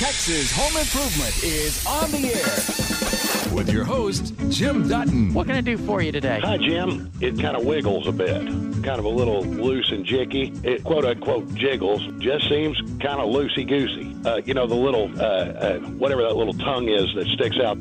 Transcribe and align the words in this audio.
Texas 0.00 0.50
Home 0.52 0.74
Improvement 0.78 1.44
is 1.44 1.84
on 1.84 2.10
the 2.10 2.32
air 2.32 3.54
with 3.54 3.70
your 3.70 3.84
host, 3.84 4.32
Jim 4.48 4.88
Dutton. 4.88 5.34
What 5.34 5.46
can 5.46 5.56
I 5.56 5.60
do 5.60 5.76
for 5.76 6.00
you 6.00 6.10
today? 6.10 6.40
Hi, 6.42 6.56
Jim. 6.56 7.12
It 7.20 7.38
kind 7.38 7.54
of 7.54 7.66
wiggles 7.66 8.06
a 8.06 8.12
bit, 8.12 8.46
kind 8.82 8.98
of 8.98 9.04
a 9.04 9.10
little 9.10 9.42
loose 9.44 9.92
and 9.92 10.06
jicky. 10.06 10.64
It 10.64 10.84
quote 10.84 11.04
unquote 11.04 11.52
jiggles, 11.52 12.00
just 12.16 12.48
seems 12.48 12.80
kind 12.98 13.20
of 13.20 13.28
loosey 13.28 13.68
goosey. 13.68 14.16
Uh, 14.24 14.40
you 14.42 14.54
know, 14.54 14.66
the 14.66 14.74
little, 14.74 15.10
uh, 15.20 15.22
uh, 15.22 15.78
whatever 15.80 16.22
that 16.22 16.34
little 16.34 16.54
tongue 16.54 16.88
is 16.88 17.06
that 17.14 17.26
sticks 17.34 17.58
out. 17.58 17.76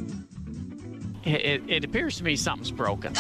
It, 1.24 1.46
it, 1.46 1.70
it 1.70 1.86
appears 1.86 2.18
to 2.18 2.26
me 2.26 2.36
something's 2.36 2.70
broken. 2.70 3.14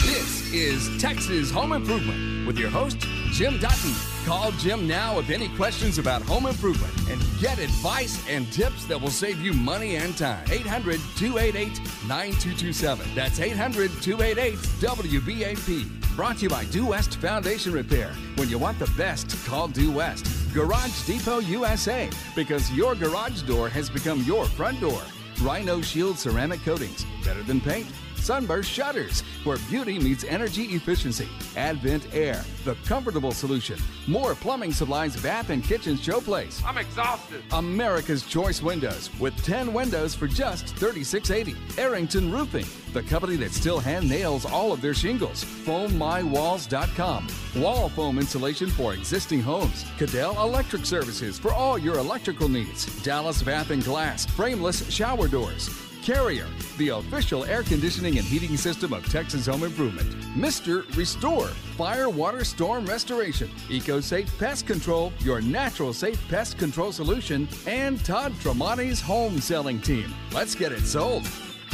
This 0.00 0.52
is 0.52 1.00
Texas 1.00 1.52
Home 1.52 1.74
Improvement 1.74 2.48
with 2.48 2.58
your 2.58 2.70
host, 2.70 2.98
Jim 3.30 3.56
Dutton. 3.60 4.15
Call 4.26 4.50
Jim 4.50 4.88
now 4.88 5.16
with 5.16 5.30
any 5.30 5.46
questions 5.50 5.98
about 5.98 6.20
home 6.20 6.46
improvement 6.46 6.92
and 7.08 7.20
get 7.40 7.60
advice 7.60 8.28
and 8.28 8.52
tips 8.52 8.84
that 8.86 9.00
will 9.00 9.08
save 9.08 9.40
you 9.40 9.52
money 9.52 9.94
and 9.94 10.18
time. 10.18 10.44
800 10.50 10.98
288 11.16 11.78
9227. 12.08 13.06
That's 13.14 13.38
800 13.38 13.88
288 14.02 14.54
WBAP. 14.80 16.16
Brought 16.16 16.38
to 16.38 16.42
you 16.42 16.48
by 16.48 16.64
Due 16.64 16.86
West 16.86 17.18
Foundation 17.18 17.70
Repair. 17.70 18.10
When 18.34 18.48
you 18.48 18.58
want 18.58 18.80
the 18.80 18.92
best, 18.96 19.30
call 19.46 19.68
Due 19.68 19.92
West. 19.92 20.26
Garage 20.52 21.06
Depot 21.06 21.38
USA. 21.38 22.10
Because 22.34 22.68
your 22.72 22.96
garage 22.96 23.42
door 23.42 23.68
has 23.68 23.88
become 23.88 24.24
your 24.24 24.46
front 24.46 24.80
door. 24.80 25.02
Rhino 25.40 25.80
Shield 25.80 26.18
ceramic 26.18 26.62
coatings. 26.62 27.06
Better 27.24 27.44
than 27.44 27.60
paint. 27.60 27.86
Sunburst 28.16 28.70
Shutters, 28.70 29.22
where 29.44 29.58
beauty 29.68 29.98
meets 29.98 30.24
energy 30.24 30.64
efficiency. 30.74 31.28
Advent 31.56 32.06
Air, 32.14 32.44
the 32.64 32.74
comfortable 32.86 33.32
solution. 33.32 33.78
More 34.06 34.34
plumbing 34.34 34.72
supplies, 34.72 35.16
bath 35.22 35.50
and 35.50 35.62
kitchen 35.62 35.96
showplace. 35.96 36.62
I'm 36.64 36.78
exhausted. 36.78 37.42
America's 37.52 38.24
Choice 38.24 38.62
Windows, 38.62 39.10
with 39.18 39.36
10 39.44 39.72
windows 39.72 40.14
for 40.14 40.26
just 40.26 40.66
$36.80. 40.76 41.78
Arrington 41.78 42.30
Roofing, 42.32 42.66
the 42.92 43.02
company 43.02 43.36
that 43.36 43.52
still 43.52 43.78
hand 43.80 44.08
nails 44.08 44.44
all 44.44 44.72
of 44.72 44.80
their 44.80 44.94
shingles. 44.94 45.44
FoamMyWalls.com, 45.44 47.28
wall 47.56 47.88
foam 47.90 48.18
insulation 48.18 48.68
for 48.68 48.94
existing 48.94 49.40
homes. 49.40 49.84
Cadell 49.98 50.40
Electric 50.42 50.84
Services 50.84 51.38
for 51.38 51.52
all 51.52 51.78
your 51.78 51.98
electrical 51.98 52.48
needs. 52.48 52.86
Dallas 53.02 53.42
Bath 53.42 53.70
and 53.70 53.84
Glass, 53.84 54.26
frameless 54.26 54.90
shower 54.92 55.28
doors. 55.28 55.85
Carrier, 56.06 56.46
the 56.78 56.90
official 56.90 57.44
air 57.46 57.64
conditioning 57.64 58.16
and 58.16 58.24
heating 58.24 58.56
system 58.56 58.92
of 58.92 59.04
Texas 59.10 59.46
Home 59.46 59.64
Improvement. 59.64 60.08
Mr. 60.36 60.86
Restore, 60.96 61.48
fire, 61.76 62.08
water, 62.08 62.44
storm 62.44 62.86
restoration. 62.86 63.50
EcoSafe 63.68 64.38
Pest 64.38 64.68
Control, 64.68 65.12
your 65.18 65.40
natural 65.40 65.92
safe 65.92 66.22
pest 66.28 66.58
control 66.58 66.92
solution. 66.92 67.48
And 67.66 68.04
Todd 68.04 68.32
Tremonti's 68.34 69.00
home 69.00 69.40
selling 69.40 69.80
team. 69.80 70.14
Let's 70.32 70.54
get 70.54 70.70
it 70.70 70.86
sold. 70.86 71.26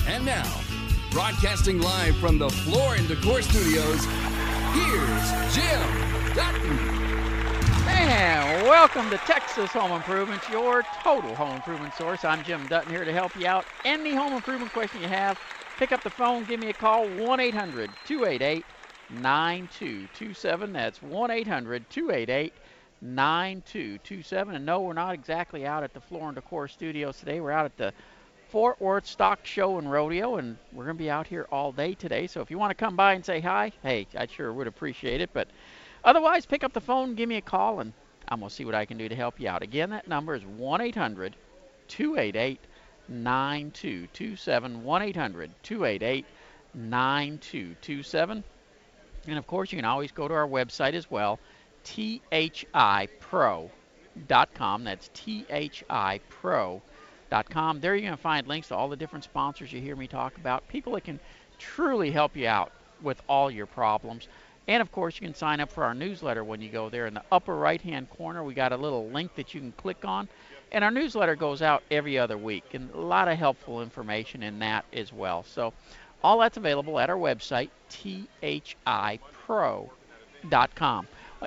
And 0.07 0.25
now, 0.25 0.51
broadcasting 1.11 1.83
live 1.83 2.17
from 2.17 2.39
the 2.39 2.49
Floor 2.49 2.95
and 2.95 3.07
Decor 3.07 3.43
Studios, 3.43 4.03
here's 4.73 5.55
Jim 5.55 6.35
Dutton. 6.35 7.12
And 7.95 8.65
welcome 8.65 9.11
to 9.11 9.19
Texas 9.19 9.71
Home 9.73 9.93
Improvement, 9.93 10.43
your 10.51 10.83
total 11.03 11.35
home 11.35 11.57
improvement 11.57 11.95
source. 11.95 12.25
I'm 12.25 12.43
Jim 12.43 12.67
Dutton 12.67 12.91
here 12.91 13.05
to 13.05 13.13
help 13.13 13.37
you 13.37 13.47
out. 13.47 13.65
Any 13.85 14.15
home 14.15 14.33
improvement 14.33 14.73
question 14.73 15.03
you 15.03 15.09
have, 15.09 15.39
pick 15.79 15.93
up 15.93 16.03
the 16.03 16.11
phone, 16.11 16.45
give 16.45 16.59
me 16.59 16.71
a 16.71 16.73
call, 16.73 17.07
1 17.09 17.41
800 17.41 17.91
288 18.07 18.65
9227. 19.11 20.73
That's 20.73 21.03
1 21.03 21.31
800 21.31 21.91
288 21.91 22.53
9227. 23.03 24.55
And 24.55 24.65
no, 24.65 24.81
we're 24.81 24.93
not 24.95 25.15
exactly 25.15 25.67
out 25.67 25.83
at 25.83 25.93
the 25.93 26.01
Floor 26.01 26.29
and 26.29 26.35
Decor 26.35 26.69
Studios 26.69 27.19
today. 27.19 27.41
We're 27.41 27.51
out 27.51 27.67
at 27.67 27.77
the 27.77 27.93
Fort 28.49 28.81
Worth 28.81 29.07
Stock 29.07 29.47
Show 29.47 29.79
and 29.79 29.91
Rodeo, 29.91 30.37
and 30.37 30.57
we're 30.73 30.85
going 30.85 30.97
to 30.97 31.03
be 31.03 31.11
out 31.11 31.27
here 31.27 31.47
all 31.51 31.73
day 31.73 31.95
today. 31.95 32.27
So 32.27 32.41
if 32.41 32.51
you 32.51 32.59
want 32.59 32.71
to 32.71 32.75
come 32.75 32.97
by 32.97 33.15
and 33.15 33.25
say 33.25 33.41
hi, 33.41 33.73
hey, 33.83 34.07
I 34.17 34.27
sure 34.27 34.53
would 34.53 34.67
appreciate 34.67 35.21
it. 35.21 35.31
But 35.33 35.49
Otherwise, 36.05 36.47
pick 36.47 36.65
up 36.65 36.73
the 36.73 36.81
phone, 36.81 37.15
give 37.15 37.29
me 37.29 37.37
a 37.37 37.43
call, 37.43 37.81
and 37.81 37.93
I'm 38.29 38.41
going 38.41 38.49
to 38.49 38.55
see 38.55 38.65
what 38.65 38.75
I 38.75 38.85
can 38.85 38.99
do 38.99 39.09
to 39.09 39.15
help 39.15 39.39
you 39.39 39.49
out. 39.49 39.63
Again, 39.63 39.91
that 39.91 40.09
number 40.09 40.35
is 40.35 40.45
1 40.45 40.81
800 40.81 41.37
288 41.89 42.61
9227. 43.09 44.85
1 44.85 45.03
800 45.03 45.51
288 45.63 46.25
9227. 46.75 48.45
And 49.29 49.39
of 49.39 49.47
course, 49.47 49.71
you 49.71 49.79
can 49.79 49.85
always 49.85 50.11
go 50.11 50.27
to 50.27 50.35
our 50.35 50.49
website 50.49 50.95
as 50.95 51.11
well, 51.11 51.39
thipro.com. 51.85 53.71
That's 54.85 55.09
thipro.com. 55.11 56.83
There 57.81 57.95
you're 57.95 58.03
going 58.03 58.17
to 58.17 58.23
find 58.23 58.47
links 58.47 58.69
to 58.69 58.77
all 58.77 58.89
the 58.89 58.97
different 58.97 59.25
sponsors 59.25 59.73
you 59.73 59.81
hear 59.81 59.97
me 59.97 60.07
talk 60.07 60.37
about, 60.37 60.69
people 60.69 60.93
that 60.95 61.05
can 61.05 61.21
truly 61.59 62.11
help 62.11 62.37
you 62.37 62.49
out 62.49 62.73
with 63.03 63.21
all 63.29 63.51
your 63.51 63.67
problems. 63.67 64.29
And 64.69 64.81
of 64.81 64.93
course, 64.93 65.21
you 65.21 65.27
can 65.27 65.35
sign 65.35 65.61
up 65.61 65.71
for 65.71 65.85
our 65.85 65.95
newsletter 65.95 66.45
when 66.45 66.61
you 66.61 66.69
go 66.69 66.89
there. 66.89 67.07
In 67.07 67.15
the 67.15 67.25
upper 67.33 67.57
right 67.57 67.81
hand 67.81 68.09
corner, 68.11 68.45
we 68.45 68.55
got 68.55 68.73
a 68.73 68.77
little 68.77 69.09
link 69.09 69.35
that 69.35 69.55
you 69.55 69.61
can 69.61 69.73
click 69.73 70.05
on. 70.05 70.29
And 70.71 70.85
our 70.85 70.91
newsletter 70.91 71.35
goes 71.37 71.63
out 71.63 71.83
every 71.91 72.19
other 72.19 72.39
week. 72.39 72.75
And 72.75 72.91
a 72.95 73.01
lot 73.01 73.29
of 73.29 73.39
helpful 73.39 73.83
information 73.83 74.43
in 74.43 74.59
that 74.61 74.85
as 74.93 75.13
well. 75.13 75.45
So, 75.45 75.73
all 76.23 76.39
that's 76.39 76.57
available 76.57 77.01
at 77.01 77.11
our 77.11 77.17
website, 77.17 77.71
thipro.com. 77.91 78.69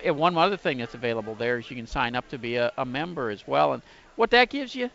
And 0.03 0.17
one 0.17 0.37
other 0.37 0.57
thing 0.57 0.79
that's 0.79 0.93
available 0.93 1.35
there 1.35 1.57
is 1.57 1.69
you 1.69 1.77
can 1.77 1.87
sign 1.87 2.15
up 2.15 2.27
to 2.29 2.37
be 2.37 2.57
a, 2.57 2.73
a 2.77 2.85
member 2.85 3.29
as 3.29 3.47
well. 3.47 3.71
And 3.71 3.81
what 4.17 4.31
that 4.31 4.49
gives 4.49 4.75
you, 4.75 4.89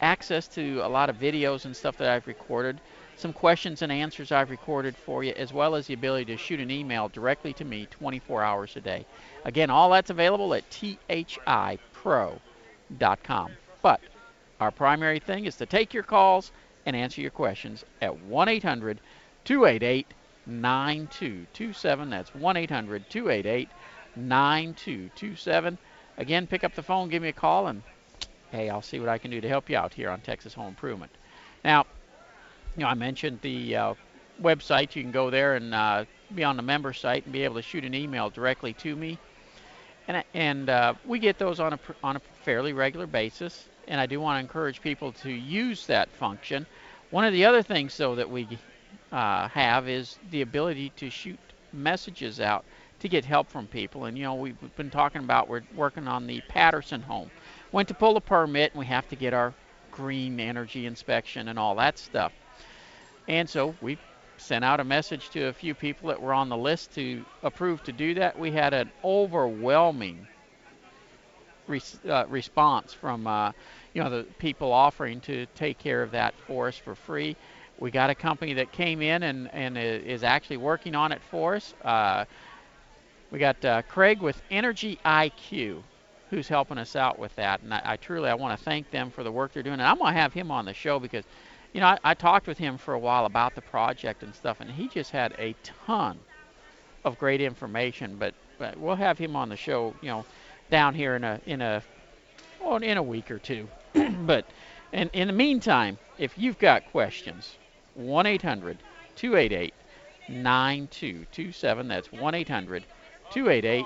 access 0.00 0.46
to 0.48 0.80
a 0.84 0.88
lot 0.88 1.10
of 1.10 1.16
videos 1.18 1.64
and 1.64 1.76
stuff 1.76 1.96
that 1.98 2.08
I've 2.08 2.28
recorded 2.28 2.80
some 3.16 3.32
questions 3.32 3.82
and 3.82 3.92
answers 3.92 4.32
I've 4.32 4.50
recorded 4.50 4.96
for 4.96 5.24
you, 5.24 5.32
as 5.36 5.52
well 5.52 5.74
as 5.74 5.86
the 5.86 5.94
ability 5.94 6.26
to 6.26 6.36
shoot 6.36 6.60
an 6.60 6.70
email 6.70 7.08
directly 7.08 7.52
to 7.54 7.64
me 7.64 7.86
24 7.90 8.42
hours 8.42 8.76
a 8.76 8.80
day. 8.80 9.06
Again, 9.44 9.70
all 9.70 9.90
that's 9.90 10.10
available 10.10 10.54
at 10.54 10.68
thipro.com. 10.70 12.40
But 13.82 14.00
our 14.60 14.70
primary 14.70 15.20
thing 15.20 15.46
is 15.46 15.56
to 15.56 15.66
take 15.66 15.94
your 15.94 16.02
calls 16.02 16.52
and 16.86 16.96
answer 16.96 17.20
your 17.20 17.30
questions 17.30 17.84
at 18.00 18.18
1 18.20 18.48
800 18.48 19.00
288 19.44 20.06
9227. 20.46 22.10
That's 22.10 22.34
1 22.34 22.56
800 22.56 23.08
288 23.08 23.68
9227. 24.16 25.78
Again, 26.16 26.46
pick 26.46 26.64
up 26.64 26.74
the 26.74 26.82
phone, 26.82 27.08
give 27.08 27.22
me 27.22 27.28
a 27.28 27.32
call, 27.32 27.66
and 27.66 27.82
hey, 28.50 28.70
I'll 28.70 28.82
see 28.82 29.00
what 29.00 29.08
I 29.08 29.18
can 29.18 29.30
do 29.30 29.40
to 29.40 29.48
help 29.48 29.68
you 29.68 29.76
out 29.76 29.94
here 29.94 30.10
on 30.10 30.20
Texas 30.20 30.54
Home 30.54 30.68
Improvement. 30.68 31.10
Now, 31.64 31.86
you 32.76 32.82
know, 32.82 32.88
I 32.88 32.94
mentioned 32.94 33.38
the 33.42 33.76
uh, 33.76 33.94
website. 34.42 34.96
You 34.96 35.02
can 35.02 35.12
go 35.12 35.30
there 35.30 35.54
and 35.54 35.74
uh, 35.74 36.04
be 36.34 36.42
on 36.44 36.56
the 36.56 36.62
member 36.62 36.92
site 36.92 37.24
and 37.24 37.32
be 37.32 37.44
able 37.44 37.56
to 37.56 37.62
shoot 37.62 37.84
an 37.84 37.94
email 37.94 38.30
directly 38.30 38.72
to 38.74 38.96
me. 38.96 39.18
And, 40.08 40.24
and 40.34 40.68
uh, 40.68 40.94
we 41.06 41.18
get 41.18 41.38
those 41.38 41.60
on 41.60 41.72
a, 41.72 41.78
on 42.02 42.16
a 42.16 42.20
fairly 42.42 42.72
regular 42.72 43.06
basis. 43.06 43.68
And 43.86 44.00
I 44.00 44.06
do 44.06 44.20
want 44.20 44.36
to 44.36 44.40
encourage 44.40 44.80
people 44.80 45.12
to 45.12 45.30
use 45.30 45.86
that 45.86 46.08
function. 46.10 46.66
One 47.10 47.24
of 47.24 47.32
the 47.32 47.44
other 47.44 47.62
things, 47.62 47.96
though, 47.96 48.14
that 48.16 48.28
we 48.28 48.48
uh, 49.12 49.48
have 49.48 49.88
is 49.88 50.18
the 50.30 50.42
ability 50.42 50.90
to 50.96 51.10
shoot 51.10 51.38
messages 51.72 52.40
out 52.40 52.64
to 53.00 53.08
get 53.08 53.24
help 53.24 53.48
from 53.48 53.66
people. 53.66 54.06
And, 54.06 54.16
you 54.16 54.24
know, 54.24 54.34
we've 54.34 54.56
been 54.76 54.90
talking 54.90 55.22
about 55.22 55.48
we're 55.48 55.62
working 55.76 56.08
on 56.08 56.26
the 56.26 56.40
Patterson 56.48 57.02
home. 57.02 57.30
Went 57.70 57.88
to 57.88 57.94
pull 57.94 58.16
a 58.16 58.20
permit, 58.20 58.72
and 58.72 58.80
we 58.80 58.86
have 58.86 59.08
to 59.10 59.16
get 59.16 59.34
our 59.34 59.54
green 59.90 60.40
energy 60.40 60.86
inspection 60.86 61.48
and 61.48 61.58
all 61.58 61.74
that 61.76 61.98
stuff. 61.98 62.32
And 63.28 63.48
so 63.48 63.74
we 63.80 63.98
sent 64.36 64.64
out 64.64 64.80
a 64.80 64.84
message 64.84 65.30
to 65.30 65.46
a 65.46 65.52
few 65.52 65.74
people 65.74 66.08
that 66.08 66.20
were 66.20 66.34
on 66.34 66.48
the 66.48 66.56
list 66.56 66.94
to 66.94 67.24
approve 67.42 67.82
to 67.84 67.92
do 67.92 68.14
that. 68.14 68.38
We 68.38 68.50
had 68.50 68.74
an 68.74 68.90
overwhelming 69.02 70.26
res- 71.66 71.98
uh, 72.08 72.24
response 72.28 72.92
from 72.92 73.26
uh, 73.26 73.52
you 73.94 74.02
know 74.02 74.10
the 74.10 74.26
people 74.38 74.72
offering 74.72 75.20
to 75.22 75.46
take 75.54 75.78
care 75.78 76.02
of 76.02 76.10
that 76.10 76.34
for 76.46 76.68
us 76.68 76.76
for 76.76 76.94
free. 76.94 77.36
We 77.78 77.90
got 77.90 78.10
a 78.10 78.14
company 78.14 78.54
that 78.54 78.72
came 78.72 79.02
in 79.02 79.24
and, 79.24 79.52
and 79.52 79.76
is 79.76 80.22
actually 80.22 80.58
working 80.58 80.94
on 80.94 81.10
it 81.10 81.20
for 81.30 81.56
us. 81.56 81.74
Uh, 81.84 82.24
we 83.30 83.38
got 83.40 83.64
uh, 83.64 83.82
Craig 83.82 84.20
with 84.20 84.40
Energy 84.50 84.98
IQ 85.04 85.82
who's 86.30 86.48
helping 86.48 86.78
us 86.78 86.96
out 86.96 87.18
with 87.18 87.34
that. 87.36 87.62
And 87.62 87.72
I, 87.72 87.82
I 87.84 87.96
truly 87.96 88.28
I 88.28 88.34
want 88.34 88.58
to 88.58 88.64
thank 88.64 88.90
them 88.90 89.10
for 89.10 89.22
the 89.22 89.30
work 89.32 89.52
they're 89.52 89.62
doing. 89.62 89.74
And 89.74 89.82
I'm 89.82 89.98
going 89.98 90.14
to 90.14 90.20
have 90.20 90.32
him 90.32 90.50
on 90.50 90.64
the 90.64 90.74
show 90.74 90.98
because 90.98 91.24
you 91.74 91.80
know, 91.80 91.86
I, 91.86 91.98
I 92.04 92.14
talked 92.14 92.46
with 92.46 92.56
him 92.56 92.78
for 92.78 92.94
a 92.94 92.98
while 92.98 93.26
about 93.26 93.54
the 93.54 93.60
project 93.60 94.22
and 94.22 94.34
stuff, 94.34 94.60
and 94.60 94.70
he 94.70 94.88
just 94.88 95.10
had 95.10 95.34
a 95.38 95.54
ton 95.62 96.18
of 97.04 97.18
great 97.18 97.40
information. 97.40 98.16
But, 98.16 98.34
but 98.58 98.78
we'll 98.78 98.94
have 98.94 99.18
him 99.18 99.36
on 99.36 99.48
the 99.50 99.56
show, 99.56 99.92
you 100.00 100.08
know, 100.08 100.24
down 100.70 100.94
here 100.94 101.16
in 101.16 101.24
a 101.24 101.40
in 101.44 101.60
a 101.60 101.82
oh, 102.62 102.76
in 102.76 102.96
a 102.96 103.02
week 103.02 103.30
or 103.30 103.38
two. 103.38 103.68
but 104.20 104.46
and 104.92 105.10
in 105.12 105.26
the 105.26 105.34
meantime, 105.34 105.98
if 106.16 106.38
you've 106.38 106.58
got 106.58 106.90
questions, 106.92 107.56
1 107.94 108.24
800 108.24 108.78
288 109.16 109.74
9227. 110.28 111.88
That's 111.88 112.12
1 112.12 112.34
800 112.34 112.84
288 113.32 113.84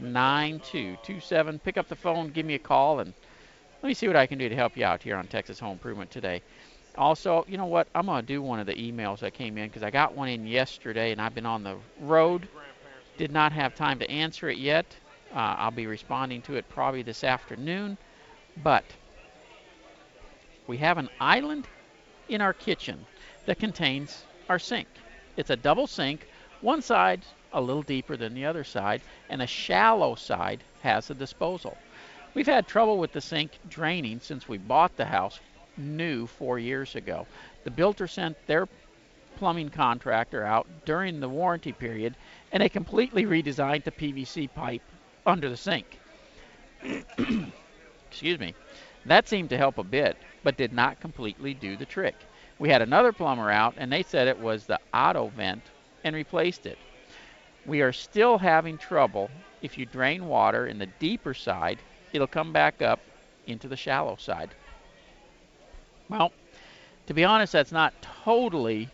9227. 0.00 1.58
Pick 1.60 1.76
up 1.76 1.88
the 1.88 1.96
phone, 1.96 2.30
give 2.30 2.44
me 2.44 2.54
a 2.54 2.58
call, 2.58 2.98
and 2.98 3.14
let 3.82 3.86
me 3.86 3.94
see 3.94 4.08
what 4.08 4.16
I 4.16 4.26
can 4.26 4.38
do 4.38 4.48
to 4.48 4.56
help 4.56 4.76
you 4.76 4.84
out 4.84 5.02
here 5.04 5.16
on 5.16 5.28
Texas 5.28 5.60
Home 5.60 5.72
Improvement 5.72 6.10
today. 6.10 6.42
Also, 6.98 7.44
you 7.48 7.56
know 7.56 7.66
what? 7.66 7.86
I'm 7.94 8.06
going 8.06 8.20
to 8.20 8.26
do 8.26 8.42
one 8.42 8.58
of 8.58 8.66
the 8.66 8.74
emails 8.74 9.20
that 9.20 9.32
came 9.32 9.56
in 9.56 9.68
because 9.68 9.84
I 9.84 9.90
got 9.90 10.16
one 10.16 10.28
in 10.28 10.48
yesterday 10.48 11.12
and 11.12 11.20
I've 11.20 11.34
been 11.34 11.46
on 11.46 11.62
the 11.62 11.76
road. 12.00 12.48
Did 13.16 13.30
not 13.30 13.52
have 13.52 13.76
time 13.76 14.00
to 14.00 14.10
answer 14.10 14.48
it 14.48 14.58
yet. 14.58 14.84
Uh, 15.32 15.54
I'll 15.58 15.70
be 15.70 15.86
responding 15.86 16.42
to 16.42 16.56
it 16.56 16.68
probably 16.68 17.02
this 17.02 17.22
afternoon. 17.22 17.96
But 18.64 18.84
we 20.66 20.76
have 20.78 20.98
an 20.98 21.08
island 21.20 21.68
in 22.28 22.40
our 22.40 22.52
kitchen 22.52 23.06
that 23.46 23.60
contains 23.60 24.24
our 24.48 24.58
sink. 24.58 24.88
It's 25.36 25.50
a 25.50 25.56
double 25.56 25.86
sink. 25.86 26.26
One 26.62 26.82
side 26.82 27.24
a 27.52 27.60
little 27.60 27.82
deeper 27.82 28.16
than 28.16 28.34
the 28.34 28.44
other 28.44 28.64
side, 28.64 29.02
and 29.28 29.40
a 29.40 29.46
shallow 29.46 30.16
side 30.16 30.64
has 30.82 31.10
a 31.10 31.14
disposal. 31.14 31.78
We've 32.34 32.46
had 32.46 32.66
trouble 32.66 32.98
with 32.98 33.12
the 33.12 33.20
sink 33.20 33.52
draining 33.68 34.18
since 34.20 34.48
we 34.48 34.58
bought 34.58 34.96
the 34.96 35.06
house 35.06 35.38
new 35.78 36.26
four 36.26 36.58
years 36.58 36.94
ago. 36.94 37.26
The 37.64 37.70
builder 37.70 38.06
sent 38.06 38.36
their 38.46 38.68
plumbing 39.36 39.70
contractor 39.70 40.44
out 40.44 40.66
during 40.84 41.20
the 41.20 41.28
warranty 41.28 41.72
period, 41.72 42.16
and 42.52 42.62
they 42.62 42.68
completely 42.68 43.24
redesigned 43.24 43.84
the 43.84 43.92
PVC 43.92 44.52
pipe 44.52 44.82
under 45.24 45.48
the 45.48 45.56
sink. 45.56 45.98
Excuse 48.10 48.38
me. 48.38 48.54
That 49.06 49.28
seemed 49.28 49.50
to 49.50 49.56
help 49.56 49.78
a 49.78 49.84
bit, 49.84 50.16
but 50.42 50.56
did 50.56 50.72
not 50.72 51.00
completely 51.00 51.54
do 51.54 51.76
the 51.76 51.86
trick. 51.86 52.16
We 52.58 52.68
had 52.68 52.82
another 52.82 53.12
plumber 53.12 53.50
out, 53.50 53.74
and 53.76 53.92
they 53.92 54.02
said 54.02 54.26
it 54.26 54.38
was 54.38 54.66
the 54.66 54.80
auto 54.92 55.28
vent 55.28 55.62
and 56.02 56.16
replaced 56.16 56.66
it. 56.66 56.78
We 57.64 57.80
are 57.82 57.92
still 57.92 58.38
having 58.38 58.78
trouble. 58.78 59.30
If 59.62 59.78
you 59.78 59.86
drain 59.86 60.26
water 60.26 60.66
in 60.66 60.78
the 60.78 60.86
deeper 60.86 61.34
side, 61.34 61.78
it'll 62.12 62.26
come 62.26 62.52
back 62.52 62.82
up 62.82 63.00
into 63.46 63.68
the 63.68 63.76
shallow 63.76 64.16
side. 64.16 64.50
Well, 66.08 66.32
to 67.06 67.14
be 67.14 67.24
honest, 67.24 67.52
that's 67.52 67.72
not 67.72 67.94
totally 68.24 68.88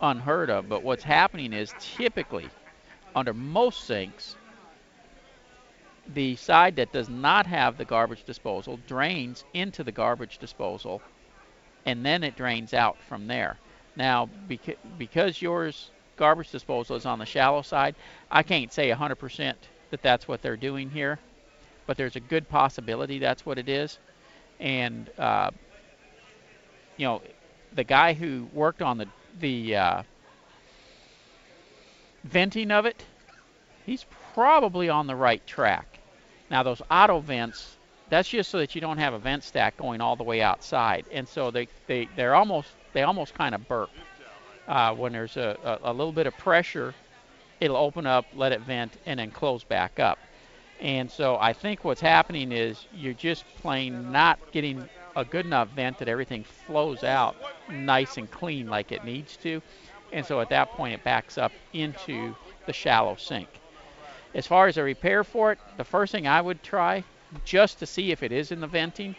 unheard 0.00 0.50
of, 0.50 0.68
but 0.68 0.82
what's 0.82 1.04
happening 1.04 1.52
is 1.52 1.74
typically 1.80 2.48
under 3.14 3.34
most 3.34 3.84
sinks, 3.84 4.36
the 6.14 6.36
side 6.36 6.76
that 6.76 6.92
does 6.92 7.08
not 7.08 7.46
have 7.46 7.76
the 7.76 7.84
garbage 7.84 8.24
disposal 8.24 8.78
drains 8.86 9.44
into 9.54 9.84
the 9.84 9.92
garbage 9.92 10.38
disposal 10.38 11.02
and 11.86 12.04
then 12.04 12.22
it 12.22 12.36
drains 12.36 12.74
out 12.74 12.96
from 13.08 13.26
there. 13.26 13.56
Now, 13.96 14.28
beca- 14.48 14.76
because 14.98 15.42
yours 15.42 15.90
garbage 16.16 16.50
disposal 16.50 16.96
is 16.96 17.06
on 17.06 17.18
the 17.18 17.26
shallow 17.26 17.62
side, 17.62 17.94
I 18.30 18.42
can't 18.42 18.72
say 18.72 18.88
100% 18.90 19.56
that 19.90 20.02
that's 20.02 20.28
what 20.28 20.42
they're 20.42 20.56
doing 20.56 20.90
here, 20.90 21.18
but 21.86 21.96
there's 21.96 22.16
a 22.16 22.20
good 22.20 22.48
possibility 22.48 23.18
that's 23.18 23.46
what 23.46 23.58
it 23.58 23.68
is. 23.68 23.98
And, 24.60 25.10
uh, 25.18 25.50
you 26.98 27.06
know, 27.06 27.22
the 27.74 27.84
guy 27.84 28.12
who 28.12 28.46
worked 28.52 28.82
on 28.82 28.98
the, 28.98 29.06
the 29.40 29.76
uh, 29.76 30.02
venting 32.24 32.70
of 32.70 32.84
it, 32.84 33.02
he's 33.86 34.04
probably 34.34 34.90
on 34.90 35.06
the 35.06 35.16
right 35.16 35.44
track. 35.46 36.00
Now, 36.50 36.62
those 36.62 36.82
auto 36.90 37.20
vents, 37.20 37.76
that's 38.10 38.28
just 38.28 38.50
so 38.50 38.58
that 38.58 38.74
you 38.74 38.80
don't 38.80 38.98
have 38.98 39.14
a 39.14 39.18
vent 39.18 39.44
stack 39.44 39.76
going 39.76 40.00
all 40.00 40.16
the 40.16 40.24
way 40.24 40.42
outside. 40.42 41.06
And 41.12 41.26
so 41.26 41.50
they, 41.50 41.68
they, 41.86 42.08
they're 42.16 42.34
almost, 42.34 42.68
they 42.92 43.02
almost 43.02 43.34
kind 43.34 43.54
of 43.54 43.66
burp. 43.68 43.90
Uh, 44.66 44.94
when 44.94 45.12
there's 45.12 45.36
a, 45.38 45.56
a, 45.64 45.90
a 45.90 45.92
little 45.92 46.12
bit 46.12 46.26
of 46.26 46.36
pressure, 46.36 46.94
it'll 47.60 47.76
open 47.76 48.06
up, 48.06 48.26
let 48.34 48.52
it 48.52 48.60
vent, 48.60 48.92
and 49.06 49.18
then 49.18 49.30
close 49.30 49.64
back 49.64 49.98
up. 49.98 50.18
And 50.80 51.10
so 51.10 51.36
I 51.40 51.54
think 51.54 51.84
what's 51.84 52.00
happening 52.00 52.52
is 52.52 52.86
you're 52.94 53.14
just 53.14 53.44
plain 53.60 54.12
not 54.12 54.38
getting 54.52 54.88
a 55.18 55.24
good 55.24 55.44
enough 55.44 55.68
vent 55.70 55.98
that 55.98 56.08
everything 56.08 56.44
flows 56.44 57.02
out 57.02 57.34
nice 57.68 58.16
and 58.18 58.30
clean 58.30 58.68
like 58.68 58.92
it 58.92 59.04
needs 59.04 59.36
to. 59.38 59.60
And 60.12 60.24
so 60.24 60.40
at 60.40 60.48
that 60.50 60.70
point, 60.70 60.94
it 60.94 61.04
backs 61.04 61.36
up 61.36 61.52
into 61.72 62.34
the 62.66 62.72
shallow 62.72 63.16
sink. 63.16 63.48
As 64.34 64.46
far 64.46 64.68
as 64.68 64.76
a 64.76 64.82
repair 64.82 65.24
for 65.24 65.52
it, 65.52 65.58
the 65.76 65.84
first 65.84 66.12
thing 66.12 66.28
I 66.28 66.40
would 66.40 66.62
try, 66.62 67.02
just 67.44 67.80
to 67.80 67.86
see 67.86 68.12
if 68.12 68.22
it 68.22 68.30
is 68.30 68.52
in 68.52 68.60
the 68.60 68.66
venting, 68.66 69.16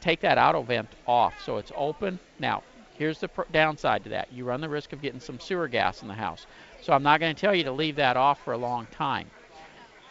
take 0.00 0.20
that 0.20 0.38
auto 0.38 0.62
vent 0.62 0.88
off 1.06 1.34
so 1.44 1.56
it's 1.56 1.72
open. 1.74 2.20
Now, 2.38 2.62
here's 2.96 3.18
the 3.18 3.28
downside 3.52 4.04
to 4.04 4.10
that 4.10 4.32
you 4.32 4.44
run 4.44 4.60
the 4.60 4.68
risk 4.68 4.92
of 4.92 5.02
getting 5.02 5.20
some 5.20 5.40
sewer 5.40 5.66
gas 5.66 6.02
in 6.02 6.08
the 6.08 6.14
house. 6.14 6.46
So 6.80 6.92
I'm 6.92 7.02
not 7.02 7.18
going 7.18 7.34
to 7.34 7.40
tell 7.40 7.54
you 7.54 7.64
to 7.64 7.72
leave 7.72 7.96
that 7.96 8.16
off 8.16 8.42
for 8.44 8.52
a 8.52 8.58
long 8.58 8.86
time. 8.92 9.30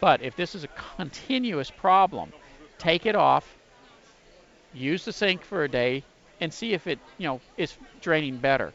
But 0.00 0.20
if 0.20 0.36
this 0.36 0.54
is 0.54 0.64
a 0.64 0.68
continuous 0.96 1.70
problem, 1.70 2.32
take 2.78 3.06
it 3.06 3.16
off, 3.16 3.55
use 4.76 5.04
the 5.04 5.12
sink 5.12 5.42
for 5.42 5.64
a 5.64 5.68
day, 5.68 6.02
and 6.40 6.52
see 6.52 6.72
if 6.72 6.86
it, 6.86 6.98
you 7.18 7.26
know, 7.26 7.40
is 7.56 7.76
draining 8.00 8.36
better. 8.36 8.72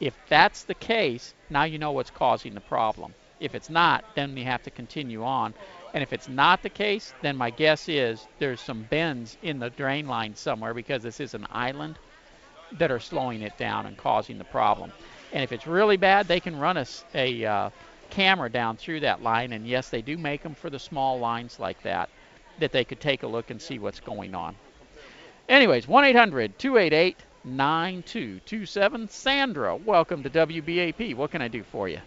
If 0.00 0.14
that's 0.28 0.64
the 0.64 0.74
case, 0.74 1.34
now 1.50 1.64
you 1.64 1.78
know 1.78 1.92
what's 1.92 2.10
causing 2.10 2.54
the 2.54 2.60
problem. 2.60 3.14
If 3.40 3.54
it's 3.54 3.70
not, 3.70 4.04
then 4.14 4.34
we 4.34 4.42
have 4.44 4.62
to 4.62 4.70
continue 4.70 5.22
on. 5.24 5.54
And 5.92 6.02
if 6.02 6.12
it's 6.12 6.28
not 6.28 6.62
the 6.62 6.70
case, 6.70 7.12
then 7.22 7.36
my 7.36 7.50
guess 7.50 7.88
is 7.88 8.26
there's 8.38 8.60
some 8.60 8.82
bends 8.84 9.36
in 9.42 9.58
the 9.58 9.70
drain 9.70 10.06
line 10.06 10.34
somewhere 10.34 10.74
because 10.74 11.02
this 11.02 11.20
is 11.20 11.34
an 11.34 11.46
island 11.50 11.98
that 12.72 12.90
are 12.90 13.00
slowing 13.00 13.42
it 13.42 13.56
down 13.58 13.86
and 13.86 13.96
causing 13.96 14.38
the 14.38 14.44
problem. 14.44 14.92
And 15.32 15.42
if 15.42 15.52
it's 15.52 15.66
really 15.66 15.96
bad, 15.96 16.26
they 16.26 16.40
can 16.40 16.58
run 16.58 16.76
a, 16.76 16.86
a 17.14 17.44
uh, 17.44 17.70
camera 18.10 18.50
down 18.50 18.76
through 18.76 19.00
that 19.00 19.22
line. 19.22 19.52
And 19.52 19.66
yes, 19.66 19.90
they 19.90 20.02
do 20.02 20.16
make 20.16 20.42
them 20.42 20.54
for 20.54 20.70
the 20.70 20.78
small 20.78 21.18
lines 21.18 21.58
like 21.58 21.82
that, 21.82 22.08
that 22.58 22.72
they 22.72 22.84
could 22.84 23.00
take 23.00 23.22
a 23.22 23.26
look 23.26 23.50
and 23.50 23.60
see 23.60 23.78
what's 23.78 24.00
going 24.00 24.34
on. 24.34 24.56
Anyways, 25.48 25.86
1 25.86 26.04
800 26.04 26.58
288 26.58 27.16
9227. 27.44 29.08
Sandra, 29.08 29.76
welcome 29.76 30.22
to 30.22 30.30
WBAP. 30.30 31.14
What 31.14 31.30
can 31.30 31.42
I 31.42 31.48
do 31.48 31.62
for 31.62 31.86
you? 31.88 32.00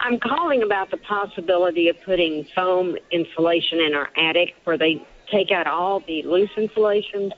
I'm 0.00 0.18
calling 0.18 0.62
about 0.62 0.90
the 0.90 0.96
possibility 0.96 1.88
of 1.88 1.96
putting 2.04 2.44
foam 2.54 2.96
insulation 3.12 3.78
in 3.78 3.94
our 3.94 4.10
attic 4.16 4.54
where 4.64 4.76
they 4.76 5.06
take 5.30 5.52
out 5.52 5.68
all 5.68 6.00
the 6.00 6.22
loose 6.24 6.50
insulation 6.56 7.32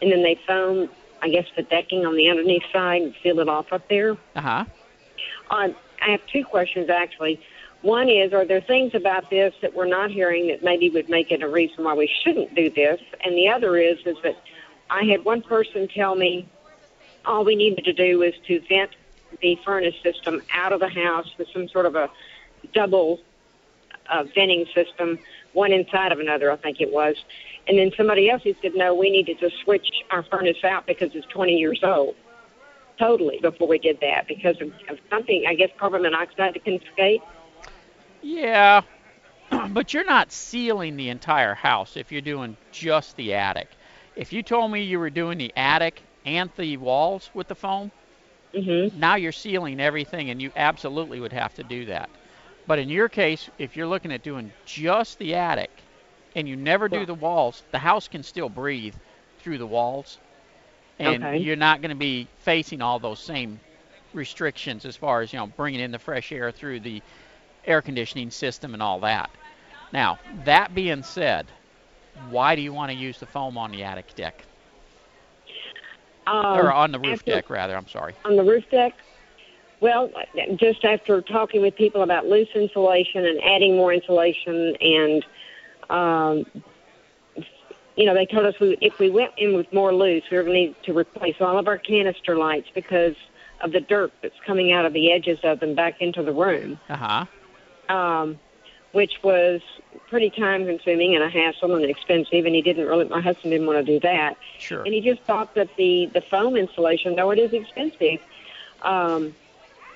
and 0.00 0.12
then 0.12 0.22
they 0.22 0.40
foam, 0.46 0.88
I 1.20 1.28
guess, 1.28 1.46
the 1.54 1.62
decking 1.62 2.06
on 2.06 2.16
the 2.16 2.30
underneath 2.30 2.62
side 2.72 3.02
and 3.02 3.14
seal 3.22 3.40
it 3.40 3.48
off 3.50 3.72
up 3.72 3.86
there. 3.90 4.12
Uh 4.34 4.40
huh. 4.40 4.64
Uh, 5.50 5.68
I 6.00 6.10
have 6.10 6.20
two 6.32 6.44
questions 6.44 6.88
actually. 6.88 7.40
One 7.82 8.08
is, 8.08 8.32
are 8.32 8.44
there 8.44 8.60
things 8.60 8.94
about 8.94 9.30
this 9.30 9.54
that 9.62 9.74
we're 9.74 9.86
not 9.86 10.10
hearing 10.10 10.48
that 10.48 10.62
maybe 10.62 10.90
would 10.90 11.08
make 11.08 11.30
it 11.30 11.42
a 11.42 11.48
reason 11.48 11.84
why 11.84 11.94
we 11.94 12.10
shouldn't 12.22 12.54
do 12.54 12.70
this? 12.70 13.00
And 13.24 13.36
the 13.36 13.48
other 13.48 13.76
is, 13.76 13.98
is 14.06 14.16
that 14.22 14.36
I 14.90 15.04
had 15.04 15.24
one 15.24 15.42
person 15.42 15.88
tell 15.88 16.14
me 16.14 16.48
all 17.24 17.44
we 17.44 17.56
needed 17.56 17.84
to 17.84 17.92
do 17.92 18.18
was 18.18 18.34
to 18.46 18.60
vent 18.68 18.90
the 19.40 19.58
furnace 19.64 19.94
system 20.02 20.42
out 20.54 20.72
of 20.72 20.80
the 20.80 20.88
house 20.88 21.26
with 21.38 21.48
some 21.52 21.68
sort 21.68 21.86
of 21.86 21.96
a 21.96 22.10
double 22.72 23.20
uh, 24.08 24.24
venting 24.34 24.66
system, 24.74 25.18
one 25.52 25.72
inside 25.72 26.12
of 26.12 26.20
another, 26.20 26.50
I 26.50 26.56
think 26.56 26.80
it 26.80 26.92
was. 26.92 27.16
And 27.68 27.78
then 27.78 27.90
somebody 27.96 28.30
else 28.30 28.42
he 28.42 28.56
said, 28.62 28.72
no, 28.74 28.94
we 28.94 29.10
needed 29.10 29.40
to 29.40 29.50
switch 29.64 29.88
our 30.10 30.22
furnace 30.22 30.62
out 30.64 30.86
because 30.86 31.10
it's 31.14 31.26
20 31.26 31.56
years 31.56 31.80
old. 31.82 32.14
Totally 32.98 33.38
before 33.42 33.68
we 33.68 33.78
did 33.78 34.00
that 34.00 34.26
because 34.26 34.60
of, 34.60 34.72
of 34.88 34.98
something, 35.10 35.44
I 35.46 35.54
guess 35.54 35.68
carbon 35.76 36.02
monoxide 36.02 36.58
can 36.64 36.74
escape. 36.74 37.22
Yeah, 38.20 38.82
but 39.70 39.92
you're 39.92 40.04
not 40.04 40.32
sealing 40.32 40.96
the 40.96 41.08
entire 41.10 41.54
house 41.54 41.96
if 41.96 42.10
you're 42.12 42.20
doing 42.22 42.56
just 42.70 43.16
the 43.16 43.34
attic. 43.34 43.76
If 44.16 44.32
you 44.32 44.42
told 44.42 44.70
me 44.70 44.82
you 44.82 44.98
were 44.98 45.10
doing 45.10 45.38
the 45.38 45.52
attic 45.56 46.04
and 46.24 46.50
the 46.56 46.76
walls 46.76 47.30
with 47.34 47.48
the 47.48 47.54
foam, 47.54 47.92
Mm-hmm. 48.54 48.88
now 48.90 49.14
you're 49.16 49.32
sealing 49.32 49.80
everything, 49.80 50.30
and 50.30 50.40
you 50.40 50.50
absolutely 50.56 51.20
would 51.20 51.32
have 51.32 51.54
to 51.54 51.64
do 51.64 51.86
that. 51.86 52.10
But 52.66 52.78
in 52.78 52.88
your 52.88 53.08
case, 53.08 53.48
if 53.58 53.76
you're 53.76 53.86
looking 53.86 54.12
at 54.12 54.22
doing 54.22 54.52
just 54.64 55.18
the 55.18 55.34
attic 55.34 55.84
and 56.34 56.48
you 56.48 56.56
never 56.56 56.88
do 56.88 57.04
the 57.06 57.14
walls, 57.14 57.64
the 57.72 57.78
house 57.78 58.08
can 58.08 58.22
still 58.22 58.48
breathe 58.48 58.94
through 59.38 59.58
the 59.58 59.66
walls, 59.66 60.18
and 60.98 61.28
Okay. 61.28 61.38
you're 61.38 61.56
not 61.56 61.80
going 61.82 61.90
to 61.90 61.96
be 61.96 62.30
facing 62.38 62.80
all 62.82 62.98
those 62.98 63.20
same 63.20 63.60
restrictions 64.12 64.84
as 64.84 64.96
far 64.96 65.20
as 65.22 65.32
you 65.32 65.38
know 65.38 65.46
bringing 65.46 65.80
in 65.80 65.90
the 65.90 65.98
fresh 65.98 66.32
air 66.32 66.50
through 66.52 66.80
the 66.80 67.02
air 67.66 67.82
conditioning 67.82 68.30
system 68.30 68.74
and 68.74 68.82
all 68.82 69.00
that. 69.00 69.30
Now, 69.92 70.18
that 70.44 70.74
being 70.74 71.02
said, 71.02 71.46
why 72.30 72.54
do 72.56 72.62
you 72.62 72.72
want 72.72 72.90
to 72.92 72.96
use 72.96 73.18
the 73.18 73.26
foam 73.26 73.56
on 73.58 73.70
the 73.70 73.82
attic 73.84 74.14
deck 74.14 74.42
Um, 76.26 76.58
or 76.58 76.72
on 76.72 76.92
the 76.92 76.98
roof 76.98 77.14
after- 77.20 77.30
deck 77.32 77.50
rather? 77.50 77.76
I'm 77.76 77.88
sorry. 77.88 78.14
on 78.24 78.36
the 78.36 78.42
roof 78.44 78.68
deck? 78.70 78.94
Well, 79.80 80.10
just 80.56 80.84
after 80.86 81.20
talking 81.20 81.60
with 81.60 81.76
people 81.76 82.02
about 82.02 82.26
loose 82.26 82.48
insulation 82.54 83.26
and 83.26 83.38
adding 83.44 83.76
more 83.76 83.92
insulation, 83.92 84.74
and 84.80 85.24
um, 85.90 86.46
you 87.94 88.04
know, 88.06 88.14
they 88.14 88.24
told 88.26 88.46
us 88.46 88.58
we, 88.58 88.76
if 88.80 88.98
we 88.98 89.10
went 89.10 89.32
in 89.36 89.54
with 89.54 89.70
more 89.72 89.94
loose, 89.94 90.24
we 90.30 90.36
were 90.38 90.42
going 90.44 90.54
to 90.54 90.60
need 90.68 90.82
to 90.84 90.96
replace 90.96 91.36
all 91.40 91.58
of 91.58 91.68
our 91.68 91.78
canister 91.78 92.36
lights 92.36 92.68
because 92.74 93.14
of 93.60 93.72
the 93.72 93.80
dirt 93.80 94.12
that's 94.22 94.38
coming 94.46 94.72
out 94.72 94.84
of 94.86 94.92
the 94.94 95.12
edges 95.12 95.38
of 95.44 95.60
them 95.60 95.74
back 95.74 96.00
into 96.00 96.22
the 96.22 96.32
room. 96.32 96.78
Uh 96.88 96.96
huh. 96.96 97.24
Um, 97.88 98.38
which 98.96 99.22
was 99.22 99.60
pretty 100.08 100.30
time 100.30 100.64
consuming 100.64 101.14
and 101.14 101.22
a 101.22 101.28
hassle 101.28 101.74
and 101.74 101.84
expensive. 101.84 102.46
And 102.46 102.54
he 102.54 102.62
didn't 102.62 102.86
really, 102.86 103.04
my 103.04 103.20
husband 103.20 103.52
didn't 103.52 103.66
want 103.66 103.84
to 103.84 103.92
do 103.92 104.00
that. 104.00 104.38
Sure. 104.58 104.82
And 104.84 104.94
he 104.94 105.02
just 105.02 105.20
thought 105.22 105.54
that 105.54 105.68
the 105.76 106.06
the 106.14 106.22
foam 106.22 106.56
insulation, 106.56 107.14
though 107.14 107.30
it 107.30 107.38
is 107.38 107.52
expensive, 107.52 108.20
um, 108.80 109.34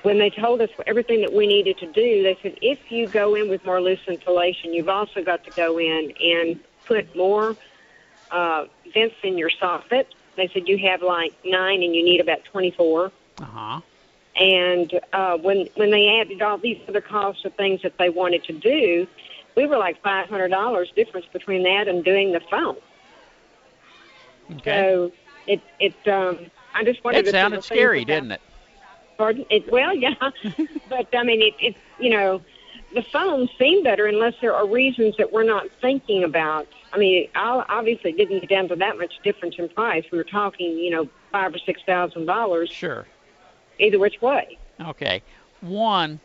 when 0.02 0.18
they 0.18 0.28
told 0.28 0.61
us 0.61 0.68
everything 0.87 1.23
that 1.23 1.32
we 1.32 1.47
needed 1.47 1.78
to 1.78 1.87
do, 1.87 2.23
they 2.23 2.37
said 2.42 2.59
if 2.61 2.92
you 2.92 3.06
go 3.06 3.35
in 3.35 3.49
with 3.49 3.64
more 3.64 3.80
loose 3.80 4.00
insulation, 4.06 4.75
you've 4.75 4.88
also 4.88 5.23
got 5.23 5.44
to 5.44 5.50
go 5.52 5.78
in 5.78 6.12
and 6.23 6.61
put 6.85 7.14
more 7.16 7.56
uh, 8.30 8.66
vents 8.92 9.16
in 9.23 9.38
your 9.38 9.50
soffit. 9.50 10.06
They 10.37 10.49
said 10.49 10.68
you 10.68 10.78
have 10.78 11.02
like 11.02 11.32
nine 11.44 11.82
and 11.82 11.94
you 11.94 12.04
need 12.04 12.20
about 12.20 12.44
24. 12.44 13.06
Uh 13.06 13.44
huh. 13.44 13.80
And 14.40 14.99
uh, 15.12 15.37
when 15.37 15.68
when 15.76 15.90
they 15.90 16.09
added 16.20 16.40
all 16.40 16.56
these 16.56 16.80
other 16.88 17.02
costs 17.02 17.44
of 17.44 17.54
things 17.54 17.82
that 17.82 17.99
they 17.99 18.09
wanted 18.09 18.42
to 18.44 18.54
do, 18.54 19.06
we 19.54 19.66
were 19.66 19.76
like 19.76 20.02
five 20.02 20.28
hundred 20.30 20.49
dollars 20.49 20.90
difference 20.97 21.26
between 21.30 21.62
that 21.64 21.88
and 21.88 22.02
doing 22.02 22.32
the 22.32 22.40
phone. 22.50 22.76
Okay. 24.56 24.80
So 24.80 25.12
it 25.47 25.61
it 25.78 26.09
um, 26.09 26.50
I 26.75 26.85
just 26.85 27.04
wanted. 27.04 27.23
To. 27.25 27.28
It 27.28 27.32
sounded 27.32 27.64
scary, 27.64 28.04
didn't 28.06 28.32
it? 28.32 28.40
Pardon? 29.18 29.44
It, 29.50 29.70
well, 29.70 29.94
yeah, 29.94 30.14
but 30.88 31.14
I 31.14 31.23
mean, 31.23 31.42
it, 31.42 31.54
it 31.61 31.76
you 31.99 32.09
know, 32.09 32.40
the 32.94 33.02
phones 33.02 33.50
seem 33.59 33.82
better 33.82 34.06
unless 34.06 34.35
there 34.40 34.54
are 34.54 34.66
reasons 34.66 35.16
that 35.18 35.30
we're 35.30 35.44
not 35.44 35.66
thinking 35.82 36.25
about. 36.25 36.66
I 36.94 36.99
mean, 36.99 37.28
I 37.35 37.62
obviously 37.68 38.12
didn't 38.12 38.40
get 38.40 38.49
down 38.49 38.68
to 38.68 38.76
that 38.76 38.97
much 38.97 39.12
difference 39.23 39.56
in 39.59 39.68
price. 39.68 40.04
We 40.11 40.16
were 40.16 40.25
talking, 40.25 40.78
you 40.78 40.90
know, 40.90 41.09
five 41.30 41.54
or 41.54 41.59
six 41.59 41.82
thousand 41.85 42.25
dollars 42.25 42.70
Sure. 42.70 43.06
Either 43.80 43.99
which 43.99 44.20
way. 44.20 44.58
Okay. 44.80 45.22
One, 45.60 46.20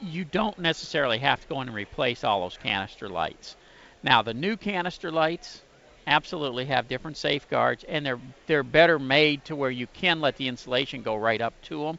you 0.00 0.24
don't 0.24 0.58
necessarily 0.58 1.18
have 1.18 1.40
to 1.40 1.48
go 1.48 1.60
in 1.62 1.68
and 1.68 1.76
replace 1.76 2.24
all 2.24 2.42
those 2.42 2.56
canister 2.58 3.08
lights. 3.08 3.56
Now, 4.02 4.22
the 4.22 4.34
new 4.34 4.56
canister 4.56 5.10
lights 5.10 5.62
absolutely 6.06 6.66
have 6.66 6.88
different 6.88 7.16
safeguards, 7.16 7.84
and 7.84 8.04
they're 8.06 8.20
they're 8.46 8.62
better 8.62 8.98
made 8.98 9.44
to 9.46 9.56
where 9.56 9.70
you 9.70 9.86
can 9.88 10.20
let 10.20 10.36
the 10.36 10.48
insulation 10.48 11.02
go 11.02 11.16
right 11.16 11.40
up 11.40 11.60
to 11.62 11.84
them, 11.84 11.98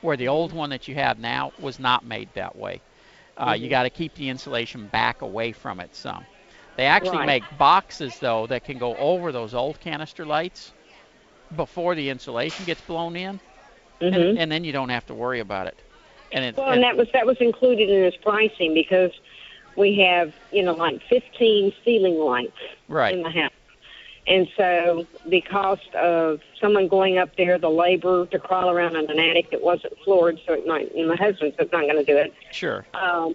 where 0.00 0.16
the 0.16 0.28
old 0.28 0.52
one 0.52 0.70
that 0.70 0.88
you 0.88 0.94
have 0.94 1.18
now 1.18 1.52
was 1.58 1.78
not 1.78 2.04
made 2.04 2.32
that 2.34 2.56
way. 2.56 2.82
Uh, 3.36 3.56
You 3.58 3.68
got 3.68 3.84
to 3.84 3.90
keep 3.90 4.14
the 4.14 4.28
insulation 4.28 4.86
back 4.88 5.22
away 5.22 5.52
from 5.52 5.80
it 5.80 5.94
some. 5.94 6.26
They 6.76 6.86
actually 6.86 7.18
Right. 7.18 7.26
make 7.26 7.58
boxes 7.58 8.18
though 8.18 8.46
that 8.48 8.64
can 8.64 8.78
go 8.78 8.96
over 8.96 9.32
those 9.32 9.54
old 9.54 9.80
canister 9.80 10.24
lights 10.26 10.72
before 11.54 11.94
the 11.94 12.10
insulation 12.10 12.64
gets 12.64 12.80
blown 12.82 13.16
in, 13.16 13.40
hmm 14.00 14.06
and, 14.06 14.38
and 14.38 14.52
then 14.52 14.64
you 14.64 14.72
don't 14.72 14.88
have 14.90 15.06
to 15.06 15.14
worry 15.14 15.40
about 15.40 15.66
it. 15.66 15.78
And 16.32 16.44
it, 16.44 16.56
Well, 16.56 16.70
and 16.70 16.82
that 16.82 16.96
was 16.96 17.08
that 17.12 17.26
was 17.26 17.38
included 17.38 17.88
in 17.88 18.04
his 18.04 18.16
pricing 18.16 18.74
because 18.74 19.12
we 19.76 19.98
have 20.00 20.34
you 20.52 20.62
know 20.62 20.74
like 20.74 21.02
15 21.08 21.72
ceiling 21.84 22.18
lights 22.18 22.58
right. 22.88 23.14
in 23.14 23.22
the 23.22 23.30
house, 23.30 23.52
and 24.26 24.46
so 24.56 25.06
the 25.26 25.40
cost 25.40 25.94
of 25.94 26.40
someone 26.60 26.86
going 26.86 27.16
up 27.16 27.36
there, 27.36 27.58
the 27.58 27.70
labor 27.70 28.26
to 28.26 28.38
crawl 28.38 28.70
around 28.70 28.96
in 28.96 29.10
an 29.10 29.18
attic 29.18 29.50
that 29.52 29.62
wasn't 29.62 29.94
floored, 30.04 30.38
so 30.46 30.52
it 30.52 30.66
might. 30.66 30.94
And 30.94 31.08
my 31.08 31.16
husband's 31.16 31.56
not 31.58 31.70
going 31.70 31.96
to 31.96 32.04
do 32.04 32.16
it. 32.16 32.34
Sure. 32.52 32.84
Um, 32.94 33.34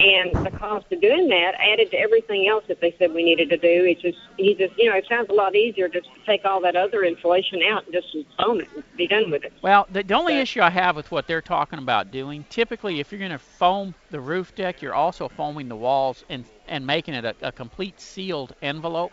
and 0.00 0.46
the 0.46 0.50
cost 0.50 0.90
of 0.90 1.00
doing 1.00 1.28
that 1.28 1.52
added 1.58 1.90
to 1.90 1.98
everything 1.98 2.48
else 2.48 2.64
that 2.68 2.80
they 2.80 2.94
said 2.98 3.12
we 3.12 3.22
needed 3.22 3.50
to 3.50 3.58
do. 3.58 3.84
It 3.84 4.00
just, 4.00 4.18
he 4.38 4.54
just, 4.54 4.72
you 4.78 4.88
know, 4.88 4.96
it 4.96 5.04
sounds 5.08 5.28
a 5.28 5.32
lot 5.34 5.54
easier 5.54 5.88
just 5.88 6.06
to 6.06 6.20
take 6.24 6.44
all 6.46 6.60
that 6.62 6.74
other 6.74 7.04
insulation 7.04 7.60
out 7.68 7.84
and 7.84 7.92
just 7.92 8.16
foam 8.38 8.60
it 8.60 8.68
and 8.74 8.82
be 8.96 9.06
done 9.06 9.30
with 9.30 9.44
it. 9.44 9.52
Well, 9.62 9.86
the, 9.92 10.02
the 10.02 10.14
only 10.14 10.34
But- 10.34 10.42
issue 10.42 10.62
I 10.62 10.70
have 10.70 10.96
with 10.96 11.10
what 11.10 11.26
they're 11.26 11.42
talking 11.42 11.78
about 11.78 12.10
doing, 12.10 12.44
typically, 12.48 12.98
if 13.00 13.12
you're 13.12 13.18
going 13.18 13.30
to 13.30 13.38
foam 13.38 13.94
the 14.10 14.20
roof 14.20 14.54
deck, 14.54 14.80
you're 14.80 14.94
also 14.94 15.28
foaming 15.28 15.68
the 15.68 15.76
walls 15.76 16.24
and 16.30 16.44
and 16.66 16.86
making 16.86 17.14
it 17.14 17.24
a, 17.24 17.34
a 17.42 17.52
complete 17.52 18.00
sealed 18.00 18.54
envelope. 18.62 19.12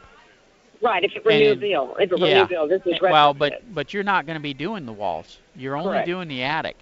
Right, 0.80 1.04
if 1.04 1.12
it 1.16 1.26
were 1.26 1.32
new 1.32 1.56
build, 1.56 1.96
if 2.00 2.12
it 2.12 2.20
were 2.20 2.28
yeah. 2.28 2.44
new 2.44 2.48
build, 2.48 2.70
this 2.70 2.82
is 2.86 2.94
Eh, 2.94 2.98
well, 3.02 3.34
but 3.34 3.74
but 3.74 3.94
you're 3.94 4.04
not 4.04 4.28
going 4.28 4.36
to 4.36 4.42
be 4.44 4.54
doing 4.54 4.86
the 4.86 4.94
walls. 4.94 5.40
You're 5.56 5.76
only 5.76 5.90
Correct. 5.94 6.06
doing 6.06 6.28
the 6.28 6.44
attic. 6.44 6.78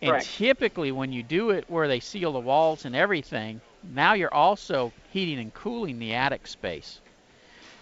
And 0.00 0.10
Correct. 0.12 0.26
typically, 0.36 0.92
when 0.92 1.12
you 1.12 1.22
do 1.22 1.50
it 1.50 1.64
where 1.68 1.88
they 1.88 2.00
seal 2.00 2.32
the 2.32 2.40
walls 2.40 2.84
and 2.84 2.94
everything, 2.94 3.60
now 3.92 4.14
you're 4.14 4.32
also 4.32 4.92
heating 5.12 5.38
and 5.38 5.52
cooling 5.52 5.98
the 5.98 6.14
attic 6.14 6.46
space. 6.46 7.00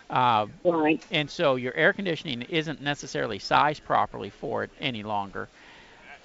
Uh, 0.08 0.46
right. 0.64 1.04
and 1.10 1.28
so 1.28 1.56
your 1.56 1.74
air 1.74 1.92
conditioning 1.92 2.42
isn't 2.42 2.80
necessarily 2.80 3.40
sized 3.40 3.84
properly 3.84 4.30
for 4.30 4.62
it 4.62 4.70
any 4.80 5.02
longer. 5.02 5.48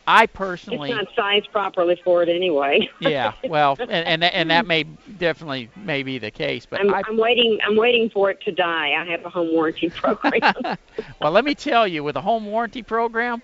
I 0.07 0.25
personally, 0.25 0.91
It's 0.91 0.97
not 0.97 1.15
sized 1.15 1.51
properly 1.51 1.99
for 2.03 2.23
it 2.23 2.29
anyway. 2.29 2.89
yeah, 2.99 3.33
well, 3.47 3.77
and 3.79 3.91
and 3.91 4.21
that, 4.23 4.33
and 4.33 4.49
that 4.49 4.65
may 4.65 4.83
definitely 4.83 5.69
may 5.75 6.03
be 6.03 6.17
the 6.17 6.31
case, 6.31 6.65
but 6.65 6.79
I'm, 6.81 6.93
I, 6.93 7.03
I'm 7.07 7.17
waiting. 7.17 7.59
I'm 7.65 7.77
waiting 7.77 8.09
for 8.09 8.29
it 8.31 8.41
to 8.41 8.51
die. 8.51 8.93
I 8.99 9.05
have 9.05 9.25
a 9.25 9.29
home 9.29 9.51
warranty 9.53 9.89
program. 9.95 10.41
well, 11.21 11.31
let 11.31 11.45
me 11.45 11.53
tell 11.53 11.87
you, 11.87 12.03
with 12.03 12.15
a 12.15 12.21
home 12.21 12.45
warranty 12.45 12.81
program, 12.81 13.41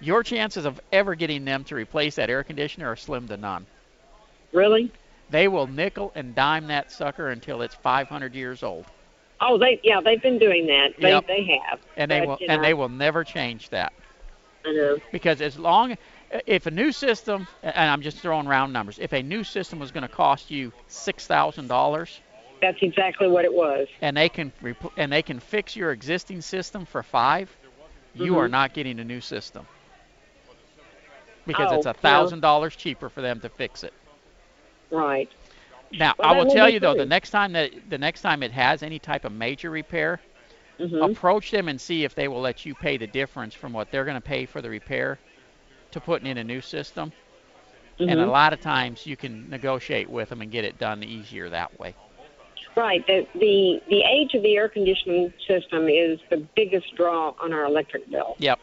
your 0.00 0.22
chances 0.22 0.64
of 0.64 0.80
ever 0.92 1.14
getting 1.14 1.44
them 1.44 1.64
to 1.64 1.74
replace 1.74 2.16
that 2.16 2.30
air 2.30 2.42
conditioner 2.42 2.88
are 2.88 2.96
slim 2.96 3.26
to 3.28 3.36
none. 3.36 3.66
really? 4.52 4.92
They 5.30 5.48
will 5.48 5.66
nickel 5.66 6.12
and 6.14 6.34
dime 6.34 6.66
that 6.68 6.90
sucker 6.92 7.30
until 7.30 7.62
it's 7.62 7.74
500 7.74 8.34
years 8.34 8.62
old, 8.62 8.86
Oh, 9.40 9.58
they 9.58 9.80
yeah, 9.82 10.00
they've 10.00 10.22
been 10.22 10.38
doing 10.38 10.66
that. 10.66 10.90
They 11.00 11.10
Yep. 11.10 11.26
they 11.26 11.44
have. 11.44 11.80
and 11.96 12.10
they 12.10 12.20
But, 12.20 12.28
will 12.28 12.38
you 12.40 12.46
and 12.48 12.62
they 12.64 12.74
will 12.74 12.88
never 12.88 13.24
change 13.24 13.68
that. 13.70 13.92
I 14.64 14.72
know. 14.72 14.96
because 15.12 15.40
as 15.40 15.58
long 15.58 15.96
if 16.46 16.66
a 16.66 16.70
new 16.70 16.92
system 16.92 17.46
and 17.62 17.90
I'm 17.90 18.00
just 18.00 18.18
throwing 18.18 18.46
round 18.46 18.72
numbers, 18.72 18.98
if 18.98 19.12
a 19.12 19.22
new 19.22 19.44
system 19.44 19.78
was 19.78 19.90
going 19.90 20.02
to 20.02 20.08
cost 20.08 20.50
you 20.50 20.72
six 20.88 21.26
thousand 21.26 21.68
dollars 21.68 22.20
That's 22.60 22.78
exactly 22.80 23.28
what 23.28 23.44
it 23.44 23.52
was. 23.52 23.86
and 24.00 24.16
they 24.16 24.28
can 24.28 24.52
and 24.96 25.12
they 25.12 25.22
can 25.22 25.40
fix 25.40 25.76
your 25.76 25.90
existing 25.92 26.40
system 26.40 26.84
for 26.84 27.02
five, 27.02 27.54
you 28.14 28.36
are 28.38 28.48
Mhm. 28.48 28.52
not 28.52 28.72
getting 28.74 29.00
a 29.00 29.04
new 29.04 29.20
system 29.20 29.66
because 31.46 31.70
Oh, 31.70 31.74
it's 31.74 31.86
a 31.86 31.94
thousand 31.94 32.40
dollars 32.40 32.76
cheaper 32.76 33.08
for 33.08 33.20
them 33.22 33.40
to 33.40 33.48
fix 33.48 33.82
it. 33.84 33.94
Right. 34.90 35.28
Now 35.92 36.14
Well, 36.18 36.28
I 36.28 36.32
will 36.32 36.46
tell 36.46 36.68
you 36.68 36.80
though, 36.80 36.94
the 36.94 37.06
next 37.06 37.30
time 37.30 37.52
that 37.52 37.88
the 37.88 37.98
next 37.98 38.22
time 38.22 38.42
it 38.42 38.52
has 38.52 38.82
any 38.82 38.98
type 38.98 39.24
of 39.24 39.32
major 39.32 39.70
repair, 39.70 40.20
hmm 40.78 41.12
approach 41.12 41.50
them 41.50 41.68
and 41.68 41.80
see 41.80 42.04
if 42.04 42.14
they 42.14 42.28
will 42.28 42.40
let 42.40 42.64
you 42.64 42.74
pay 42.74 42.96
the 42.96 43.06
difference 43.06 43.54
from 43.54 43.72
what 43.72 43.90
they're 43.90 44.04
going 44.04 44.16
to 44.16 44.20
pay 44.20 44.46
for 44.46 44.60
the 44.62 44.70
repair 44.70 45.20
to 45.92 46.00
putting 46.00 46.26
in 46.28 46.38
a 46.38 46.44
new 46.44 46.60
system. 46.60 47.12
And 48.06 48.20
a 48.20 48.26
Mhm. 48.26 48.30
lot 48.30 48.52
of 48.52 48.60
times 48.60 49.06
you 49.06 49.16
can 49.16 49.48
negotiate 49.50 50.08
with 50.10 50.28
them 50.30 50.40
and 50.42 50.50
get 50.50 50.64
it 50.64 50.78
done 50.78 51.02
easier 51.02 51.50
that 51.50 51.78
way. 51.78 51.96
Right. 52.76 53.06
The, 53.06 53.26
the 53.34 53.80
the 53.88 54.02
age 54.02 54.34
of 54.34 54.42
the 54.42 54.56
air 54.56 54.68
conditioning 54.68 55.32
system 55.46 55.88
is 55.88 56.18
the 56.30 56.46
biggest 56.56 56.94
draw 56.96 57.34
on 57.40 57.52
our 57.52 57.64
electric 57.64 58.10
bill. 58.10 58.36
Yep, 58.38 58.58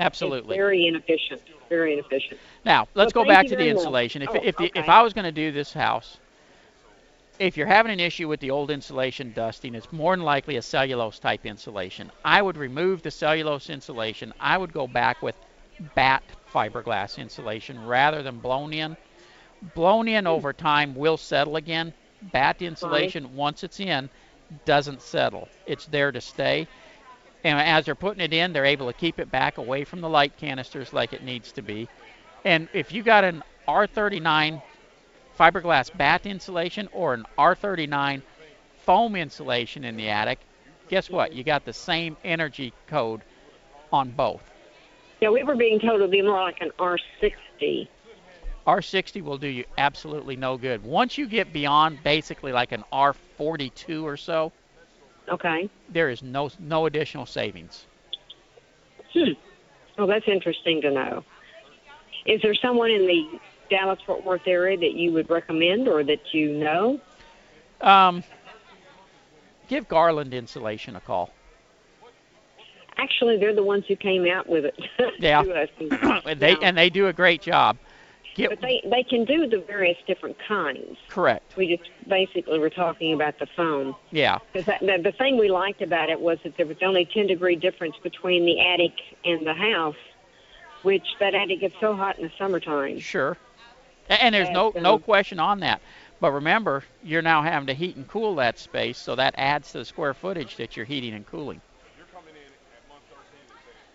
It's 0.00 0.06
absolutely. 0.06 0.56
very 0.56 0.86
inefficient. 0.86 1.42
Very 1.68 1.92
inefficient. 1.92 2.40
Now 2.64 2.88
let's 2.94 3.14
Well, 3.14 3.24
go 3.24 3.28
back 3.28 3.46
to 3.48 3.56
the 3.56 3.64
much. 3.64 3.76
insulation. 3.76 4.22
If 4.22 4.30
Oh, 4.30 4.40
if 4.42 4.56
the, 4.56 4.72
if. 4.74 4.88
I 4.88 5.02
was 5.02 5.12
going 5.12 5.26
to 5.26 5.32
do 5.32 5.52
this 5.52 5.74
house, 5.74 6.18
if 7.38 7.54
you're 7.54 7.66
having 7.66 7.92
an 7.92 8.00
issue 8.00 8.26
with 8.26 8.40
the 8.40 8.50
old 8.50 8.70
insulation 8.70 9.32
dusting, 9.34 9.74
it's 9.74 9.92
more 9.92 10.16
than 10.16 10.24
likely 10.24 10.56
a 10.56 10.62
cellulose 10.62 11.18
type 11.18 11.44
insulation. 11.44 12.10
I 12.24 12.40
would 12.40 12.56
remove 12.56 13.02
the 13.02 13.10
cellulose 13.10 13.68
insulation. 13.68 14.32
I 14.40 14.56
would 14.56 14.72
go 14.72 14.86
back 14.86 15.20
with 15.20 15.34
batt 15.94 16.22
fiberglass 16.50 17.18
insulation 17.18 17.84
rather 17.84 18.22
than 18.22 18.38
blown 18.38 18.72
in. 18.72 18.96
Blown 19.74 20.08
in 20.08 20.24
hmm. 20.24 20.30
over 20.30 20.54
time 20.54 20.94
will 20.94 21.18
settle 21.18 21.56
again. 21.56 21.92
Batt 22.32 22.62
insulation, 22.62 23.36
once 23.36 23.64
it's 23.64 23.80
in, 23.80 24.08
doesn't 24.64 25.02
settle. 25.02 25.46
It's 25.66 25.84
there 25.86 26.10
to 26.10 26.22
stay. 26.22 26.68
And 27.44 27.58
as 27.58 27.86
they're 27.86 27.94
putting 27.94 28.22
it 28.22 28.32
in, 28.32 28.52
they're 28.52 28.66
able 28.66 28.86
to 28.86 28.92
keep 28.92 29.18
it 29.18 29.30
back 29.30 29.58
away 29.58 29.84
from 29.84 30.00
the 30.00 30.08
light 30.08 30.36
canisters 30.36 30.92
like 30.92 31.12
it 31.12 31.22
needs 31.22 31.52
to 31.52 31.62
be. 31.62 31.88
And 32.44 32.68
if 32.72 32.92
you 32.92 33.02
got 33.02 33.24
an 33.24 33.42
R39 33.66 34.62
fiberglass 35.38 35.96
batt 35.96 36.26
insulation 36.26 36.88
or 36.92 37.14
an 37.14 37.24
R39 37.38 38.22
foam 38.84 39.16
insulation 39.16 39.84
in 39.84 39.96
the 39.96 40.08
attic, 40.08 40.38
guess 40.88 41.08
what? 41.08 41.32
You 41.32 41.44
got 41.44 41.64
the 41.64 41.72
same 41.72 42.16
energy 42.24 42.72
code 42.88 43.22
on 43.92 44.10
both. 44.10 44.42
Yeah, 45.20 45.30
we 45.30 45.42
were 45.42 45.56
being 45.56 45.78
told 45.80 46.00
it 46.00 46.02
would 46.02 46.10
be 46.10 46.22
more 46.22 46.40
like 46.40 46.60
an 46.60 46.70
R60. 46.78 47.88
R60 48.66 49.22
will 49.22 49.38
do 49.38 49.48
you 49.48 49.64
absolutely 49.78 50.36
no 50.36 50.56
good. 50.56 50.82
Once 50.84 51.16
you 51.18 51.26
get 51.26 51.52
beyond 51.52 52.02
basically 52.02 52.52
like 52.52 52.72
an 52.72 52.84
R42 52.92 54.02
or 54.02 54.16
so, 54.16 54.52
Okay. 55.28 55.68
there 55.88 56.08
is 56.10 56.22
no 56.22 56.50
no 56.58 56.86
additional 56.86 57.26
savings. 57.26 57.86
Hmm. 59.12 59.32
Well, 59.98 60.06
that's 60.06 60.26
interesting 60.28 60.80
to 60.82 60.90
know. 60.90 61.24
Is 62.26 62.40
there 62.42 62.54
someone 62.54 62.90
in 62.90 63.06
the 63.06 63.38
Dallas 63.68 63.98
Fort 64.06 64.24
Worth 64.24 64.46
area 64.46 64.76
that 64.76 64.92
you 64.94 65.12
would 65.12 65.28
recommend 65.30 65.88
or 65.88 66.02
that 66.04 66.32
you 66.32 66.52
know? 66.52 67.00
Um, 67.80 68.22
give 69.68 69.88
Garland 69.88 70.32
Insulation 70.34 70.96
a 70.96 71.00
call. 71.00 71.30
Actually, 72.96 73.38
they're 73.38 73.54
the 73.54 73.62
ones 73.62 73.84
who 73.88 73.96
came 73.96 74.26
out 74.26 74.48
with 74.48 74.64
it 74.66 74.78
Yeah. 75.18 75.42
they 76.36 76.50
Yeah. 76.52 76.56
and 76.62 76.76
they 76.76 76.90
do 76.90 77.08
a 77.08 77.12
great 77.12 77.40
job. 77.42 77.78
But 78.36 78.60
they 78.60 78.80
they 78.84 79.02
can 79.02 79.24
do 79.24 79.46
the 79.46 79.60
various 79.60 79.98
different 80.06 80.36
kinds. 80.46 80.96
correct. 81.08 81.56
We 81.56 81.76
just 81.76 81.90
basically 82.08 82.58
were 82.58 82.70
talking 82.70 83.12
about 83.12 83.38
the 83.38 83.46
foam. 83.46 83.96
Yeah. 84.10 84.38
Because 84.52 84.66
the, 84.80 85.00
the 85.02 85.12
thing 85.12 85.38
we 85.38 85.50
liked 85.50 85.82
about 85.82 86.08
it 86.10 86.20
was 86.20 86.38
that 86.44 86.56
there 86.56 86.66
was 86.66 86.76
only 86.82 87.04
10 87.04 87.26
degree 87.26 87.56
difference 87.56 87.96
between 88.02 88.44
the 88.44 88.60
attic 88.60 88.92
and 89.24 89.46
the 89.46 89.54
house, 89.54 89.96
which 90.82 91.06
that 91.18 91.34
attic 91.34 91.60
gets 91.60 91.74
so 91.80 91.94
hot 91.94 92.18
in 92.18 92.24
the 92.24 92.32
summertime. 92.38 92.98
Sure. 93.00 93.36
And 94.08 94.34
there's 94.34 94.50
no 94.50 94.72
no 94.76 94.98
question 94.98 95.38
on 95.38 95.60
that. 95.60 95.80
But 96.20 96.32
remember, 96.32 96.84
you're 97.02 97.22
now 97.22 97.42
having 97.42 97.66
to 97.68 97.74
heat 97.74 97.96
and 97.96 98.06
cool 98.06 98.34
that 98.36 98.58
space, 98.58 98.98
so 98.98 99.14
that 99.14 99.34
adds 99.38 99.72
to 99.72 99.78
the 99.78 99.84
square 99.84 100.12
footage 100.12 100.56
that 100.56 100.76
you're 100.76 100.84
heating 100.86 101.14
and 101.14 101.26
cooling. 101.26 101.62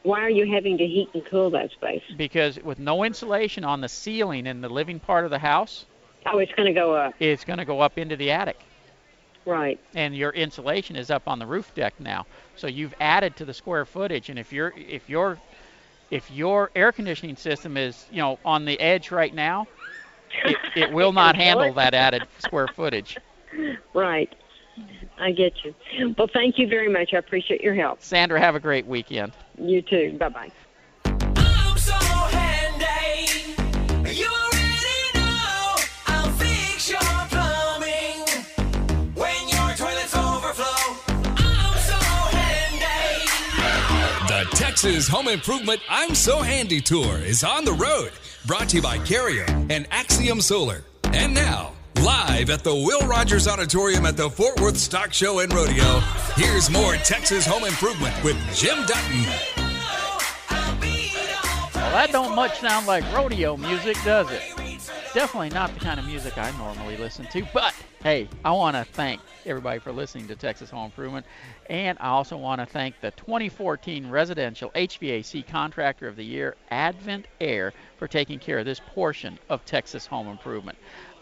Why 0.06 0.22
are 0.22 0.30
you 0.30 0.52
having 0.54 0.78
to 0.78 0.86
heat 0.86 1.10
and 1.14 1.26
cool 1.26 1.50
that 1.52 1.72
space? 1.72 2.04
Because 2.16 2.60
with 2.64 2.80
no 2.80 3.04
insulation 3.04 3.64
on 3.64 3.82
the 3.82 3.90
ceiling 3.90 4.46
in 4.46 4.62
the 4.62 4.70
living 4.70 5.00
part 5.00 5.26
of 5.26 5.32
the 5.32 5.40
house, 5.40 5.86
Oh, 6.28 6.38
it's 6.40 6.52
going 6.54 6.68
to 6.68 6.80
go 6.80 6.96
up. 6.96 7.14
it's 7.20 7.44
going 7.44 7.60
to 7.60 7.66
go 7.66 7.82
up 7.82 7.98
into 7.98 8.16
the 8.16 8.32
attic. 8.32 8.64
Right. 9.48 9.80
and 9.94 10.16
your 10.16 10.32
insulation 10.32 10.96
is 10.96 11.12
up 11.12 11.28
on 11.28 11.38
the 11.38 11.46
roof 11.46 11.72
deck 11.76 11.94
now. 12.00 12.26
So 12.56 12.66
you've 12.68 12.96
added 13.00 13.36
to 13.38 13.46
the 13.46 13.54
square 13.54 13.86
footage, 13.86 14.30
and 14.30 14.40
if 14.40 14.52
your 14.52 14.74
if 14.76 15.08
your 15.08 15.38
if 16.10 16.32
your 16.32 16.72
air 16.76 16.92
conditioning 16.92 17.36
system 17.36 17.78
is 17.78 18.08
you 18.12 18.18
know 18.18 18.40
on 18.44 18.66
the 18.66 18.80
edge 18.80 19.12
right 19.12 19.34
now, 19.34 19.68
it, 20.46 20.58
it 20.76 20.92
will 20.92 21.14
not 21.22 21.36
handle 21.36 21.74
that 21.74 21.94
added 21.94 22.28
square 22.40 22.68
footage. 22.68 23.18
Right. 23.94 24.34
I 25.18 25.32
get 25.32 25.54
you. 25.64 25.74
Well, 26.18 26.30
thank 26.32 26.58
you 26.58 26.68
very 26.68 26.90
much. 26.90 27.14
I 27.14 27.18
appreciate 27.18 27.62
your 27.62 27.74
help. 27.74 28.02
Sandra, 28.02 28.40
have 28.40 28.56
a 28.56 28.60
great 28.60 28.86
weekend. 28.86 29.32
You 29.58 29.82
too. 29.82 30.18
Bye 30.20 30.30
bye. 30.30 30.52
I'm 31.38 31.78
so 31.78 31.94
handy. 31.94 33.56
You 34.14 34.28
already 34.28 35.02
know 35.14 35.76
I'll 36.08 36.32
fix 36.34 36.90
your 36.90 37.00
plumbing 37.30 38.28
when 39.16 39.48
your 39.48 39.76
toilets 39.76 40.16
overflow. 40.16 40.98
I'm 41.38 41.78
so 41.80 41.96
handy. 42.36 43.30
The 44.28 44.56
Texas 44.58 45.08
Home 45.08 45.28
Improvement 45.30 45.80
I'm 45.90 46.14
So 46.14 46.42
Handy 46.42 46.82
Tour 46.82 47.18
is 47.20 47.44
on 47.44 47.64
the 47.66 47.74
road. 47.74 48.12
Brought 48.46 48.70
to 48.70 48.76
you 48.78 48.82
by 48.82 48.98
Carrier 49.00 49.46
and 49.70 49.88
Axiom 49.92 50.42
Solar. 50.42 50.84
And 51.14 51.34
now, 51.34 51.72
live 52.02 52.50
at 52.50 52.64
the 52.64 52.76
Will 52.76 53.08
Rogers 53.08 53.48
Auditorium 53.48 54.06
at 54.06 54.18
the 54.18 54.30
Fort 54.30 54.60
Worth 54.60 54.78
Stock 54.78 55.14
Show 55.14 55.40
and 55.40 55.54
Rodeo, 55.54 56.00
here's 56.36 56.70
more 56.70 56.96
Texas 56.96 57.46
Home 57.46 57.64
Improvement 57.64 58.14
with 58.24 58.36
Jim 58.56 58.86
Dutton. 58.86 59.24
Well, 61.74 61.92
that 61.92 62.10
don't 62.12 62.36
much 62.36 62.60
sound 62.60 62.88
like 62.88 63.04
rodeo 63.14 63.58
music, 63.58 63.98
does 64.04 64.30
it? 64.32 64.42
Definitely 65.14 65.50
not 65.52 65.74
the 65.74 65.80
kind 65.80 66.00
of 66.00 66.06
music 66.06 66.38
I 66.38 66.52
normally 66.58 66.98
listen 66.98 67.26
to. 67.28 67.48
But 67.54 67.74
hey, 68.04 68.28
I 68.44 68.52
want 68.52 68.76
to 68.76 68.84
thank 68.84 69.22
everybody 69.46 69.80
for 69.80 69.94
listening 69.94 70.28
to 70.28 70.36
Texas 70.36 70.70
Home 70.72 70.86
Improvement, 70.86 71.26
and 71.70 71.98
I 72.02 72.10
also 72.10 72.36
want 72.36 72.60
to 72.60 72.66
thank 72.66 73.00
the 73.00 73.12
2014 73.12 74.10
Residential 74.10 74.72
HVAC 74.72 75.48
Contractor 75.48 76.08
of 76.08 76.18
the 76.18 76.26
Year, 76.26 76.56
Advent 76.70 77.28
Air, 77.40 77.72
for 77.98 78.08
taking 78.08 78.40
care 78.40 78.60
of 78.60 78.66
this 78.66 78.82
portion 78.94 79.40
of 79.50 79.64
Texas 79.64 80.06
Home 80.08 80.28
Improvement. 80.28 80.78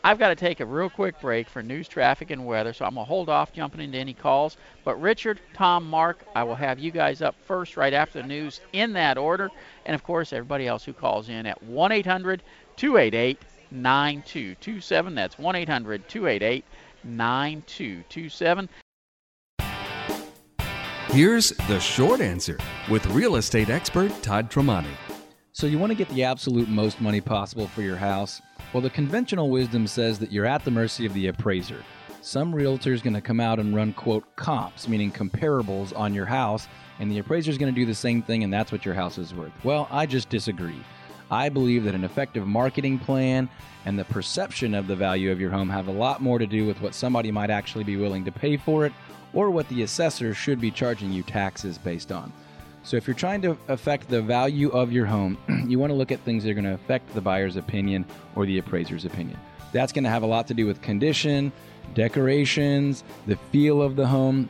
I've 0.05 0.19
got 0.19 0.29
to 0.29 0.36
take 0.36 0.60
a 0.60 0.65
real 0.65 0.89
quick 0.89 1.22
break 1.22 1.48
for 1.48 1.63
news, 1.63 1.88
traffic, 1.88 2.29
and 2.29 2.45
weather, 2.45 2.74
so 2.74 2.83
I'm 2.83 2.95
going 2.95 3.05
to 3.05 3.07
hold 3.07 3.29
off 3.29 3.53
jumping 3.53 3.79
into 3.79 3.98
any 3.98 4.13
calls. 4.13 4.57
But 4.83 5.00
Richard, 5.01 5.39
Tom, 5.53 5.89
Mark, 5.89 6.25
I 6.36 6.43
will 6.43 6.55
have 6.55 6.77
you 6.77 6.91
guys 6.91 7.22
up 7.22 7.36
first 7.45 7.77
right 7.77 7.93
after 7.93 8.22
the 8.22 8.27
news 8.27 8.60
in 8.74 8.91
that 8.93 9.17
order. 9.17 9.50
And 9.86 9.95
of 9.95 10.03
course, 10.03 10.33
everybody 10.33 10.67
else 10.67 10.83
who 10.83 10.91
calls 10.91 11.29
in 11.29 11.45
at 11.45 11.63
1 11.63 11.91
800 11.93 12.43
288 12.75 13.39
9227. 13.72 15.15
That's 15.15 15.39
1 15.39 15.55
800 15.55 16.10
288 16.10 16.65
9227. 17.05 18.69
Here's 21.10 21.50
the 21.67 21.79
short 21.79 22.19
answer 22.19 22.57
with 22.89 23.05
real 23.07 23.38
estate 23.38 23.69
expert 23.69 24.12
Todd 24.21 24.51
Tremonti. 24.51 25.12
So 25.55 25.67
you 25.67 25.77
want 25.77 25.91
to 25.91 25.95
get 25.95 26.09
the 26.09 26.23
absolute 26.23 26.67
most 26.67 26.99
money 26.99 27.21
possible 27.21 27.67
for 27.67 27.83
your 27.83 27.95
house? 27.95 28.41
Well, 28.73 28.81
the 28.81 28.89
conventional 28.89 29.51
wisdom 29.51 29.85
says 29.85 30.17
that 30.17 30.31
you're 30.31 30.47
at 30.47 30.65
the 30.65 30.71
mercy 30.71 31.05
of 31.05 31.13
the 31.13 31.27
appraiser. 31.27 31.83
Some 32.21 32.55
realtor's 32.55 33.03
going 33.03 33.13
to 33.13 33.21
come 33.21 33.39
out 33.39 33.59
and 33.59 33.75
run 33.75 33.93
quote 33.93 34.35
comps, 34.35 34.87
meaning 34.87 35.11
comparables 35.11 35.95
on 35.95 36.11
your 36.11 36.25
house, 36.25 36.67
and 36.97 37.11
the 37.11 37.19
appraiser's 37.19 37.59
going 37.59 37.71
to 37.71 37.79
do 37.79 37.85
the 37.85 37.93
same 37.93 38.23
thing 38.23 38.43
and 38.43 38.51
that's 38.51 38.71
what 38.71 38.83
your 38.83 38.95
house 38.95 39.19
is 39.19 39.35
worth. 39.35 39.51
Well, 39.63 39.87
I 39.91 40.07
just 40.07 40.27
disagree. 40.29 40.81
I 41.29 41.49
believe 41.49 41.83
that 41.83 41.93
an 41.93 42.03
effective 42.03 42.47
marketing 42.47 42.97
plan 42.97 43.47
and 43.85 43.99
the 43.99 44.05
perception 44.05 44.73
of 44.73 44.87
the 44.87 44.95
value 44.95 45.31
of 45.31 45.39
your 45.39 45.51
home 45.51 45.69
have 45.69 45.87
a 45.87 45.91
lot 45.91 46.19
more 46.19 46.39
to 46.39 46.47
do 46.47 46.65
with 46.65 46.81
what 46.81 46.95
somebody 46.95 47.29
might 47.29 47.51
actually 47.51 47.83
be 47.83 47.97
willing 47.97 48.25
to 48.25 48.31
pay 48.31 48.57
for 48.57 48.87
it 48.87 48.93
or 49.35 49.51
what 49.51 49.69
the 49.69 49.83
assessor 49.83 50.33
should 50.33 50.59
be 50.59 50.71
charging 50.71 51.11
you 51.11 51.21
taxes 51.21 51.77
based 51.77 52.11
on. 52.11 52.33
So 52.84 52.98
if 52.98 53.08
you're 53.08 53.15
trying 53.15 53.41
to 53.43 53.58
affect 53.69 54.10
the 54.10 54.22
value 54.22 54.69
of 54.72 54.91
your 54.91 55.06
home, 55.06 55.38
you 55.67 55.80
want 55.80 55.91
to 55.91 55.96
look 55.96 56.12
at 56.12 56.19
things 56.22 56.43
that 56.43 56.52
are 56.52 56.54
going 56.54 56.65
to 56.65 56.74
affect 56.74 57.13
the 57.13 57.22
buyer's 57.22 57.56
opinion 57.56 58.06
or 58.36 58.46
the 58.46 58.58
appraiser's 58.58 59.06
opinion. 59.06 59.39
That's 59.72 59.93
going 59.93 60.04
to 60.04 60.10
have 60.10 60.24
a 60.24 60.28
lot 60.28 60.48
to 60.48 60.54
do 60.54 60.67
with 60.67 60.82
condition, 60.82 61.52
decorations, 61.93 63.04
the 63.26 63.38
feel 63.52 63.82
of 63.82 63.96
the 63.96 64.06
home. 64.06 64.50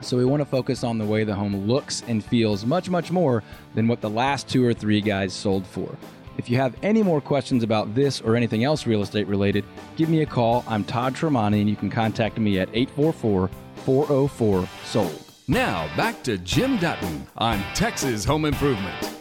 So 0.00 0.16
we 0.16 0.24
want 0.24 0.40
to 0.40 0.46
focus 0.46 0.84
on 0.84 0.98
the 0.98 1.04
way 1.04 1.24
the 1.24 1.34
home 1.34 1.66
looks 1.66 2.02
and 2.08 2.24
feels 2.24 2.64
much, 2.64 2.88
much 2.88 3.10
more 3.10 3.42
than 3.74 3.88
what 3.88 4.00
the 4.00 4.10
last 4.10 4.48
two 4.48 4.64
or 4.64 4.74
three 4.74 5.00
guys 5.00 5.32
sold 5.32 5.66
for. 5.66 5.96
If 6.38 6.50
you 6.50 6.56
have 6.58 6.76
any 6.82 7.02
more 7.02 7.20
questions 7.20 7.62
about 7.62 7.94
this 7.94 8.20
or 8.20 8.36
anything 8.36 8.64
else 8.64 8.86
real 8.86 9.02
estate 9.02 9.26
related, 9.26 9.64
give 9.96 10.08
me 10.08 10.20
a 10.22 10.26
call. 10.26 10.64
I'm 10.66 10.84
Todd 10.84 11.14
Tremonti, 11.14 11.60
and 11.60 11.70
you 11.70 11.76
can 11.76 11.90
contact 11.90 12.38
me 12.38 12.58
at 12.58 12.68
844 12.74 13.48
404 13.84 14.68
SOLD. 14.84 15.25
Now, 15.48 15.88
back 15.96 16.24
to 16.24 16.38
Jim 16.38 16.76
Dutton 16.76 17.24
on 17.38 17.62
Texas 17.72 18.24
Home 18.24 18.46
Improvement. 18.46 19.16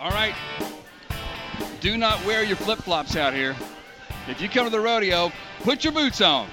All 0.00 0.10
right. 0.10 0.34
Do 1.82 1.98
not 1.98 2.24
wear 2.24 2.42
your 2.42 2.56
flip 2.56 2.78
flops 2.78 3.14
out 3.14 3.34
here. 3.34 3.54
If 4.28 4.40
you 4.40 4.48
come 4.48 4.64
to 4.64 4.70
the 4.70 4.80
rodeo, 4.80 5.30
put 5.60 5.84
your 5.84 5.92
boots 5.92 6.22
on. 6.22 6.48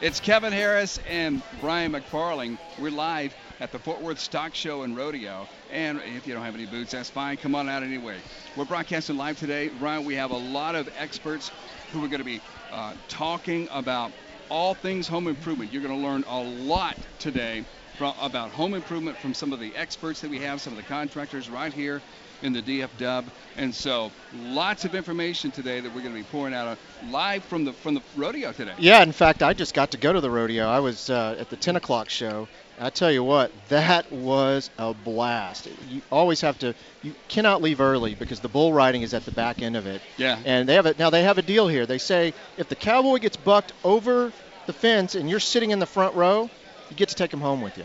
It's 0.00 0.18
Kevin 0.18 0.52
Harris 0.52 0.98
and 1.08 1.42
Brian 1.60 1.92
McFarling. 1.92 2.58
We're 2.76 2.90
live 2.90 3.36
at 3.60 3.70
the 3.70 3.78
Fort 3.78 4.00
Worth 4.00 4.18
Stock 4.18 4.52
Show 4.52 4.82
and 4.82 4.96
Rodeo. 4.96 5.46
And 5.70 6.00
if 6.16 6.26
you 6.26 6.34
don't 6.34 6.42
have 6.42 6.56
any 6.56 6.66
boots, 6.66 6.90
that's 6.90 7.08
fine. 7.08 7.36
Come 7.36 7.54
on 7.54 7.68
out 7.68 7.84
anyway. 7.84 8.16
We're 8.56 8.64
broadcasting 8.64 9.16
live 9.16 9.38
today. 9.38 9.70
Brian, 9.78 10.04
we 10.04 10.16
have 10.16 10.32
a 10.32 10.36
lot 10.36 10.74
of 10.74 10.90
experts 10.98 11.52
who 11.92 12.04
are 12.04 12.08
going 12.08 12.18
to 12.18 12.24
be 12.24 12.40
uh, 12.72 12.94
talking 13.06 13.68
about 13.70 14.10
all 14.48 14.74
things 14.74 15.06
home 15.06 15.28
improvement. 15.28 15.72
You're 15.72 15.84
going 15.84 15.96
to 15.96 16.04
learn 16.04 16.24
a 16.26 16.42
lot 16.42 16.96
today 17.20 17.64
from, 18.02 18.14
about 18.20 18.50
home 18.50 18.74
improvement 18.74 19.16
from 19.16 19.32
some 19.32 19.52
of 19.52 19.60
the 19.60 19.72
experts 19.76 20.20
that 20.22 20.30
we 20.30 20.40
have, 20.40 20.60
some 20.60 20.72
of 20.72 20.76
the 20.76 20.82
contractors 20.82 21.48
right 21.48 21.72
here 21.72 22.02
in 22.42 22.52
the 22.52 22.60
DFW, 22.60 23.24
And 23.56 23.72
so, 23.72 24.10
lots 24.46 24.84
of 24.84 24.96
information 24.96 25.52
today 25.52 25.78
that 25.78 25.94
we're 25.94 26.00
going 26.00 26.12
to 26.12 26.18
be 26.18 26.24
pouring 26.24 26.52
out 26.52 26.66
uh, 26.66 26.74
live 27.10 27.44
from 27.44 27.64
the 27.64 27.72
from 27.72 27.94
the 27.94 28.02
rodeo 28.16 28.50
today. 28.50 28.74
Yeah, 28.78 29.04
in 29.04 29.12
fact, 29.12 29.44
I 29.44 29.52
just 29.52 29.74
got 29.74 29.92
to 29.92 29.98
go 29.98 30.12
to 30.12 30.20
the 30.20 30.30
rodeo. 30.30 30.66
I 30.66 30.80
was 30.80 31.10
uh, 31.10 31.36
at 31.38 31.50
the 31.50 31.56
10 31.56 31.76
o'clock 31.76 32.08
show. 32.08 32.48
I 32.80 32.90
tell 32.90 33.12
you 33.12 33.22
what, 33.22 33.52
that 33.68 34.10
was 34.10 34.70
a 34.76 34.92
blast. 34.92 35.68
You 35.88 36.02
always 36.10 36.40
have 36.40 36.58
to, 36.60 36.74
you 37.04 37.14
cannot 37.28 37.62
leave 37.62 37.80
early 37.80 38.16
because 38.16 38.40
the 38.40 38.48
bull 38.48 38.72
riding 38.72 39.02
is 39.02 39.14
at 39.14 39.24
the 39.24 39.30
back 39.30 39.62
end 39.62 39.76
of 39.76 39.86
it. 39.86 40.02
Yeah. 40.16 40.40
And 40.44 40.68
they 40.68 40.74
have 40.74 40.86
it 40.86 40.98
now. 40.98 41.10
They 41.10 41.22
have 41.22 41.38
a 41.38 41.42
deal 41.42 41.68
here. 41.68 41.86
They 41.86 41.98
say 41.98 42.34
if 42.56 42.68
the 42.68 42.74
cowboy 42.74 43.18
gets 43.18 43.36
bucked 43.36 43.72
over 43.84 44.32
the 44.66 44.72
fence 44.72 45.14
and 45.14 45.30
you're 45.30 45.38
sitting 45.38 45.70
in 45.70 45.78
the 45.78 45.86
front 45.86 46.16
row, 46.16 46.50
you 46.92 46.98
get 46.98 47.08
to 47.08 47.14
take 47.14 47.32
him 47.32 47.40
home 47.40 47.60
with 47.62 47.76
you. 47.78 47.84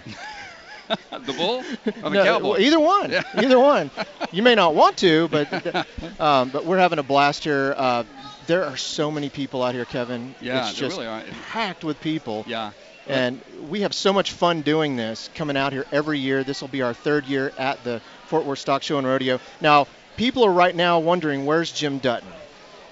the 1.26 1.34
bull 1.34 1.63
or 2.04 2.10
the 2.10 2.10
No, 2.10 2.24
cowboy? 2.24 2.50
well, 2.50 2.60
either 2.60 2.80
one. 2.80 3.12
Yeah. 3.12 3.24
Either 3.36 3.60
one. 3.60 3.89
You 4.32 4.43
may 4.43 4.56
not 4.56 4.76
want 4.76 4.98
to, 4.98 5.28
but 5.30 5.52
um, 6.20 6.50
but 6.50 6.65
we're 6.65 6.78
having 6.78 7.00
a 7.00 7.04
blast 7.04 7.43
here. 7.43 7.74
Uh, 7.78 8.04
there 8.48 8.63
are 8.65 8.78
so 8.78 9.12
many 9.12 9.30
people 9.30 9.63
out 9.63 9.74
here, 9.76 9.86
Kevin. 9.86 10.34
Yeah, 10.41 10.70
it's 10.70 10.78
just 10.78 10.96
really 10.98 11.08
are. 11.08 11.24
packed 11.50 11.84
with 11.84 12.00
people. 12.02 12.46
yeah. 12.48 12.72
And 13.10 13.41
we 13.70 13.82
have 13.82 13.93
so 13.93 14.12
much 14.12 14.34
fun 14.34 14.63
doing 14.63 14.98
this, 14.98 15.30
coming 15.34 15.56
out 15.56 15.72
here 15.72 15.86
every 15.93 16.20
year. 16.20 16.43
This 16.43 16.60
will 16.60 16.67
be 16.67 16.82
our 16.82 16.93
third 16.93 17.24
year 17.26 17.54
at 17.58 17.82
the 17.86 18.02
Fort 18.26 18.43
Worth 18.46 18.60
Stock 18.60 18.84
Show 18.84 18.98
and 18.98 19.08
Rodeo. 19.08 19.39
Now, 19.62 19.88
people 20.17 20.43
are 20.43 20.52
right 20.52 20.76
now 20.76 21.00
wondering 21.00 21.46
where's 21.46 21.72
Jim 21.72 22.00
Dutton. 22.00 22.28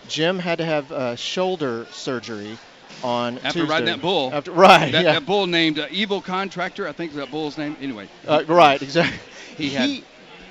Jim 0.08 0.39
had 0.39 0.60
to 0.60 0.65
have 0.65 0.89
uh, 0.91 1.15
shoulder 1.17 1.86
surgery 1.91 2.58
on 3.03 3.38
After 3.39 3.60
Tuesday. 3.60 3.65
riding 3.71 3.86
that 3.88 4.01
bull. 4.01 4.31
After, 4.34 4.51
right. 4.51 4.91
That, 4.91 5.03
yeah. 5.03 5.13
that 5.13 5.25
bull 5.25 5.47
named 5.47 5.79
uh, 5.79 5.88
Evil 5.91 6.21
Contractor, 6.21 6.88
I 6.88 6.91
think 6.91 7.13
that 7.13 7.31
bull's 7.31 7.58
name. 7.58 7.75
Anyway. 7.81 8.08
Uh, 8.27 8.43
right, 8.47 8.81
exactly. 8.81 9.17
He 9.58 9.69
had- 9.69 9.89
he, 9.89 10.03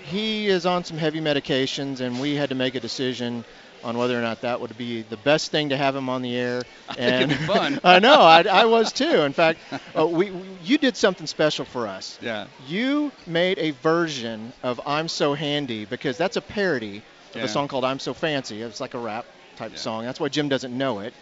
he 0.04 0.46
is 0.46 0.64
on 0.66 0.85
some 0.85 0.96
heavy 0.96 1.20
medications, 1.20 2.00
and 2.00 2.20
we 2.20 2.35
had 2.37 2.48
to 2.50 2.54
make 2.54 2.74
a 2.74 2.80
decision 2.80 3.44
on 3.83 3.98
whether 3.98 4.18
or 4.18 4.22
not 4.22 4.40
that 4.40 4.59
would 4.62 4.76
be 4.78 5.02
the 5.02 5.16
best 5.18 5.50
thing 5.50 5.68
to 5.68 5.76
have 5.76 5.94
him 5.94 6.09
on 6.09 6.22
the 6.22 6.35
air. 6.35 6.62
think 6.94 6.98
And 6.98 7.33
fun. 7.46 7.80
I 7.85 7.98
know, 7.98 8.14
I, 8.20 8.42
I 8.50 8.64
was 8.64 8.92
too. 8.94 9.20
In 9.22 9.35
fact, 9.35 9.59
uh, 9.98 10.07
we, 10.07 10.30
we 10.30 10.42
you 10.62 10.78
did 10.78 10.96
something 10.96 11.26
special 11.26 11.66
for 11.66 11.87
us. 11.87 12.18
Yeah. 12.22 12.46
You 12.66 13.12
made 13.26 13.59
a 13.59 13.72
version 13.72 14.54
of 14.62 14.80
"I'm 14.87 15.09
So 15.09 15.35
Handy" 15.35 15.85
because 15.85 16.16
that's 16.16 16.37
a 16.38 16.40
parody. 16.42 16.98
of 17.33 17.37
Yeah. 17.37 17.44
a 17.44 17.48
song 17.48 17.68
called 17.68 17.85
"I'm 17.85 17.98
So 17.98 18.14
Fancy." 18.14 18.62
It's 18.62 18.80
like 18.80 18.94
a 18.94 18.98
rap 18.98 19.26
type 19.57 19.72
Yeah. 19.72 19.78
song. 19.78 20.04
That's 20.04 20.18
why 20.20 20.28
Jim 20.28 20.48
doesn't 20.48 20.76
know 20.76 21.00
it. 21.00 21.12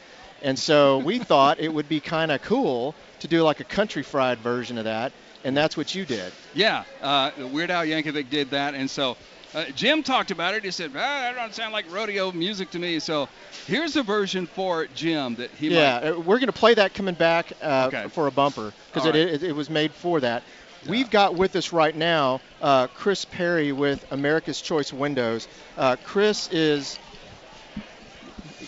And 0.42 0.59
so 0.59 0.98
we 0.98 1.18
thought 1.18 1.61
it 1.61 1.72
would 1.72 1.88
be 1.88 2.00
kind 2.00 2.33
of 2.33 2.42
cool 2.42 2.94
to 3.20 3.28
do 3.28 3.42
like 3.42 3.61
a 3.61 3.64
country 3.64 4.02
fried 4.02 4.38
version 4.38 4.76
of 4.78 4.85
that, 4.85 5.12
and 5.44 5.57
that's 5.57 5.76
what 5.76 5.94
you 5.94 6.05
did. 6.05 6.33
Yeah, 6.55 6.85
uh, 7.00 7.31
Weird 7.52 7.70
Al 7.70 7.85
Yankovic 7.85 8.28
did 8.28 8.50
that, 8.50 8.74
and 8.74 8.90
so 8.90 9.16
uh, 9.55 9.66
Jim 9.76 10.02
talked 10.02 10.31
about 10.33 10.55
it. 10.55 10.64
He 10.64 10.70
said, 10.72 10.90
ah, 10.90 10.98
"That 10.98 11.37
don't 11.37 11.55
sound 11.55 11.72
like 11.72 11.85
rodeo 11.92 12.33
music 12.33 12.70
to 12.72 12.78
me." 12.81 12.98
So 12.98 13.28
here's 13.66 13.94
a 13.96 14.02
version 14.02 14.46
for 14.46 14.87
Jim 14.96 15.37
that 15.37 15.50
he 15.50 15.68
yeah, 15.68 16.00
might. 16.02 16.09
uh, 16.09 16.18
we're 16.20 16.38
going 16.38 16.46
to 16.46 16.52
play 16.52 16.74
that 16.74 16.94
coming 16.94 17.14
back 17.14 17.52
uh, 17.62 17.85
Okay. 17.88 18.09
for 18.09 18.26
a 18.26 18.33
bumper 18.33 18.72
because 18.92 19.07
it, 19.07 19.11
right. 19.14 19.28
it, 19.35 19.42
it 19.44 19.52
was 19.55 19.70
made 19.70 19.92
for 19.92 20.18
that. 20.20 20.42
We've 20.88 21.11
got 21.11 21.37
with 21.37 21.55
us 21.55 21.72
right 21.72 21.94
now 21.94 22.40
uh, 22.61 22.88
Chris 22.88 23.24
Perry 23.24 23.70
with 23.70 24.05
America's 24.11 24.61
Choice 24.61 24.92
Windows. 24.92 25.46
Uh, 25.78 25.94
Chris 26.02 26.48
is. 26.50 26.98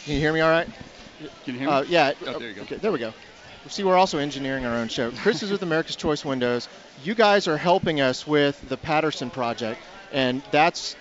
Can 0.04 0.14
you 0.14 0.20
hear 0.20 0.32
me 0.32 0.40
all 0.40 0.50
right? 0.50 0.68
Can 1.44 1.54
you 1.54 1.60
hear 1.60 1.68
me? 1.68 1.74
Uh, 1.74 1.82
yeah. 1.82 2.12
Oh, 2.26 2.38
there 2.38 2.48
you 2.48 2.54
go. 2.54 2.62
Okay, 2.62 2.76
there 2.76 2.92
we 2.92 2.98
go. 2.98 3.14
See, 3.68 3.82
we're 3.82 3.96
also 3.96 4.18
engineering 4.18 4.66
our 4.66 4.76
own 4.76 4.88
show. 4.88 5.10
Chris 5.10 5.42
is 5.42 5.50
with 5.50 5.62
America's 5.62 5.96
Choice 5.96 6.24
Windows. 6.24 6.68
You 6.96 7.14
guys 7.14 7.48
are 7.48 7.56
helping 7.56 8.00
us 8.00 8.26
with 8.26 8.60
the 8.68 8.76
Patterson 8.76 9.30
project, 9.30 9.80
and 10.10 10.42
that's 10.50 10.96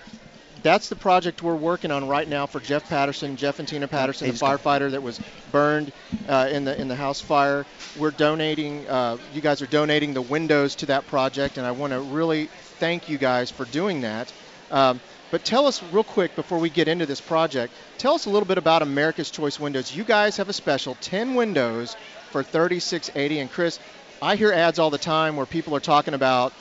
that's 0.62 0.88
the 0.90 0.96
project 0.96 1.42
we're 1.42 1.56
working 1.56 1.92
on 1.92 2.08
right 2.08 2.28
now 2.28 2.46
for 2.46 2.60
Jeff 2.62 2.88
Patterson, 2.88 3.36
Jeff 3.36 3.60
and 3.60 3.68
Tina 3.68 3.88
Patterson, 3.88 4.28
the 4.28 4.34
firefighter 4.34 4.92
that 4.92 5.02
was 5.02 5.20
burned 5.46 5.92
uh, 6.28 6.48
in 6.52 6.64
the 6.64 6.80
in 6.80 6.88
the 6.88 6.96
house 6.96 7.20
fire. 7.22 7.66
We're 7.96 8.12
donating. 8.12 8.88
Uh, 8.88 9.18
you 9.30 9.42
guys 9.42 9.62
are 9.62 9.68
donating 9.68 10.14
the 10.14 10.22
windows 10.22 10.76
to 10.78 10.86
that 10.88 11.08
project, 11.08 11.58
and 11.58 11.68
I 11.68 11.72
want 11.72 11.92
to 11.92 12.02
really 12.02 12.50
thank 12.80 13.10
you 13.10 13.18
guys 13.18 13.52
for 13.52 13.66
doing 13.66 14.02
that. 14.02 14.34
Um, 14.72 15.02
but 15.34 15.44
tell 15.44 15.66
us 15.66 15.82
real 15.92 16.04
quick 16.04 16.36
before 16.36 16.60
we 16.60 16.70
get 16.70 16.88
into 16.88 17.08
this 17.08 17.20
project. 17.20 17.74
Tell 17.98 18.14
us 18.14 18.28
a 18.28 18.30
little 18.30 18.46
bit 18.46 18.60
about 18.60 18.84
America's 18.84 19.32
Choice 19.32 19.60
Windows. 19.60 19.96
You 19.96 20.04
guys 20.04 20.38
have 20.38 20.48
a 20.48 20.54
special 20.54 20.96
10 21.02 21.34
windows 21.34 21.98
for 22.30 22.44
3680. 22.44 23.40
And 23.40 23.52
Chris, 23.52 23.80
I 24.22 24.36
hear 24.36 24.52
ads 24.52 24.78
all 24.78 24.92
the 24.92 25.00
time 25.00 25.36
where 25.36 25.48
people 25.48 25.76
are 25.76 25.80
talking 25.80 26.14
about 26.14 26.54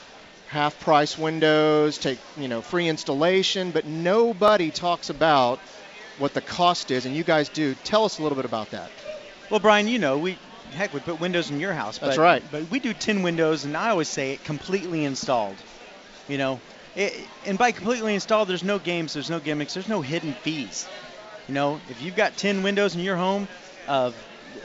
half 0.47 0.79
price 0.79 1.19
windows, 1.19 1.99
take 1.99 2.17
you 2.35 2.47
know 2.47 2.61
free 2.61 2.87
installation, 2.87 3.69
but 3.69 3.85
nobody 3.85 4.71
talks 4.71 5.11
about 5.11 5.59
what 6.17 6.33
the 6.33 6.41
cost 6.41 6.89
is, 6.89 7.05
and 7.05 7.15
you 7.15 7.23
guys 7.23 7.49
do. 7.49 7.75
Tell 7.83 8.05
us 8.05 8.17
a 8.17 8.23
little 8.23 8.35
bit 8.35 8.45
about 8.45 8.71
that. 8.71 8.89
Well, 9.51 9.59
Brian, 9.59 9.87
you 9.87 9.99
know, 9.99 10.17
we 10.17 10.35
heck, 10.71 10.95
we 10.95 10.99
put 10.99 11.19
windows 11.19 11.51
in 11.51 11.59
your 11.59 11.73
house. 11.73 11.99
That's 11.99 12.17
right. 12.17 12.43
But 12.49 12.71
we 12.71 12.79
do 12.79 12.91
10 12.95 13.21
windows, 13.21 13.65
and 13.65 13.77
I 13.77 13.91
always 13.91 14.07
say 14.07 14.33
it 14.33 14.43
completely 14.43 15.05
installed. 15.05 15.57
You 16.27 16.39
know, 16.39 16.59
and 16.95 17.57
by 17.57 17.71
completely 17.71 18.13
installed, 18.13 18.47
there's 18.47 18.63
no 18.63 18.79
games, 18.79 19.13
there's 19.13 19.29
no 19.29 19.39
gimmicks, 19.39 19.73
there's 19.73 19.87
no 19.87 20.01
hidden 20.01 20.33
fees. 20.33 20.87
You 21.47 21.53
know, 21.53 21.79
if 21.89 22.01
you've 22.01 22.15
got 22.15 22.37
10 22.37 22.63
windows 22.63 22.95
in 22.95 23.01
your 23.01 23.15
home 23.15 23.47
of 23.87 24.15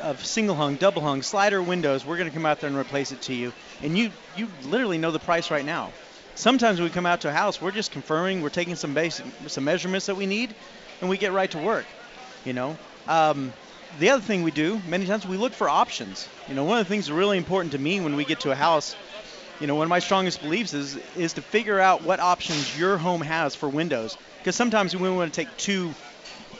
of 0.02 0.24
single 0.24 0.54
hung, 0.54 0.76
double 0.76 1.02
hung, 1.02 1.22
slider 1.22 1.62
windows, 1.62 2.04
we're 2.04 2.18
going 2.18 2.28
to 2.28 2.34
come 2.34 2.46
out 2.46 2.60
there 2.60 2.68
and 2.68 2.78
replace 2.78 3.10
it 3.10 3.22
to 3.22 3.34
you, 3.34 3.52
and 3.82 3.96
you 3.96 4.10
you 4.36 4.48
literally 4.64 4.98
know 4.98 5.10
the 5.10 5.18
price 5.18 5.50
right 5.50 5.64
now. 5.64 5.92
Sometimes 6.34 6.78
when 6.78 6.88
we 6.88 6.94
come 6.94 7.06
out 7.06 7.22
to 7.22 7.28
a 7.28 7.32
house, 7.32 7.60
we're 7.60 7.72
just 7.72 7.90
confirming, 7.90 8.42
we're 8.42 8.50
taking 8.50 8.76
some 8.76 8.94
basic 8.94 9.26
some 9.48 9.64
measurements 9.64 10.06
that 10.06 10.14
we 10.14 10.26
need, 10.26 10.54
and 11.00 11.10
we 11.10 11.16
get 11.16 11.32
right 11.32 11.50
to 11.50 11.58
work. 11.58 11.86
You 12.44 12.52
know. 12.52 12.76
Um, 13.08 13.52
the 13.98 14.10
other 14.10 14.22
thing 14.22 14.42
we 14.42 14.50
do 14.50 14.80
many 14.86 15.06
times 15.06 15.26
we 15.26 15.36
look 15.38 15.54
for 15.54 15.68
options. 15.68 16.28
You 16.46 16.54
know, 16.54 16.64
one 16.64 16.78
of 16.78 16.86
the 16.86 16.88
things 16.88 17.06
that's 17.06 17.16
really 17.16 17.38
important 17.38 17.72
to 17.72 17.78
me 17.78 18.00
when 18.00 18.16
we 18.16 18.24
get 18.24 18.40
to 18.40 18.50
a 18.50 18.54
house, 18.54 18.94
you 19.60 19.66
know, 19.66 19.74
one 19.74 19.84
of 19.84 19.90
my 19.90 19.98
strongest 19.98 20.40
beliefs 20.40 20.72
is 20.72 20.96
is 21.16 21.32
to 21.34 21.42
figure 21.42 21.80
out 21.80 22.02
what 22.02 22.20
options 22.20 22.78
your 22.78 22.96
home 22.96 23.20
has 23.22 23.54
for 23.54 23.68
windows. 23.68 24.16
Because 24.38 24.56
sometimes 24.56 24.94
we 24.94 25.10
want 25.10 25.32
to 25.32 25.40
take 25.40 25.56
two 25.56 25.94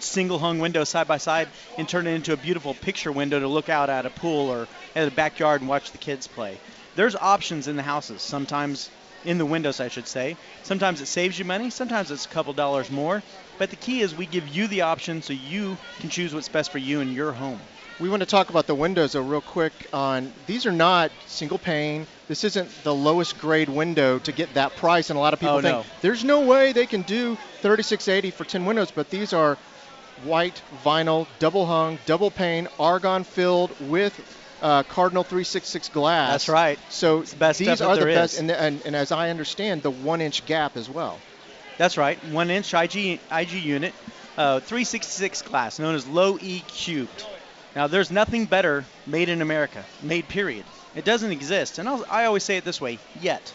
single 0.00 0.38
hung 0.38 0.58
windows 0.58 0.88
side 0.88 1.08
by 1.08 1.18
side 1.18 1.48
and 1.76 1.88
turn 1.88 2.06
it 2.06 2.12
into 2.12 2.32
a 2.32 2.36
beautiful 2.36 2.74
picture 2.74 3.12
window 3.12 3.40
to 3.40 3.48
look 3.48 3.68
out 3.68 3.90
at 3.90 4.06
a 4.06 4.10
pool 4.10 4.48
or 4.48 4.68
at 4.94 5.08
a 5.08 5.10
backyard 5.10 5.60
and 5.60 5.68
watch 5.68 5.90
the 5.92 5.98
kids 5.98 6.26
play. 6.26 6.58
There's 6.94 7.16
options 7.16 7.68
in 7.68 7.76
the 7.76 7.82
houses. 7.82 8.22
Sometimes 8.22 8.90
in 9.24 9.38
the 9.38 9.46
windows, 9.46 9.80
I 9.80 9.88
should 9.88 10.06
say. 10.06 10.36
Sometimes 10.62 11.00
it 11.00 11.06
saves 11.06 11.38
you 11.38 11.44
money. 11.44 11.70
Sometimes 11.70 12.10
it's 12.10 12.24
a 12.24 12.28
couple 12.28 12.52
dollars 12.52 12.90
more. 12.90 13.22
But 13.58 13.70
the 13.70 13.76
key 13.76 14.00
is 14.00 14.14
we 14.14 14.26
give 14.26 14.48
you 14.48 14.68
the 14.68 14.82
option 14.82 15.22
so 15.22 15.32
you 15.32 15.76
can 16.00 16.10
choose 16.10 16.34
what's 16.34 16.48
best 16.48 16.70
for 16.70 16.78
you 16.78 17.00
in 17.00 17.12
your 17.12 17.32
home. 17.32 17.60
We 18.00 18.08
want 18.08 18.20
to 18.20 18.26
talk 18.26 18.48
about 18.50 18.66
the 18.68 18.74
windows 18.76 19.12
though 19.12 19.22
real 19.22 19.40
quick 19.40 19.72
on 19.92 20.32
these 20.46 20.66
are 20.66 20.72
not 20.72 21.10
single 21.26 21.58
pane. 21.58 22.06
This 22.28 22.44
isn't 22.44 22.70
the 22.84 22.94
lowest 22.94 23.38
grade 23.38 23.68
window 23.68 24.18
to 24.20 24.30
get 24.32 24.54
that 24.54 24.76
price 24.76 25.10
and 25.10 25.16
a 25.16 25.20
lot 25.20 25.32
of 25.34 25.40
people 25.40 25.56
Oh, 25.56 25.60
think 25.60 25.78
no. 25.78 25.84
there's 26.00 26.22
no 26.22 26.40
way 26.46 26.72
they 26.72 26.86
can 26.86 27.02
do 27.02 27.36
3680 27.62 28.30
for 28.30 28.44
10 28.44 28.64
windows, 28.66 28.92
but 28.92 29.10
these 29.10 29.32
are 29.32 29.56
white 30.24 30.62
vinyl, 30.84 31.26
double 31.40 31.66
hung, 31.66 31.98
double 32.06 32.30
pane, 32.30 32.68
argon 32.78 33.24
filled 33.24 33.70
with 33.88 34.14
uh, 34.62 34.82
Cardinal 34.84 35.22
366 35.24 35.88
glass. 35.88 36.30
That's 36.32 36.48
right. 36.48 36.78
So 36.90 37.22
the 37.22 37.52
these 37.52 37.80
are 37.80 37.96
the 37.96 38.04
best, 38.04 38.38
and, 38.38 38.50
and, 38.50 38.82
and 38.84 38.94
as 38.96 39.10
I 39.12 39.30
understand, 39.30 39.82
the 39.82 39.90
one 39.90 40.20
inch 40.20 40.44
gap 40.46 40.76
as 40.76 40.88
well. 40.90 41.18
That's 41.78 41.96
right. 41.96 42.18
One 42.26 42.50
inch 42.50 42.74
IG, 42.74 43.20
IG 43.30 43.52
unit, 43.52 43.94
uh, 44.36 44.58
366 44.60 45.42
glass, 45.42 45.78
known 45.78 45.94
as 45.94 46.06
low 46.08 46.38
E 46.40 46.62
cubed. 46.66 47.24
Now, 47.78 47.86
there's 47.86 48.10
nothing 48.10 48.46
better 48.46 48.84
made 49.06 49.28
in 49.28 49.40
America, 49.40 49.84
made 50.02 50.28
period. 50.28 50.64
It 50.96 51.04
doesn't 51.04 51.30
exist. 51.30 51.78
And 51.78 51.88
I'll, 51.88 52.04
I 52.10 52.24
always 52.24 52.42
say 52.42 52.56
it 52.56 52.64
this 52.64 52.80
way 52.80 52.98
yet. 53.22 53.52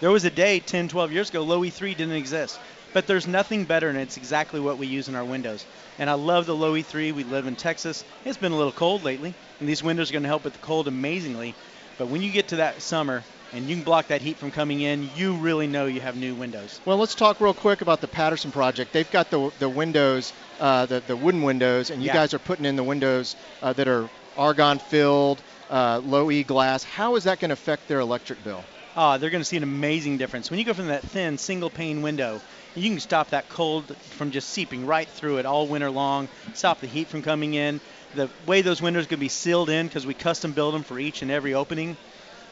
There 0.00 0.12
was 0.12 0.24
a 0.24 0.30
day 0.30 0.60
10, 0.60 0.86
12 0.86 1.10
years 1.10 1.30
ago, 1.30 1.42
low 1.42 1.62
E3 1.62 1.96
didn't 1.96 2.14
exist. 2.14 2.60
But 2.92 3.08
there's 3.08 3.26
nothing 3.26 3.64
better, 3.64 3.88
and 3.88 3.98
it's 3.98 4.18
exactly 4.18 4.60
what 4.60 4.78
we 4.78 4.86
use 4.86 5.08
in 5.08 5.16
our 5.16 5.24
windows. 5.24 5.66
And 5.98 6.08
I 6.08 6.12
love 6.12 6.46
the 6.46 6.54
low 6.54 6.74
E3. 6.74 7.12
We 7.12 7.24
live 7.24 7.48
in 7.48 7.56
Texas. 7.56 8.04
It's 8.24 8.38
been 8.38 8.52
a 8.52 8.56
little 8.56 8.70
cold 8.70 9.02
lately, 9.02 9.34
and 9.58 9.68
these 9.68 9.82
windows 9.82 10.10
are 10.10 10.12
going 10.12 10.22
to 10.22 10.28
help 10.28 10.44
with 10.44 10.52
the 10.52 10.60
cold 10.60 10.86
amazingly. 10.86 11.52
But 11.98 12.08
when 12.08 12.22
you 12.22 12.30
get 12.30 12.48
to 12.48 12.56
that 12.56 12.82
summer 12.82 13.24
and 13.52 13.68
you 13.68 13.76
can 13.76 13.84
block 13.84 14.08
that 14.08 14.20
heat 14.20 14.36
from 14.38 14.50
coming 14.50 14.80
in, 14.80 15.08
you 15.16 15.36
really 15.36 15.66
know 15.66 15.86
you 15.86 16.00
have 16.00 16.16
new 16.16 16.34
windows. 16.34 16.80
Well, 16.84 16.98
let's 16.98 17.14
talk 17.14 17.40
real 17.40 17.54
quick 17.54 17.80
about 17.80 18.00
the 18.00 18.08
Patterson 18.08 18.50
project. 18.50 18.92
They've 18.92 19.10
got 19.10 19.30
the 19.30 19.50
the 19.58 19.68
windows, 19.68 20.32
uh, 20.60 20.86
the 20.86 21.00
the 21.00 21.16
wooden 21.16 21.42
windows, 21.42 21.90
and 21.90 22.02
you 22.02 22.08
Yeah. 22.08 22.14
guys 22.14 22.34
are 22.34 22.38
putting 22.38 22.64
in 22.64 22.76
the 22.76 22.84
windows 22.84 23.36
uh, 23.62 23.72
that 23.74 23.88
are 23.88 24.10
argon 24.36 24.78
filled, 24.78 25.42
uh, 25.70 26.00
low 26.04 26.30
E 26.30 26.42
glass. 26.42 26.84
How 26.84 27.16
is 27.16 27.24
that 27.24 27.40
going 27.40 27.48
to 27.48 27.54
affect 27.54 27.88
their 27.88 28.00
electric 28.00 28.42
bill? 28.44 28.64
Ah, 28.98 29.18
they're 29.18 29.28
going 29.28 29.42
to 29.42 29.44
see 29.44 29.58
an 29.58 29.62
amazing 29.62 30.16
difference. 30.16 30.50
When 30.50 30.58
you 30.58 30.64
go 30.64 30.72
from 30.72 30.88
that 30.88 31.02
thin 31.02 31.36
single 31.36 31.68
pane 31.68 32.00
window, 32.00 32.40
you 32.74 32.88
can 32.88 32.98
stop 32.98 33.30
that 33.30 33.48
cold 33.50 33.94
from 34.08 34.30
just 34.30 34.48
seeping 34.50 34.86
right 34.86 35.08
through 35.08 35.36
it 35.36 35.44
all 35.44 35.66
winter 35.68 35.90
long, 35.90 36.28
stop 36.54 36.80
the 36.80 36.86
heat 36.86 37.08
from 37.08 37.20
coming 37.22 37.52
in. 37.54 37.80
The 38.14 38.30
way 38.46 38.62
those 38.62 38.80
windows 38.80 39.06
are 39.06 39.08
going 39.08 39.18
to 39.18 39.20
be 39.20 39.28
sealed 39.28 39.68
in 39.68 39.86
because 39.86 40.06
we 40.06 40.14
custom 40.14 40.52
build 40.52 40.74
them 40.74 40.82
for 40.82 40.98
each 40.98 41.22
and 41.22 41.30
every 41.30 41.54
opening, 41.54 41.96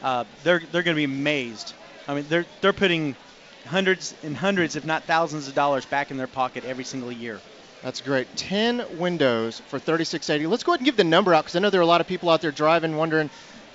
uh, 0.03 0.25
they're 0.43 0.61
they're 0.71 0.83
going 0.83 0.95
to 0.95 0.99
be 0.99 1.05
amazed. 1.05 1.73
I 2.07 2.15
mean, 2.15 2.25
they're 2.29 2.45
they're 2.61 2.73
putting 2.73 3.15
hundreds 3.65 4.13
and 4.23 4.37
hundreds, 4.37 4.75
if 4.75 4.85
not 4.85 5.05
thousands, 5.05 5.47
of 5.47 5.55
dollars 5.55 5.85
back 5.85 6.11
in 6.11 6.17
their 6.17 6.27
pocket 6.27 6.65
every 6.65 6.83
single 6.83 7.11
year. 7.11 7.39
That's 7.81 8.01
great. 8.01 8.27
10 8.35 8.97
windows 8.97 9.59
for 9.59 9.79
3680. 9.79 10.47
Let's 10.47 10.63
go 10.63 10.71
ahead 10.71 10.79
and 10.79 10.85
give 10.85 10.97
the 10.97 11.03
number 11.03 11.35
out 11.35 11.43
because 11.43 11.55
I 11.55 11.59
know 11.59 11.69
there 11.69 11.79
are 11.79 11.83
a 11.83 11.87
lot 11.87 12.01
of 12.01 12.07
people 12.07 12.29
out 12.29 12.41
there 12.41 12.51
driving 12.51 12.97
wondering, 12.97 13.29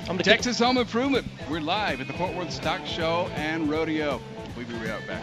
I'm 0.00 0.06
going 0.06 0.18
to 0.18 0.24
Texas 0.24 0.58
Home 0.58 0.78
Improvement. 0.78 1.26
We're 1.50 1.60
live 1.60 2.00
at 2.00 2.06
the 2.06 2.14
Fort 2.14 2.34
Worth 2.34 2.52
Stock 2.52 2.86
Show 2.86 3.28
and 3.34 3.70
Rodeo. 3.70 4.20
We'll 4.56 4.66
be 4.66 4.74
right 4.74 5.06
back. 5.06 5.22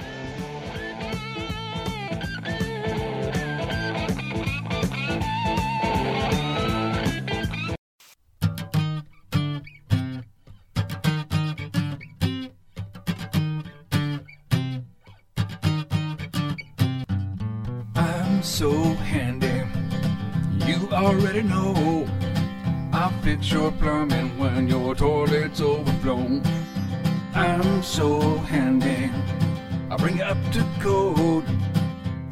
So 18.54 18.72
handy. 19.10 19.64
You 20.68 20.88
already 20.92 21.42
know. 21.42 22.08
I'll 22.94 23.10
fix 23.24 23.52
your 23.52 23.72
plumbing 23.72 24.38
when 24.38 24.68
your 24.68 24.94
toilet's 24.94 25.60
overflow. 25.60 26.40
I'm 27.34 27.82
so 27.82 28.38
handy. 28.54 29.10
I'll 29.90 29.98
bring 29.98 30.18
you 30.18 30.24
up 30.24 30.38
to 30.52 30.64
code 30.80 31.46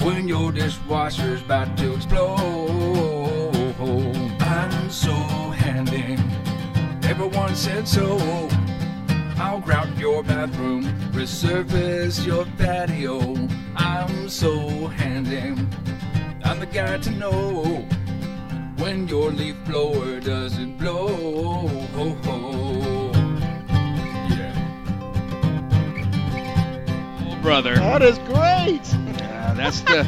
when 0.03 0.27
your 0.27 0.51
dishwasher's 0.51 1.41
about 1.41 1.75
to 1.77 1.95
explode. 1.95 3.81
I'm 4.41 4.91
so 4.91 5.13
handy. 5.63 6.19
Everyone 7.01 7.55
said 7.55 7.87
so. 7.87 8.19
I'll 9.37 9.59
grout 9.59 9.97
your 9.97 10.21
bathroom, 10.21 10.83
resurface 11.13 12.23
your 12.23 12.45
patio. 12.59 13.35
I'm 13.75 14.29
so 14.29 14.85
handy. 14.87 15.55
I'm 16.51 16.59
the 16.59 16.65
guy 16.65 16.97
to 16.97 17.11
know 17.11 17.63
when 18.75 19.07
your 19.07 19.31
leaf 19.31 19.55
blower 19.63 20.19
doesn't 20.19 20.77
blow. 20.77 21.07
Ho, 21.65 22.09
ho. 22.09 23.11
Oh, 27.23 27.39
brother. 27.41 27.75
That 27.75 28.01
is 28.01 28.17
great. 28.17 28.85
Yeah, 29.17 29.53
that's 29.55 29.79
the 29.79 30.05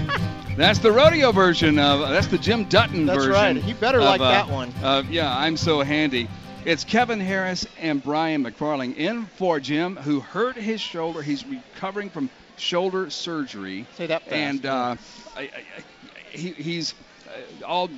that's 0.58 0.80
the 0.80 0.92
rodeo 0.92 1.32
version 1.32 1.80
of 1.80 2.02
that's 2.10 2.28
the 2.28 2.38
Jim 2.38 2.66
Dutton 2.66 3.06
That's 3.06 3.20
version. 3.20 3.32
right. 3.32 3.56
He 3.56 3.72
better 3.72 4.00
of, 4.00 4.04
like 4.04 4.20
uh, 4.20 4.30
that 4.30 4.50
one. 4.50 4.74
Uh, 4.84 5.04
yeah, 5.10 5.34
I'm 5.34 5.56
so 5.56 5.80
handy. 5.80 6.28
It's 6.66 6.84
Kevin 6.84 7.22
Harris 7.22 7.66
and 7.80 8.04
Brian 8.04 8.44
McFarling 8.44 8.98
in 8.98 9.28
for 9.38 9.62
Jim, 9.62 9.96
who 9.96 10.20
hurt 10.20 10.58
his 10.58 10.82
shoulder. 10.82 11.22
He's 11.22 11.46
recovering 11.46 12.10
from 12.10 12.30
shoulder 12.58 13.10
surgery. 13.10 13.86
Say 13.96 14.08
that 14.08 14.24
fast. 14.24 14.34
And 14.34 14.66
uh, 14.66 14.96
I, 15.38 15.42
I, 15.42 15.44
I, 15.44 15.84
he, 16.34 16.50
he's 16.52 16.94
uh, 17.28 17.66
all 17.66 17.90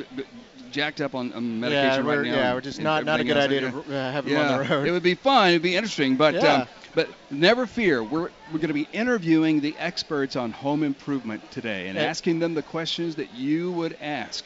jacked 0.71 1.01
up 1.01 1.15
on, 1.15 1.31
on 1.33 1.59
medication 1.59 2.05
we're- 2.05 2.17
right 2.19 2.27
now. 2.27 2.35
yeah, 2.35 2.53
we're 2.53 2.61
just 2.61 2.81
not- 2.81 3.05
not 3.05 3.19
a 3.19 3.23
good 3.23 3.37
idea 3.37 3.61
to, 3.61 3.77
uh, 3.79 4.11
have 4.11 4.25
him 4.25 4.33
yeah, 4.33 4.51
on 4.51 4.63
the 4.63 4.69
road. 4.69 4.87
It 4.87 4.91
would 4.91 5.03
be 5.03 5.15
fun. 5.15 5.49
It'd 5.49 5.61
be 5.61 5.75
interesting, 5.75 6.15
but 6.17 6.35
Yeah. 6.35 6.53
um, 6.53 6.67
but 6.93 7.09
never 7.29 7.65
fear. 7.65 8.03
We're 8.03 8.29
we're 8.51 8.59
going 8.59 8.67
to 8.67 8.73
be 8.73 8.87
interviewing 8.93 9.59
the 9.61 9.75
experts 9.77 10.35
on 10.35 10.51
home 10.51 10.83
improvement 10.83 11.49
today 11.51 11.87
and 11.87 11.97
Yeah. 11.97 12.03
asking 12.05 12.39
them 12.39 12.53
the 12.53 12.61
questions 12.61 13.15
that 13.15 13.33
you 13.33 13.71
would 13.71 13.97
ask. 14.01 14.45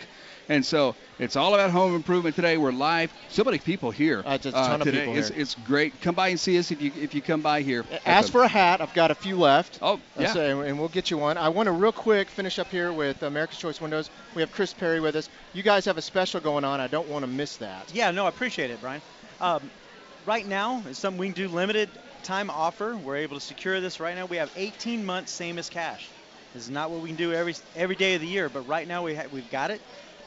And 0.49 0.65
so 0.65 0.95
it's 1.19 1.35
all 1.35 1.53
about 1.53 1.69
home 1.69 1.95
improvement 1.95 2.35
today. 2.35 2.57
We're 2.57 2.71
live. 2.71 3.13
So 3.29 3.43
many 3.43 3.59
people 3.59 3.91
here 3.91 4.23
Uh, 4.25 4.37
just 4.39 4.55
a 4.55 4.59
uh, 4.59 4.67
ton 4.67 4.81
of 4.81 4.85
today. 4.85 5.01
people 5.01 5.15
it's, 5.17 5.29
here. 5.29 5.39
it's 5.41 5.53
great. 5.53 6.01
Come 6.01 6.15
by 6.15 6.29
and 6.29 6.39
see 6.39 6.57
us 6.57 6.71
if 6.71 6.81
you 6.81 6.91
if 6.99 7.13
you 7.13 7.21
come 7.21 7.41
by 7.41 7.61
here. 7.61 7.85
Ask 8.03 8.31
for 8.31 8.41
a 8.41 8.47
hat. 8.47 8.81
I've 8.81 8.93
got 8.95 9.11
a 9.11 9.15
few 9.15 9.37
left. 9.37 9.77
Oh, 9.81 9.93
Uh, 9.93 9.97
yeah. 10.21 10.33
so- 10.33 10.61
and 10.61 10.79
we'll 10.79 10.87
get 10.89 11.11
you 11.11 11.17
one. 11.19 11.37
I 11.37 11.49
want 11.49 11.67
to 11.67 11.71
real 11.71 11.91
quick 11.91 12.29
finish 12.29 12.57
up 12.57 12.67
here 12.67 12.91
with 12.91 13.21
America's 13.21 13.59
Choice 13.59 13.79
Windows. 13.79 14.09
We 14.33 14.41
have 14.41 14.51
Chris 14.51 14.73
Perry 14.73 14.99
with 14.99 15.15
us. 15.15 15.29
You 15.53 15.61
guys 15.61 15.85
have 15.85 15.99
a 15.99 16.01
special 16.01 16.39
going 16.41 16.63
on. 16.63 16.79
I 16.81 16.87
don't 16.87 17.07
want 17.09 17.23
to 17.23 17.27
miss 17.27 17.57
that. 17.57 17.93
Yeah, 17.93 18.09
no, 18.09 18.25
I 18.25 18.29
appreciate 18.29 18.71
it, 18.71 18.81
Brian. 18.81 19.01
Um, 19.39 19.69
right 20.25 20.47
now, 20.47 20.81
it's 20.89 20.97
something 20.97 21.19
we 21.19 21.27
can 21.27 21.35
do 21.35 21.47
limited 21.47 21.89
time 22.23 22.49
offer. 22.49 22.95
We're 22.97 23.17
able 23.17 23.35
to 23.35 23.41
secure 23.45 23.79
this 23.81 23.99
right 23.99 24.15
now. 24.15 24.25
We 24.25 24.37
have 24.37 24.49
18 24.57 25.05
months, 25.05 25.31
same 25.31 25.59
as 25.59 25.69
cash. 25.69 26.07
This 26.55 26.63
is 26.63 26.71
not 26.71 26.89
what 26.89 27.01
we 27.01 27.09
can 27.09 27.17
do 27.17 27.33
every 27.33 27.53
every 27.75 27.95
day 27.95 28.15
of 28.15 28.21
the 28.21 28.27
year, 28.27 28.49
but 28.49 28.67
right 28.67 28.87
now 28.87 29.03
we 29.03 29.13
ha- 29.13 29.27
we've 29.31 29.49
got 29.51 29.69
it. 29.69 29.79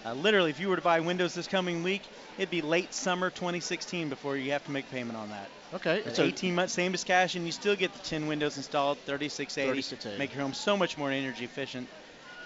Uh, 0.04 0.14
literally, 0.14 0.50
if 0.50 0.58
you 0.58 0.68
were 0.68 0.76
to 0.76 0.82
buy 0.82 1.00
Windows 1.00 1.34
this 1.34 1.46
coming 1.46 1.82
week, 1.82 2.02
it'd 2.36 2.50
be 2.50 2.60
late 2.60 2.92
summer 2.92 3.30
2016 3.30 4.08
before 4.08 4.36
you 4.36 4.52
have 4.52 4.64
to 4.64 4.72
make 4.72 4.90
payment 4.90 5.16
on 5.16 5.28
that. 5.30 5.48
Okay. 5.74 6.02
It's 6.04 6.16
so 6.16 6.24
18 6.24 6.54
months, 6.54 6.72
same 6.72 6.92
as 6.92 7.04
cash, 7.04 7.36
and 7.36 7.46
you 7.46 7.52
still 7.52 7.76
get 7.76 7.92
the 7.92 8.00
10 8.00 8.26
windows 8.26 8.56
installed, 8.56 8.98
3680. 9.06 9.82
3680. 9.82 10.18
Make 10.18 10.34
your 10.34 10.42
home 10.42 10.54
so 10.54 10.76
much 10.76 10.98
more 10.98 11.10
energy 11.10 11.44
efficient. 11.44 11.88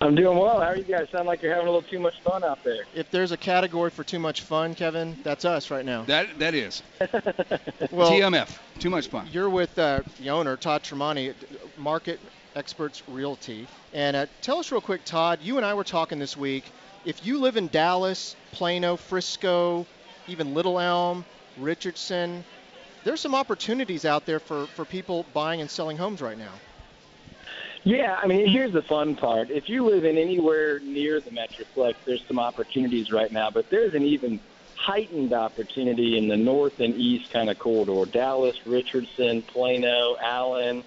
I'm 0.00 0.14
doing 0.14 0.38
well. 0.38 0.60
How 0.60 0.68
are 0.68 0.76
you 0.76 0.84
guys? 0.84 1.08
Sound 1.10 1.26
like 1.26 1.42
you're 1.42 1.52
having 1.52 1.68
a 1.68 1.70
little 1.70 1.88
too 1.88 1.98
much 1.98 2.20
fun 2.20 2.44
out 2.44 2.62
there. 2.64 2.84
If 2.94 3.10
there's 3.10 3.32
a 3.32 3.36
category 3.36 3.90
for 3.90 4.04
too 4.04 4.18
much 4.18 4.42
fun, 4.42 4.74
Kevin, 4.74 5.16
that's 5.22 5.44
us 5.44 5.70
right 5.70 5.84
now. 5.84 6.02
That 6.04 6.38
that 6.38 6.54
is 6.54 6.82
Well, 7.90 8.10
TMF. 8.10 8.58
Too 8.78 8.90
much 8.90 9.08
fun. 9.08 9.26
You're 9.32 9.48
with 9.48 9.78
uh, 9.78 10.00
the 10.20 10.30
owner, 10.30 10.56
Todd 10.56 10.82
Tremonti, 10.82 11.34
Market 11.78 12.20
Experts 12.54 13.02
Realty. 13.08 13.66
And 13.94 14.16
uh, 14.16 14.26
tell 14.42 14.58
us 14.58 14.70
real 14.70 14.82
quick, 14.82 15.04
Todd, 15.04 15.38
you 15.42 15.56
and 15.56 15.64
I 15.64 15.72
were 15.72 15.84
talking 15.84 16.18
this 16.18 16.36
week. 16.36 16.64
If 17.06 17.24
you 17.24 17.38
live 17.38 17.56
in 17.56 17.68
Dallas, 17.68 18.36
Plano, 18.52 18.96
Frisco, 18.96 19.86
even 20.28 20.54
Little 20.54 20.78
Elm, 20.78 21.24
Richardson, 21.58 22.44
there's 23.04 23.20
some 23.20 23.34
opportunities 23.34 24.04
out 24.04 24.26
there 24.26 24.40
for, 24.40 24.66
for 24.66 24.84
people 24.84 25.24
buying 25.32 25.60
and 25.60 25.70
selling 25.70 25.96
homes 25.96 26.20
right 26.20 26.36
now. 26.36 26.52
Yeah, 27.86 28.16
I 28.20 28.26
mean, 28.26 28.50
here's 28.52 28.72
the 28.72 28.82
fun 28.88 29.14
part. 29.14 29.48
If 29.48 29.68
you 29.68 29.88
live 29.88 30.04
in 30.04 30.18
anywhere 30.18 30.80
near 30.80 31.20
the 31.20 31.30
Metroplex, 31.30 31.94
there's 32.04 32.20
some 32.26 32.40
opportunities 32.40 33.12
right 33.12 33.30
now, 33.30 33.48
but 33.54 33.66
there's 33.70 33.94
an 33.94 34.02
even 34.02 34.40
heightened 34.74 35.32
opportunity 35.32 36.18
in 36.18 36.26
the 36.26 36.36
north 36.36 36.72
and 36.80 36.96
east 36.96 37.32
kind 37.32 37.48
of 37.48 37.60
corridor 37.60 38.10
Dallas, 38.10 38.56
Richardson, 38.66 39.44
Plano, 39.52 40.16
Allen. 40.20 40.82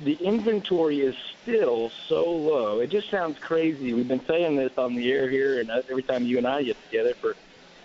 The 0.00 0.14
inventory 0.24 1.00
is 1.00 1.14
still 1.42 1.92
so 2.08 2.24
low. 2.24 2.80
It 2.80 2.90
just 2.90 3.10
sounds 3.10 3.36
crazy. 3.46 3.92
We've 3.92 4.08
been 4.08 4.24
saying 4.26 4.56
this 4.56 4.72
on 4.78 4.96
the 4.96 5.10
air 5.10 5.30
here, 5.30 5.60
and 5.60 5.68
every 5.90 6.02
time 6.02 6.24
you 6.24 6.38
and 6.38 6.46
I 6.46 6.62
get 6.62 6.78
together 6.90 7.12
for 7.20 7.34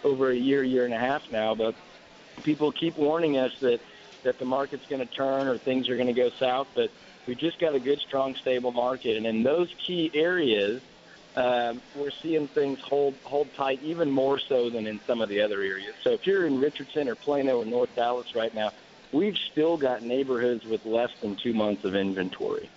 over 0.05 0.31
a 0.31 0.37
year, 0.37 0.63
year 0.63 0.85
and 0.85 0.93
a 0.93 0.99
half 0.99 1.21
now, 1.33 1.53
but 1.53 1.75
people 2.45 2.71
keep 2.79 2.97
warning 2.97 3.37
us 3.37 3.51
that 3.59 3.79
that 4.23 4.39
the 4.39 4.45
market's 4.45 4.85
going 4.89 5.05
to 5.05 5.13
turn 5.15 5.47
or 5.47 5.57
things 5.59 5.89
are 5.89 5.95
going 5.95 6.07
to 6.07 6.13
go 6.13 6.29
south, 6.39 6.67
but 6.75 6.89
we've 7.27 7.37
just 7.39 7.59
got 7.59 7.75
a 7.75 7.79
good, 7.79 7.99
strong, 8.07 8.35
stable 8.41 8.71
market, 8.71 9.17
and 9.17 9.25
in 9.25 9.43
those 9.43 9.67
key 9.85 10.09
areas, 10.13 10.81
um, 11.35 11.83
we're 11.93 12.09
seeing 12.23 12.47
things 12.49 12.79
hold 12.83 13.19
hold 13.23 13.53
tight 13.55 13.79
even 13.83 14.09
more 14.09 14.39
so 14.49 14.71
than 14.71 14.87
in 14.87 14.99
some 15.05 15.21
of 15.21 15.29
the 15.29 15.41
other 15.41 15.61
areas. 15.61 15.93
So 16.03 16.11
if 16.11 16.21
you're 16.25 16.47
in 16.47 16.57
Richardson 16.57 17.07
or 17.07 17.15
Plano 17.15 17.59
or 17.59 17.65
North 17.65 17.93
Dallas 17.95 18.27
right 18.33 18.53
now, 18.53 18.71
we've 19.11 19.35
still 19.51 19.77
got 19.77 20.01
neighborhoods 20.01 20.65
with 20.65 20.81
less 20.83 21.11
than 21.21 21.37
two 21.43 21.53
months 21.53 21.83
of 21.85 21.93
inventory. 21.93 22.71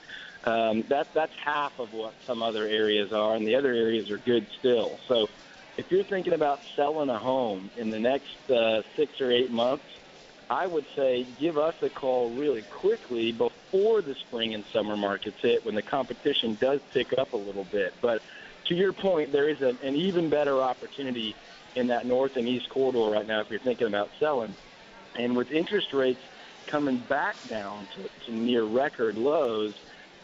Um, 0.45 0.85
that, 0.89 1.09
that's 1.15 1.33
half 1.43 1.73
of 1.79 1.93
what 1.93 2.15
some 2.27 2.43
other 2.43 2.67
areas 2.67 3.13
are, 3.13 3.35
and 3.35 3.47
the 3.47 3.55
other 3.55 3.73
areas 3.73 4.11
are 4.11 4.19
good 4.19 4.47
still. 4.59 4.99
So 5.09 5.27
if 5.77 5.87
you're 5.91 6.05
thinking 6.05 6.33
about 6.33 6.61
selling 6.77 7.11
a 7.11 7.19
home 7.19 7.71
in 7.77 7.91
the 7.91 7.99
next 7.99 8.51
uh, 8.51 8.83
six 8.97 9.21
or 9.21 9.31
eight 9.31 9.51
months, 9.51 9.85
I 10.51 10.67
would 10.67 10.85
say 10.97 11.29
give 11.39 11.57
us 11.57 11.75
a 11.81 11.89
call 11.89 12.37
really 12.37 12.63
quickly 12.65 13.31
before 13.31 14.03
the 14.03 14.17
spring 14.27 14.55
and 14.55 14.65
summer 14.75 14.97
markets 14.97 15.39
hit 15.41 15.65
when 15.65 15.77
the 15.77 15.83
competition 15.83 16.59
does 16.61 16.81
pick 16.93 17.07
up 17.19 17.33
a 17.35 17.37
little 17.37 17.65
bit. 17.65 17.95
But 18.03 18.21
to 18.67 18.75
your 18.75 18.93
point, 18.93 19.31
there 19.31 19.49
is 19.49 19.59
an, 19.61 19.79
an 19.81 19.95
even 19.95 20.29
better 20.29 20.61
opportunity 20.61 21.37
in 21.77 21.87
that 21.87 22.05
north 22.05 22.33
and 22.35 22.49
east 22.49 22.69
corridor 22.69 23.13
right 23.13 23.27
now 23.27 23.41
if 23.41 23.47
you're 23.49 23.61
thinking 23.61 23.87
about 23.87 24.11
selling. 24.19 24.57
And 25.15 25.37
with 25.37 25.53
interest 25.53 25.89
rates 25.93 26.21
coming 26.69 27.05
back 27.09 27.37
down 27.49 27.87
to, 27.95 28.09
to 28.27 28.37
near 28.37 28.65
record 28.65 29.17
lows, 29.17 29.75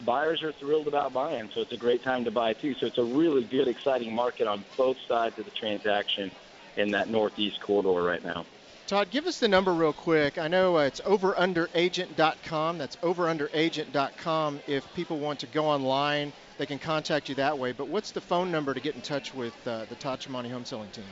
buyers 0.01 0.41
are 0.43 0.53
thrilled 0.59 0.89
about 0.89 1.13
buying. 1.13 1.49
So 1.55 1.61
it's 1.61 1.71
a 1.71 1.77
great 1.77 2.03
time 2.03 2.25
to 2.25 2.31
buy 2.31 2.51
too. 2.51 2.73
So 2.81 2.85
it's 2.85 2.97
a 2.97 3.03
really 3.03 3.45
good, 3.45 3.69
exciting 3.69 4.13
market 4.13 4.45
on 4.45 4.65
both 4.77 4.97
sides 5.07 5.39
of 5.39 5.45
the 5.45 5.51
transaction 5.51 6.31
in 6.75 6.91
that 6.91 7.07
northeast 7.07 7.59
corridor 7.65 8.03
right 8.03 8.21
now. 8.21 8.45
Todd, 8.87 9.11
give 9.11 9.27
us 9.27 9.37
the 9.39 9.47
number 9.49 9.73
real 9.73 9.91
quick. 9.91 10.37
I 10.37 10.47
know 10.47 10.77
uh, 10.77 10.83
it's 10.83 11.01
overunderagent.com. 11.01 12.77
That's 12.77 12.95
overunderagent.com. 12.97 14.59
If 14.65 14.93
people 14.93 15.19
want 15.19 15.41
to 15.41 15.47
go 15.47 15.65
online, 15.65 16.31
they 16.57 16.65
can 16.65 16.79
contact 16.79 17.27
you 17.27 17.35
that 17.35 17.59
way. 17.59 17.73
But 17.73 17.89
what's 17.89 18.11
the 18.11 18.21
phone 18.21 18.49
number 18.49 18.73
to 18.73 18.79
get 18.79 18.95
in 18.95 19.01
touch 19.01 19.33
with 19.33 19.51
uh, 19.67 19.83
the 19.89 19.95
Todd 19.95 20.21
Tremonti 20.21 20.49
home 20.49 20.63
selling 20.63 20.89
team? 20.91 21.03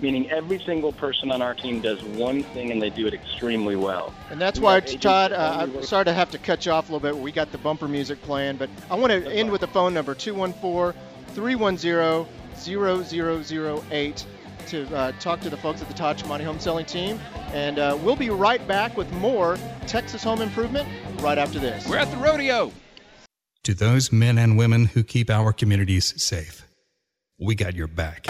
meaning 0.00 0.30
every 0.30 0.62
single 0.64 0.92
person 0.92 1.30
on 1.30 1.40
our 1.42 1.54
team 1.54 1.80
does 1.80 2.02
one 2.02 2.42
thing 2.42 2.70
and 2.70 2.80
they 2.80 2.90
do 2.90 3.06
it 3.06 3.14
extremely 3.14 3.76
well. 3.76 4.12
And 4.30 4.40
that's 4.40 4.60
why, 4.60 4.80
Todd, 4.80 5.32
uh, 5.32 5.56
I'm 5.60 5.82
sorry 5.82 6.04
to 6.04 6.12
have 6.12 6.30
to 6.32 6.38
cut 6.38 6.66
you 6.66 6.72
off 6.72 6.88
a 6.88 6.92
little 6.92 7.00
bit. 7.00 7.16
We 7.20 7.32
got 7.32 7.52
the 7.52 7.58
bumper 7.58 7.88
music 7.88 8.20
playing, 8.22 8.56
but 8.56 8.68
I 8.90 8.96
want 8.96 9.12
to 9.12 9.26
end 9.32 9.50
with 9.50 9.62
the 9.62 9.68
phone 9.68 9.94
number 9.94 10.14
214 10.14 11.00
310 11.34 12.26
0008 12.58 14.26
to 14.66 14.94
uh, 14.94 15.12
talk 15.20 15.40
to 15.40 15.50
the 15.50 15.56
folks 15.56 15.82
at 15.82 15.88
the 15.88 15.94
Todd 15.94 16.18
Tremonti 16.18 16.44
Home 16.44 16.60
Selling 16.60 16.86
Team. 16.86 17.18
And 17.52 17.78
uh, 17.78 17.98
we'll 18.02 18.16
be 18.16 18.30
right 18.30 18.66
back 18.66 18.96
with 18.96 19.10
more 19.14 19.58
Texas 19.86 20.22
Home 20.24 20.42
Improvement 20.42 20.88
right 21.20 21.38
after 21.38 21.58
this. 21.58 21.88
We're 21.88 21.98
at 21.98 22.10
the 22.10 22.16
rodeo. 22.16 22.72
To 23.64 23.74
those 23.74 24.12
men 24.12 24.38
and 24.38 24.56
women 24.56 24.86
who 24.86 25.02
keep 25.02 25.28
our 25.28 25.52
communities 25.52 26.22
safe, 26.22 26.66
we 27.38 27.54
got 27.54 27.74
your 27.74 27.88
back. 27.88 28.26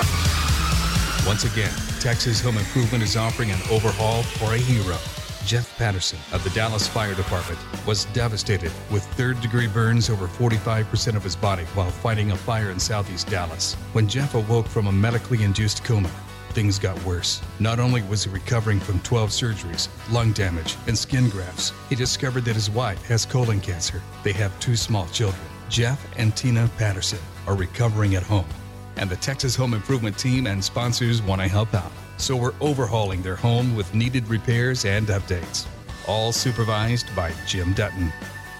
Once 1.26 1.44
again, 1.44 1.72
Texas 2.00 2.40
Home 2.40 2.56
Improvement 2.56 3.02
is 3.02 3.16
offering 3.16 3.50
an 3.50 3.58
overhaul 3.70 4.22
for 4.22 4.54
a 4.54 4.58
hero. 4.58 4.96
Jeff 5.44 5.76
Patterson 5.78 6.18
of 6.32 6.42
the 6.42 6.50
Dallas 6.50 6.88
Fire 6.88 7.14
Department 7.14 7.58
was 7.86 8.06
devastated 8.06 8.72
with 8.90 9.04
third 9.14 9.40
degree 9.40 9.68
burns 9.68 10.10
over 10.10 10.26
45% 10.26 11.14
of 11.14 11.22
his 11.22 11.36
body 11.36 11.64
while 11.74 11.90
fighting 11.90 12.32
a 12.32 12.36
fire 12.36 12.70
in 12.70 12.80
southeast 12.80 13.28
Dallas. 13.28 13.74
When 13.92 14.08
Jeff 14.08 14.34
awoke 14.34 14.66
from 14.66 14.88
a 14.88 14.92
medically 14.92 15.44
induced 15.44 15.84
coma, 15.84 16.10
things 16.56 16.78
got 16.78 16.98
worse. 17.04 17.42
Not 17.60 17.78
only 17.78 18.00
was 18.04 18.24
he 18.24 18.30
recovering 18.30 18.80
from 18.80 18.98
12 19.00 19.28
surgeries, 19.28 19.90
lung 20.10 20.32
damage, 20.32 20.74
and 20.86 20.96
skin 20.96 21.28
grafts, 21.28 21.70
he 21.90 21.94
discovered 21.94 22.46
that 22.46 22.54
his 22.54 22.70
wife 22.70 23.06
has 23.08 23.26
colon 23.26 23.60
cancer. 23.60 24.02
They 24.24 24.32
have 24.32 24.58
two 24.58 24.74
small 24.74 25.06
children. 25.08 25.42
Jeff 25.68 26.02
and 26.16 26.34
Tina 26.34 26.70
Patterson 26.78 27.18
are 27.46 27.54
recovering 27.54 28.14
at 28.14 28.22
home, 28.22 28.48
and 28.96 29.10
the 29.10 29.16
Texas 29.16 29.54
Home 29.54 29.74
Improvement 29.74 30.16
team 30.16 30.46
and 30.46 30.64
sponsors 30.64 31.20
want 31.20 31.42
to 31.42 31.46
help 31.46 31.74
out. 31.74 31.92
So 32.16 32.34
we're 32.34 32.54
overhauling 32.62 33.20
their 33.20 33.36
home 33.36 33.76
with 33.76 33.94
needed 33.94 34.26
repairs 34.26 34.86
and 34.86 35.08
updates. 35.08 35.66
All 36.08 36.32
supervised 36.32 37.14
by 37.14 37.34
Jim 37.46 37.74
Dutton. 37.74 38.10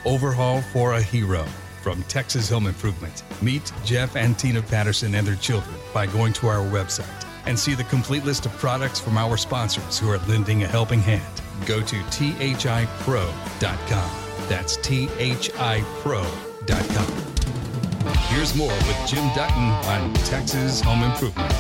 Overhaul 0.04 0.60
for 0.60 0.92
a 0.92 1.02
hero 1.02 1.46
from 1.80 2.02
Texas 2.02 2.50
Home 2.50 2.66
Improvement. 2.66 3.22
Meet 3.40 3.72
Jeff 3.86 4.16
and 4.16 4.38
Tina 4.38 4.60
Patterson 4.60 5.14
and 5.14 5.26
their 5.26 5.36
children 5.36 5.76
by 5.94 6.04
going 6.04 6.34
to 6.34 6.48
our 6.48 6.58
website 6.58 7.25
and 7.46 7.58
see 7.58 7.74
the 7.74 7.84
complete 7.84 8.24
list 8.24 8.46
of 8.46 8.52
products 8.58 9.00
from 9.00 9.16
our 9.16 9.36
sponsors 9.36 9.98
who 9.98 10.10
are 10.10 10.18
lending 10.28 10.62
a 10.62 10.66
helping 10.66 11.00
hand. 11.00 11.42
Go 11.66 11.80
to 11.80 11.96
thipro.com. 11.96 13.30
That's 14.48 14.76
thipro.com. 14.78 16.26
Here's 18.28 18.54
more 18.54 18.68
with 18.68 19.06
Jim 19.06 19.28
Dutton 19.34 19.70
on 19.88 20.12
Texas 20.14 20.80
Home 20.82 21.02
Improvement. 21.02 21.50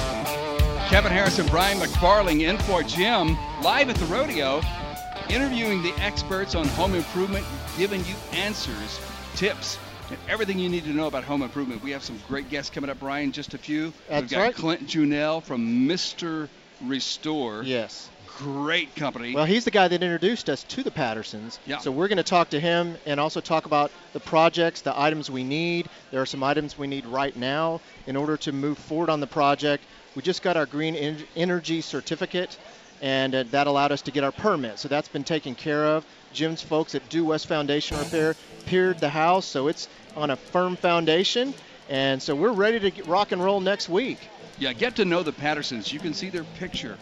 Kevin 0.88 1.10
Harris 1.10 1.38
and 1.40 1.50
Brian 1.50 1.78
McFarling 1.78 2.42
in 2.42 2.58
for 2.58 2.82
Jim, 2.82 3.36
live 3.62 3.90
at 3.90 3.96
the 3.96 4.04
rodeo, 4.06 4.60
interviewing 5.28 5.82
the 5.82 5.92
experts 5.98 6.54
on 6.54 6.68
home 6.68 6.94
improvement, 6.94 7.44
giving 7.76 8.04
you 8.04 8.14
answers, 8.32 9.00
tips, 9.34 9.78
everything 10.28 10.58
you 10.58 10.68
need 10.68 10.84
to 10.84 10.90
know 10.90 11.06
about 11.06 11.24
home 11.24 11.42
improvement. 11.42 11.82
We 11.82 11.90
have 11.92 12.02
some 12.02 12.18
great 12.28 12.48
guests 12.50 12.70
coming 12.70 12.90
up, 12.90 13.00
Brian. 13.00 13.32
Just 13.32 13.54
a 13.54 13.58
few. 13.58 13.92
That's 14.08 14.22
We've 14.22 14.30
got 14.30 14.40
right. 14.40 14.54
Clint 14.54 14.86
Janelle 14.86 15.42
from 15.42 15.88
Mr. 15.88 16.48
Restore. 16.82 17.62
Yes. 17.62 18.08
Great 18.38 18.94
company. 18.94 19.34
Well, 19.34 19.46
he's 19.46 19.64
the 19.64 19.70
guy 19.70 19.88
that 19.88 20.02
introduced 20.02 20.50
us 20.50 20.62
to 20.64 20.82
the 20.82 20.90
Pattersons. 20.90 21.58
Yeah. 21.64 21.78
So 21.78 21.90
we're 21.90 22.08
going 22.08 22.18
to 22.18 22.22
talk 22.22 22.50
to 22.50 22.60
him 22.60 22.96
and 23.06 23.18
also 23.18 23.40
talk 23.40 23.64
about 23.64 23.90
the 24.12 24.20
projects, 24.20 24.82
the 24.82 24.98
items 24.98 25.30
we 25.30 25.42
need. 25.42 25.88
There 26.10 26.20
are 26.20 26.26
some 26.26 26.42
items 26.42 26.76
we 26.76 26.86
need 26.86 27.06
right 27.06 27.34
now 27.34 27.80
in 28.06 28.14
order 28.14 28.36
to 28.38 28.52
move 28.52 28.76
forward 28.76 29.08
on 29.08 29.20
the 29.20 29.26
project. 29.26 29.84
We 30.14 30.22
just 30.22 30.42
got 30.42 30.56
our 30.56 30.66
green 30.66 31.24
energy 31.34 31.80
certificate, 31.80 32.58
and 33.00 33.34
uh, 33.34 33.44
that 33.50 33.66
allowed 33.66 33.92
us 33.92 34.02
to 34.02 34.10
get 34.10 34.24
our 34.24 34.32
permit. 34.32 34.78
So 34.78 34.88
that's 34.88 35.08
been 35.08 35.24
taken 35.24 35.54
care 35.54 35.84
of. 35.84 36.04
Jim's 36.32 36.62
folks 36.62 36.94
at 36.94 37.08
Due 37.08 37.24
West 37.24 37.46
Foundation 37.46 37.98
Repair 37.98 38.36
piered 38.66 38.98
the 38.98 39.08
house, 39.08 39.46
so 39.46 39.68
it's 39.68 39.88
on 40.16 40.30
a 40.30 40.36
firm 40.36 40.76
foundation. 40.76 41.54
And 41.88 42.20
so 42.20 42.34
we're 42.34 42.52
ready 42.52 42.90
to 42.90 43.02
rock 43.04 43.32
and 43.32 43.42
roll 43.42 43.60
next 43.60 43.88
week. 43.88 44.18
Yeah, 44.58 44.72
get 44.72 44.96
to 44.96 45.04
know 45.04 45.22
the 45.22 45.32
Pattersons. 45.32 45.92
You 45.92 46.00
can 46.00 46.14
see 46.14 46.30
their 46.30 46.44
picture, 46.58 46.96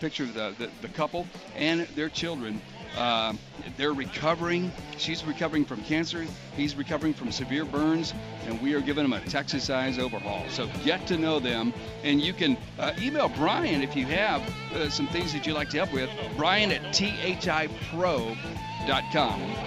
picture 0.00 0.24
of 0.24 0.34
the, 0.34 0.54
the, 0.58 0.70
the 0.82 0.88
couple 0.88 1.26
and 1.56 1.86
their 1.94 2.08
children. 2.08 2.60
Uh, 2.98 3.32
they're 3.76 3.92
recovering. 3.92 4.72
She's 4.96 5.24
recovering 5.24 5.64
from 5.64 5.82
cancer. 5.84 6.26
He's 6.56 6.74
recovering 6.74 7.14
from 7.14 7.30
severe 7.30 7.64
burns, 7.64 8.12
and 8.46 8.60
we 8.60 8.74
are 8.74 8.80
giving 8.80 9.08
them 9.08 9.12
a 9.12 9.20
Texas 9.20 9.70
Eyes 9.70 10.00
overhaul. 10.00 10.44
So 10.50 10.68
get 10.84 11.06
to 11.06 11.16
know 11.16 11.38
them, 11.38 11.72
and 12.02 12.20
you 12.20 12.32
can 12.32 12.56
uh, 12.78 12.92
email 13.00 13.28
Brian 13.28 13.82
if 13.82 13.94
you 13.94 14.04
have 14.06 14.42
uh, 14.74 14.90
some 14.90 15.06
things 15.06 15.32
that 15.32 15.46
you'd 15.46 15.54
like 15.54 15.70
to 15.70 15.76
help 15.76 15.92
with. 15.92 16.10
Brian 16.36 16.72
at 16.72 16.82
thipro.com. 16.92 18.02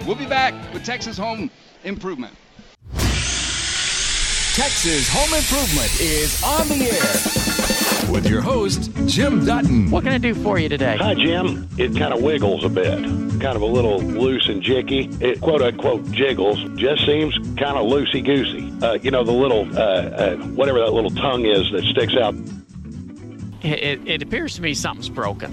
We'll 0.06 0.16
be 0.16 0.26
back 0.26 0.74
with 0.74 0.84
Texas 0.84 1.16
Home 1.16 1.50
Improvement. 1.84 2.34
Texas 4.54 5.08
Home 5.08 5.32
Improvement 5.32 5.98
is 5.98 6.42
on 6.42 6.68
the 6.68 6.84
air 6.84 8.12
with 8.12 8.28
your 8.28 8.42
host, 8.42 8.90
Jim 9.06 9.46
Dutton. 9.46 9.90
What 9.90 10.04
can 10.04 10.12
I 10.12 10.18
do 10.18 10.34
for 10.34 10.58
you 10.58 10.68
today? 10.68 10.98
Hi, 10.98 11.14
Jim. 11.14 11.66
It 11.78 11.96
kind 11.96 12.12
of 12.12 12.20
wiggles 12.20 12.62
a 12.62 12.68
bit, 12.68 12.98
kind 13.40 13.56
of 13.56 13.62
a 13.62 13.66
little 13.66 13.98
loose 14.00 14.50
and 14.50 14.62
jicky. 14.62 15.22
It 15.22 15.40
quote 15.40 15.62
unquote 15.62 16.04
jiggles, 16.10 16.62
just 16.74 17.06
seems 17.06 17.34
kind 17.56 17.78
of 17.78 17.86
loosey 17.86 18.22
goosey. 18.22 18.70
Uh, 18.86 18.98
you 19.02 19.10
know, 19.10 19.24
the 19.24 19.32
little, 19.32 19.66
uh, 19.74 19.80
uh, 19.80 20.36
whatever 20.48 20.80
that 20.80 20.92
little 20.92 21.12
tongue 21.12 21.46
is 21.46 21.70
that 21.70 21.84
sticks 21.84 22.14
out. 22.14 22.34
It, 23.62 23.82
it, 23.82 24.06
it 24.06 24.22
appears 24.22 24.54
to 24.56 24.60
me 24.60 24.74
something's 24.74 25.08
broken. 25.08 25.50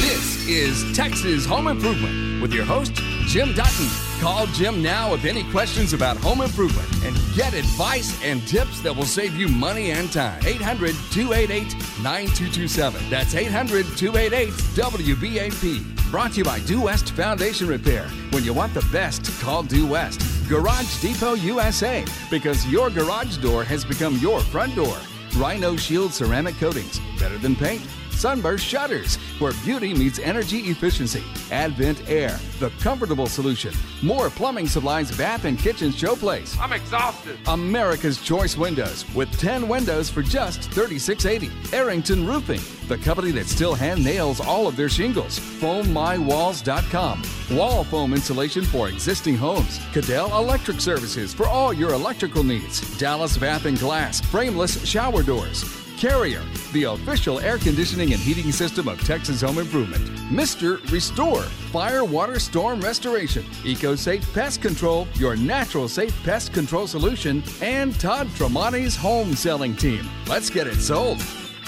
This 0.00 0.48
is 0.48 0.96
Texas 0.96 1.44
Home 1.44 1.66
Improvement 1.66 2.40
with 2.40 2.54
your 2.54 2.64
host, 2.64 2.94
Jim 3.26 3.52
Dutton. 3.52 3.88
Call 4.20 4.46
Jim 4.46 4.82
now 4.82 5.12
with 5.12 5.24
any 5.26 5.44
questions 5.50 5.92
about 5.92 6.16
home 6.16 6.40
improvement 6.40 6.88
and 7.04 7.14
get 7.34 7.52
advice 7.52 8.18
and 8.24 8.46
tips 8.48 8.80
that 8.80 8.94
will 8.94 9.04
save 9.04 9.36
you 9.36 9.46
money 9.46 9.90
and 9.90 10.10
time. 10.10 10.40
800 10.44 10.94
288 11.10 11.74
9227. 12.02 13.10
That's 13.10 13.34
800 13.34 13.84
288 13.96 14.48
WBAP. 14.48 16.10
Brought 16.10 16.32
to 16.32 16.38
you 16.38 16.44
by 16.44 16.60
Due 16.60 16.80
West 16.80 17.10
Foundation 17.10 17.66
Repair. 17.68 18.08
When 18.30 18.42
you 18.42 18.54
want 18.54 18.72
the 18.72 18.86
best, 18.90 19.30
call 19.40 19.62
Due 19.62 19.86
West. 19.86 20.22
Garage 20.48 21.02
Depot 21.02 21.34
USA. 21.34 22.04
Because 22.30 22.66
your 22.68 22.88
garage 22.88 23.36
door 23.38 23.64
has 23.64 23.84
become 23.84 24.16
your 24.16 24.40
front 24.40 24.74
door. 24.74 24.96
Rhino 25.36 25.76
Shield 25.76 26.14
ceramic 26.14 26.56
coatings. 26.56 27.00
Better 27.18 27.36
than 27.36 27.54
paint. 27.54 27.82
Sunburst 28.16 28.64
Shutters, 28.64 29.16
where 29.38 29.52
beauty 29.64 29.92
meets 29.92 30.18
energy 30.18 30.58
efficiency. 30.70 31.22
Advent 31.50 32.08
Air, 32.08 32.38
the 32.58 32.70
comfortable 32.80 33.26
solution. 33.26 33.74
More 34.02 34.30
plumbing 34.30 34.66
supplies, 34.68 35.16
bath 35.16 35.44
and 35.44 35.58
kitchen 35.58 35.92
showplace. 35.92 36.58
I'm 36.58 36.72
exhausted. 36.72 37.38
America's 37.46 38.20
Choice 38.22 38.56
Windows, 38.56 39.04
with 39.14 39.30
10 39.38 39.68
windows 39.68 40.08
for 40.08 40.22
just 40.22 40.70
$36.80. 40.70 41.72
Arrington 41.72 42.26
Roofing, 42.26 42.60
the 42.88 42.96
company 42.98 43.30
that 43.32 43.46
still 43.46 43.74
hand 43.74 44.02
nails 44.02 44.40
all 44.40 44.66
of 44.66 44.76
their 44.76 44.88
shingles. 44.88 45.38
FoamMyWalls.com. 45.38 47.22
Wall 47.52 47.84
foam 47.84 48.14
insulation 48.14 48.64
for 48.64 48.88
existing 48.88 49.36
homes. 49.36 49.80
Cadell 49.92 50.36
Electric 50.38 50.80
Services 50.80 51.34
for 51.34 51.46
all 51.46 51.72
your 51.72 51.92
electrical 51.92 52.42
needs. 52.42 52.96
Dallas 52.98 53.36
Bath 53.36 53.66
and 53.66 53.78
Glass, 53.78 54.20
frameless 54.20 54.84
shower 54.86 55.22
doors. 55.22 55.85
Carrier, 55.96 56.42
the 56.72 56.84
official 56.84 57.40
air 57.40 57.56
conditioning 57.56 58.12
and 58.12 58.20
heating 58.20 58.52
system 58.52 58.86
of 58.86 59.00
Texas 59.00 59.40
Home 59.40 59.58
Improvement. 59.58 60.04
Mr. 60.30 60.78
Restore, 60.92 61.42
fire, 61.42 62.04
water, 62.04 62.38
storm 62.38 62.80
restoration. 62.80 63.42
EcoSafe 63.64 64.34
Pest 64.34 64.60
Control, 64.60 65.08
your 65.14 65.36
natural 65.36 65.88
safe 65.88 66.14
pest 66.22 66.52
control 66.52 66.86
solution. 66.86 67.42
And 67.62 67.98
Todd 67.98 68.28
Tremonti's 68.28 68.94
home 68.94 69.34
selling 69.34 69.74
team. 69.74 70.06
Let's 70.26 70.50
get 70.50 70.66
it 70.66 70.76
sold. 70.76 71.22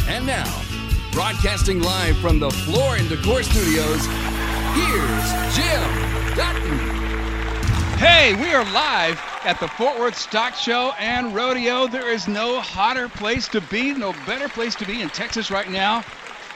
And 0.08 0.26
now, 0.26 0.62
broadcasting 1.12 1.80
live 1.80 2.16
from 2.18 2.38
the 2.38 2.50
Floor 2.50 2.96
and 2.96 3.08
Decor 3.08 3.42
Studios, 3.42 4.04
here's 4.74 5.56
Jim 5.56 6.36
Dutton. 6.36 6.78
Hey, 7.96 8.34
we 8.34 8.52
are 8.52 8.64
live 8.72 9.18
at 9.48 9.58
the 9.60 9.66
Fort 9.66 9.98
Worth 9.98 10.14
Stock 10.14 10.54
Show 10.54 10.92
and 10.98 11.34
Rodeo. 11.34 11.86
There 11.86 12.10
is 12.10 12.28
no 12.28 12.60
hotter 12.60 13.08
place 13.08 13.48
to 13.48 13.62
be, 13.62 13.94
no 13.94 14.12
better 14.26 14.46
place 14.46 14.74
to 14.74 14.84
be 14.84 15.00
in 15.00 15.08
Texas 15.08 15.50
right 15.50 15.70
now. 15.70 16.04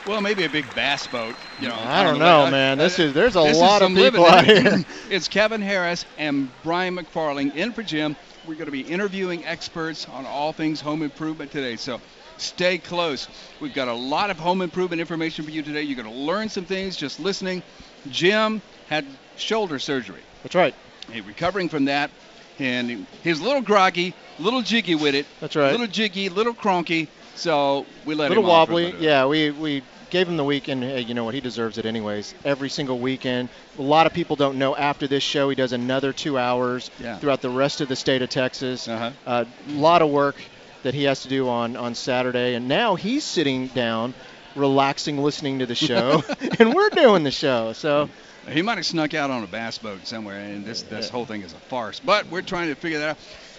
Well, 0.07 0.21
maybe 0.21 0.45
a 0.45 0.51
big 0.51 0.67
bass 0.75 1.07
boat. 1.07 1.35
You 1.59 1.69
know, 1.69 1.75
I 1.75 2.03
don't 2.03 2.19
know, 2.19 2.51
man. 2.51 2.77
This 2.77 2.99
uh, 2.99 3.05
is 3.05 3.15
there's 3.15 3.35
a 3.35 3.41
lot 3.41 3.81
of 3.81 3.95
people 3.95 4.27
out 4.27 4.45
here. 4.45 4.85
It's 5.09 5.27
Kevin 5.27 5.63
Harris 5.63 6.05
and 6.19 6.51
Brian 6.63 6.95
McFarling 6.95 7.57
in 7.57 7.73
for 7.73 7.83
Jim. 7.83 8.15
We're 8.47 8.57
going 8.57 8.67
to 8.67 8.73
be 8.73 8.83
interviewing 8.83 9.43
experts 9.47 10.07
on 10.07 10.27
all 10.27 10.53
things 10.53 10.83
home 10.83 11.03
improvement 11.03 11.51
today. 11.51 11.77
So 11.77 11.99
stay 12.37 12.77
close. 12.77 13.27
We've 13.59 13.73
got 13.73 13.89
a 13.89 13.95
lot 13.95 14.29
of 14.29 14.39
home 14.39 14.61
improvement 14.61 15.01
information 15.01 15.47
for 15.47 15.51
you 15.51 15.63
today. 15.63 15.81
You're 15.81 16.03
going 16.03 16.15
to 16.15 16.23
learn 16.23 16.51
some 16.51 16.67
things 16.67 16.99
just 16.99 17.21
listening. 17.21 17.63
Jim 18.11 18.61
had 18.91 19.07
shoulder 19.37 19.79
surgery. 19.79 20.21
That's 20.43 20.55
right. 20.55 20.75
He's 21.11 21.25
recovering 21.25 21.71
from 21.71 21.87
that, 21.87 22.11
and 22.59 22.91
he, 22.91 23.07
he's 23.23 23.41
a 23.41 23.45
little 23.45 23.63
groggy, 23.63 24.15
a 24.39 24.43
little 24.43 24.63
jiggy 24.63 24.95
with 24.95 25.15
it. 25.15 25.27
That's 25.41 25.57
right. 25.57 25.71
little 25.73 25.87
jiggy, 25.87 26.29
little 26.29 26.55
cronky. 26.55 27.09
So 27.35 27.87
we 28.05 28.15
let 28.15 28.29
little 28.29 28.45
him 28.45 28.49
a 28.49 28.53
wobbly. 28.53 28.85
little 28.85 29.01
bit. 29.01 29.07
Yeah, 29.07 29.27
we 29.27 29.51
we 29.51 29.83
gave 30.11 30.29
him 30.29 30.37
the 30.37 30.45
weekend. 30.45 30.83
Hey, 30.83 31.01
you 31.01 31.15
know 31.15 31.25
what? 31.25 31.33
He 31.35 31.41
deserves 31.41 31.79
it 31.79 31.87
anyways. 31.87 32.35
Every 32.45 32.69
single 32.69 32.99
weekend. 32.99 33.49
A 33.79 33.83
lot 33.83 34.07
of 34.07 34.13
people 34.13 34.37
don't 34.37 34.59
know. 34.59 34.77
After 34.77 35.07
this 35.07 35.23
show, 35.23 35.49
he 35.49 35.55
does 35.57 35.73
another 35.73 36.13
two 36.13 36.37
hours 36.39 36.91
Yeah. 37.01 37.17
throughout 37.19 37.41
the 37.41 37.49
rest 37.49 37.81
of 37.81 37.89
the 37.89 37.97
state 37.97 38.21
of 38.21 38.29
Texas. 38.29 38.87
Uh-huh. 38.87 39.11
A 39.27 39.47
lot 39.69 40.03
of 40.03 40.11
work 40.11 40.37
that 40.83 40.93
he 40.93 41.05
has 41.05 41.23
to 41.23 41.29
do 41.29 41.49
on 41.49 41.77
on 41.77 41.95
Saturday, 41.95 42.55
and 42.55 42.69
now 42.69 42.95
he's 42.97 43.25
sitting 43.25 43.69
down, 43.69 44.13
relaxing, 44.55 45.17
listening 45.23 45.61
to 45.61 45.67
the 45.67 45.75
show, 45.75 46.23
and 46.59 46.75
we're 46.75 46.91
doing 46.91 47.23
the 47.25 47.31
show. 47.31 47.73
So 47.73 48.11
He 48.49 48.61
might 48.61 48.77
have 48.77 48.87
snuck 48.87 49.15
out 49.15 49.31
on 49.31 49.45
a 49.45 49.47
bass 49.47 49.79
boat 49.79 50.07
somewhere, 50.07 50.41
and 50.41 50.65
this 50.65 50.83
this 50.83 51.09
whole 51.09 51.25
thing 51.25 51.43
is 51.43 51.53
a 51.53 51.57
farce. 51.57 52.01
But 52.01 52.27
we're 52.29 52.43
trying 52.43 52.69
to 52.69 52.75
figure 52.75 52.99
that 52.99 53.11
out. 53.11 53.19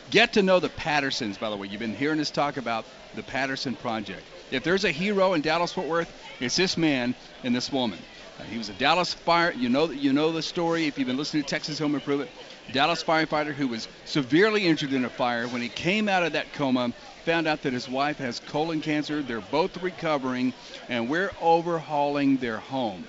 Get 0.10 0.34
to 0.34 0.44
know 0.44 0.60
the 0.60 0.70
Pattersons, 0.70 1.38
by 1.38 1.50
the 1.50 1.56
way. 1.56 1.68
You've 1.68 1.80
been 1.80 1.96
hearing 1.96 2.20
us 2.20 2.30
talk 2.30 2.58
about 2.58 2.86
the 3.16 3.24
Patterson 3.24 3.76
Project. 3.76 4.24
If 4.52 4.64
there's 4.64 4.84
a 4.84 4.92
hero 4.92 5.34
in 5.34 5.42
Dallas 5.42 5.72
Fort 5.72 5.88
Worth, 5.88 6.12
it's 6.42 6.58
this 6.58 6.76
man 6.76 7.16
and 7.46 7.56
this 7.56 7.72
woman. 7.72 7.98
Uh, 8.40 8.44
he 8.44 8.58
was 8.58 8.68
a 8.68 8.74
Dallas 8.74 9.14
fire. 9.14 9.54
You 9.54 9.70
know 9.70 9.90
you 9.90 10.12
know 10.12 10.34
the 10.34 10.42
story 10.42 10.88
if 10.88 11.00
you've 11.00 11.08
been 11.08 11.18
listening 11.18 11.44
to 11.44 11.50
Texas 11.50 11.80
Home 11.80 11.96
Improvement. 11.96 12.30
Dallas 12.74 13.02
firefighter 13.02 13.54
who 13.54 13.70
was 13.70 13.88
severely 14.04 14.68
injured 14.68 14.92
in 14.92 15.06
a 15.06 15.10
fire. 15.10 15.48
When 15.48 15.62
he 15.62 15.70
came 15.70 16.10
out 16.10 16.24
of 16.24 16.34
that 16.34 16.52
coma, 16.54 16.92
found 17.24 17.48
out 17.48 17.62
that 17.62 17.72
his 17.72 17.88
wife 17.88 18.18
has 18.18 18.42
colon 18.42 18.82
cancer. 18.82 19.22
They're 19.22 19.40
both 19.40 19.82
recovering, 19.82 20.54
and 20.90 21.10
we're 21.10 21.32
overhauling 21.42 22.38
their 22.38 22.58
home 22.58 23.06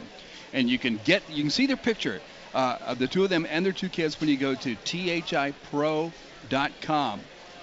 and 0.54 0.70
you 0.70 0.78
can 0.78 0.98
get 1.04 1.22
you 1.28 1.42
can 1.42 1.50
see 1.50 1.66
their 1.66 1.76
picture 1.76 2.22
uh, 2.54 2.78
of 2.86 2.98
the 2.98 3.06
two 3.06 3.22
of 3.24 3.30
them 3.30 3.46
and 3.50 3.66
their 3.66 3.72
two 3.74 3.90
kids 3.90 4.18
when 4.18 4.30
you 4.30 4.38
go 4.38 4.54
to 4.54 4.74
thipro.com, 4.76 6.12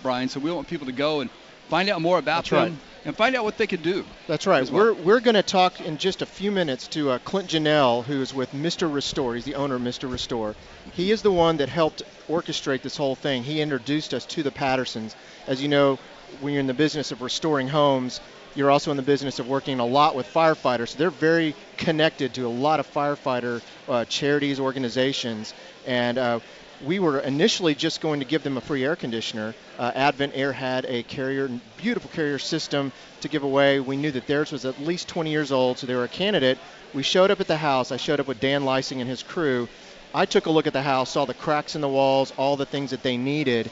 Brian. 0.03 0.29
So 0.29 0.39
we 0.39 0.51
want 0.51 0.67
people 0.67 0.85
to 0.85 0.91
go 0.91 1.21
and 1.21 1.29
find 1.69 1.89
out 1.89 2.01
more 2.01 2.19
about 2.19 2.43
That's 2.43 2.49
them 2.49 2.73
right. 2.73 2.73
and 3.05 3.15
find 3.15 3.35
out 3.35 3.45
what 3.45 3.57
they 3.57 3.65
can 3.65 3.81
do. 3.81 4.03
That's 4.27 4.45
right. 4.45 4.69
well. 4.69 4.83
We're 4.83 4.93
we're 4.93 5.21
going 5.21 5.35
to 5.35 5.43
talk 5.43 5.79
in 5.81 5.97
just 5.97 6.21
a 6.21 6.25
few 6.25 6.51
minutes 6.51 6.87
to 6.89 7.11
uh, 7.11 7.19
Clint 7.19 7.49
Janelle, 7.49 8.03
who's 8.03 8.33
with 8.33 8.51
Mr. 8.51 8.93
Restore. 8.93 9.35
He's 9.35 9.45
the 9.45 9.55
owner 9.55 9.75
of 9.75 9.81
Mr. 9.81 10.11
Restore. 10.11 10.55
He 10.91 11.11
is 11.11 11.21
the 11.21 11.31
one 11.31 11.57
that 11.57 11.69
helped 11.69 12.03
orchestrate 12.27 12.81
this 12.81 12.97
whole 12.97 13.15
thing. 13.15 13.43
He 13.43 13.61
introduced 13.61 14.13
us 14.13 14.25
to 14.27 14.43
the 14.43 14.51
Pattersons. 14.51 15.15
As 15.47 15.61
you 15.61 15.69
know, 15.69 15.97
when 16.41 16.53
you're 16.53 16.59
in 16.59 16.67
the 16.67 16.73
business 16.73 17.11
of 17.11 17.21
restoring 17.21 17.69
homes, 17.69 18.19
you're 18.55 18.71
also 18.71 18.91
in 18.91 18.97
the 18.97 19.03
business 19.03 19.39
of 19.39 19.47
working 19.47 19.79
a 19.79 19.85
lot 19.85 20.15
with 20.15 20.27
firefighters. 20.27 20.89
So 20.89 20.97
they're 20.97 21.09
very 21.09 21.55
connected 21.77 22.33
to 22.35 22.47
a 22.47 22.49
lot 22.49 22.79
of 22.79 22.91
firefighter 22.91 23.61
uh, 23.87 24.05
charities, 24.05 24.59
organizations, 24.59 25.53
and 25.85 26.17
uh, 26.17 26.39
we 26.85 26.99
were 26.99 27.19
initially 27.19 27.75
just 27.75 28.01
going 28.01 28.19
to 28.21 28.25
give 28.25 28.43
them 28.43 28.57
a 28.57 28.61
free 28.61 28.83
air 28.83 28.95
conditioner. 28.95 29.53
Uh, 29.77 29.91
Advent 29.93 30.33
Air 30.35 30.51
had 30.51 30.85
a 30.85 31.03
carrier, 31.03 31.49
beautiful 31.77 32.09
carrier 32.11 32.39
system 32.39 32.91
to 33.21 33.27
give 33.27 33.43
away. 33.43 33.79
We 33.79 33.97
knew 33.97 34.11
that 34.11 34.27
theirs 34.27 34.51
was 34.51 34.65
at 34.65 34.79
least 34.81 35.07
20 35.07 35.29
years 35.29 35.51
old, 35.51 35.77
so 35.77 35.87
they 35.87 35.95
were 35.95 36.03
a 36.03 36.09
candidate. 36.09 36.57
We 36.93 37.03
showed 37.03 37.31
up 37.31 37.39
at 37.39 37.47
the 37.47 37.57
house. 37.57 37.91
I 37.91 37.97
showed 37.97 38.19
up 38.19 38.27
with 38.27 38.39
Dan 38.39 38.63
Lysing 38.63 38.99
and 38.99 39.09
his 39.09 39.23
crew. 39.23 39.67
I 40.13 40.25
took 40.25 40.45
a 40.45 40.51
look 40.51 40.67
at 40.67 40.73
the 40.73 40.81
house, 40.81 41.11
saw 41.11 41.25
the 41.25 41.33
cracks 41.33 41.75
in 41.75 41.81
the 41.81 41.87
walls, 41.87 42.33
all 42.35 42.57
the 42.57 42.65
things 42.65 42.91
that 42.91 43.03
they 43.03 43.15
needed, 43.15 43.71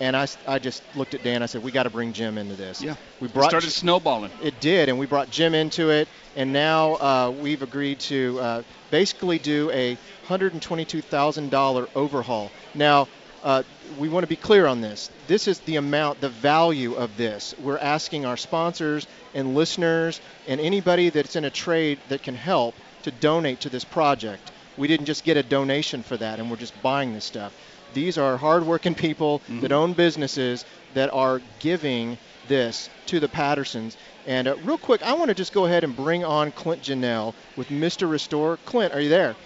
and 0.00 0.16
I, 0.16 0.26
I 0.46 0.58
just 0.58 0.82
looked 0.96 1.14
at 1.14 1.22
Dan. 1.22 1.42
I 1.42 1.46
said, 1.46 1.62
"We 1.62 1.72
got 1.72 1.84
to 1.84 1.90
bring 1.90 2.12
Jim 2.12 2.38
into 2.38 2.54
this." 2.54 2.82
Yeah. 2.82 2.96
we 3.20 3.26
It 3.26 3.34
brought 3.34 3.50
started 3.50 3.70
snowballing. 3.70 4.32
it 4.42 4.60
did, 4.60 4.88
and 4.88 4.98
we 4.98 5.06
brought 5.06 5.30
Jim 5.30 5.54
into 5.54 5.90
it, 5.90 6.08
and 6.36 6.52
now 6.52 6.94
uh, 6.94 7.34
we've 7.40 7.62
agreed 7.62 8.00
to 8.00 8.38
uh, 8.40 8.62
basically 8.90 9.38
do 9.38 9.70
a 9.70 9.96
$122,000 10.26 11.88
overhaul. 11.94 12.50
Now, 12.74 13.08
uh, 13.42 13.62
we 13.98 14.08
want 14.08 14.24
to 14.24 14.28
be 14.28 14.36
clear 14.36 14.66
on 14.66 14.80
this. 14.80 15.10
This 15.26 15.48
is 15.48 15.60
the 15.60 15.76
amount, 15.76 16.20
the 16.20 16.28
value 16.28 16.94
of 16.94 17.16
this. 17.16 17.54
We're 17.62 17.78
asking 17.78 18.26
our 18.26 18.36
sponsors 18.36 19.06
and 19.34 19.54
listeners 19.54 20.20
and 20.46 20.60
anybody 20.60 21.10
that's 21.10 21.36
in 21.36 21.44
a 21.44 21.50
trade 21.50 21.98
that 22.08 22.22
can 22.22 22.34
help 22.34 22.74
to 23.04 23.10
donate 23.10 23.60
to 23.60 23.68
this 23.68 23.84
project. 23.84 24.50
We 24.76 24.88
didn't 24.88 25.06
just 25.06 25.24
get 25.24 25.36
a 25.36 25.42
donation 25.42 26.02
for 26.02 26.16
that, 26.16 26.38
and 26.38 26.50
we're 26.50 26.56
just 26.56 26.80
buying 26.82 27.14
this 27.14 27.24
stuff. 27.24 27.52
These 27.94 28.18
are 28.18 28.36
hardworking 28.36 28.94
people 28.94 29.42
that 29.60 29.72
own 29.72 29.92
businesses 29.92 30.64
that 30.94 31.12
are 31.12 31.40
giving 31.60 32.18
this 32.48 32.88
to 33.06 33.20
the 33.20 33.28
Pattersons. 33.28 33.96
And 34.26 34.48
uh, 34.48 34.56
real 34.64 34.78
quick, 34.78 35.02
I 35.02 35.12
want 35.14 35.28
to 35.28 35.34
just 35.34 35.52
go 35.52 35.66
ahead 35.66 35.84
and 35.84 35.94
bring 35.96 36.24
on 36.24 36.52
Clint 36.52 36.82
Janelle 36.82 37.34
with 37.56 37.68
Mr. 37.68 38.08
Restore. 38.10 38.58
Clint, 38.66 38.92
are 38.94 39.00
you 39.00 39.08
there? 39.08 39.36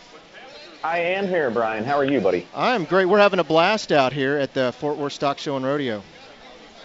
I 0.84 0.99
am 0.99 1.28
here, 1.28 1.51
Brian. 1.51 1.84
How 1.84 1.97
are 1.97 2.05
you, 2.05 2.20
buddy? 2.20 2.47
I'm 2.55 2.84
great. 2.84 3.07
We're 3.07 3.18
having 3.20 3.38
a 3.38 3.45
blast 3.45 3.93
out 3.93 4.12
here 4.12 4.36
at 4.36 4.53
the 4.55 4.72
Fort 4.72 4.99
Worth 4.99 5.12
Stock 5.12 5.38
Show 5.38 5.57
and 5.57 5.64
Rodeo. 5.64 6.03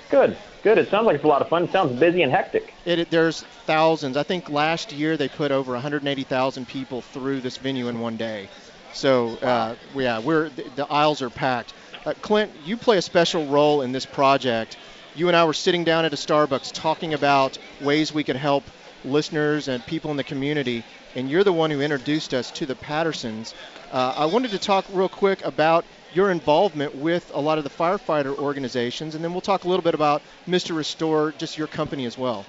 Good, 0.10 0.38
good. 0.64 0.78
It 0.78 0.90
sounds 0.90 1.06
like 1.08 1.16
it's 1.16 1.24
a 1.24 1.28
lot 1.28 1.42
of 1.42 1.50
fun. 1.50 1.64
It 1.64 1.72
sounds 1.72 2.00
busy 2.00 2.22
and 2.22 2.32
hectic. 2.32 2.74
It, 2.86 3.00
it- 3.00 3.10
there's 3.10 3.42
thousands. 3.66 4.16
I 4.16 4.24
think 4.24 4.50
last 4.50 4.92
year 4.94 5.18
they 5.18 5.28
put 5.28 5.52
over 5.52 5.74
180,000 5.74 6.68
people 6.68 7.02
through 7.02 7.42
this 7.42 7.58
venue 7.58 7.88
in 7.88 8.00
one 8.00 8.18
day. 8.18 8.50
So 8.94 9.36
uh, 9.38 9.76
yeah, 9.96 10.20
we're 10.20 10.50
the, 10.50 10.64
the 10.76 10.88
aisles 10.92 11.22
are 11.22 11.30
packed. 11.30 11.74
Uh, 12.06 12.14
Clint, 12.22 12.52
you 12.66 12.78
play 12.78 12.98
a 12.98 13.02
special 13.02 13.46
role 13.48 13.82
in 13.82 13.92
this 13.92 14.06
project. 14.06 14.78
You 15.16 15.28
and 15.28 15.36
I 15.36 15.46
were 15.46 15.54
sitting 15.54 15.84
down 15.84 16.06
at 16.06 16.14
a 16.14 16.16
Starbucks 16.16 16.72
talking 16.74 17.14
about 17.14 17.58
ways 17.82 18.14
we 18.14 18.24
could 18.24 18.36
help 18.36 18.64
listeners 19.04 19.68
and 19.68 19.86
people 19.86 20.12
in 20.12 20.18
the 20.18 20.24
community, 20.24 20.84
and 21.16 21.30
you're 21.30 21.44
the 21.44 21.54
one 21.54 21.72
who 21.72 21.82
introduced 21.82 22.34
us 22.34 22.52
to 22.52 22.66
the 22.66 22.76
Pattersons. 22.76 23.54
Uh, 23.92 24.14
I 24.16 24.26
wanted 24.26 24.52
to 24.52 24.60
talk 24.60 24.86
real 24.92 25.10
quick 25.10 25.44
about 25.44 25.86
your 26.14 26.32
involvement 26.32 26.96
with 26.96 27.32
a 27.34 27.40
lot 27.40 27.58
of 27.58 27.64
the 27.64 27.70
firefighter 27.70 28.38
organizations, 28.38 29.16
and 29.16 29.24
then 29.24 29.32
we'll 29.32 29.42
talk 29.42 29.64
a 29.64 29.68
little 29.68 29.84
bit 29.84 29.94
about 29.94 30.22
Mr. 30.48 30.76
Restore, 30.76 31.34
just 31.38 31.58
your 31.58 31.68
company 31.68 32.06
as 32.06 32.18
well. 32.18 32.46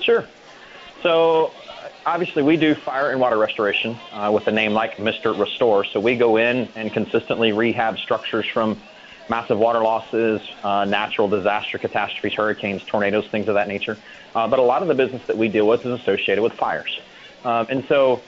Sure. 0.00 0.26
So, 1.02 1.52
obviously, 2.08 2.42
we 2.42 2.56
do 2.56 2.74
fire 2.74 3.10
and 3.10 3.20
water 3.20 3.38
restoration 3.38 3.96
uh, 4.12 4.30
with 4.32 4.46
a 4.46 4.52
name 4.52 4.72
like 4.72 4.96
Mr. 4.96 5.38
Restore. 5.38 5.84
So, 5.84 6.00
we 6.00 6.16
go 6.16 6.36
in 6.36 6.68
and 6.74 6.92
consistently 6.92 7.52
rehab 7.52 7.98
structures 7.98 8.46
from 8.52 8.80
massive 9.28 9.58
water 9.58 9.82
losses, 9.82 10.40
uh, 10.62 10.84
natural 10.84 11.28
disaster 11.28 11.78
catastrophes, 11.78 12.34
hurricanes, 12.34 12.82
tornadoes, 12.84 13.26
things 13.30 13.46
of 13.48 13.54
that 13.54 13.68
nature. 13.68 13.98
Uh, 14.34 14.48
but 14.48 14.58
a 14.58 14.62
lot 14.62 14.82
of 14.82 14.88
the 14.88 14.94
business 14.94 15.22
that 15.26 15.36
we 15.36 15.48
deal 15.48 15.66
with 15.66 15.80
is 15.80 16.00
associated 16.00 16.42
with 16.42 16.54
fires. 16.54 16.98
Um, 17.44 17.66
and 17.68 17.84
so, 17.88 18.22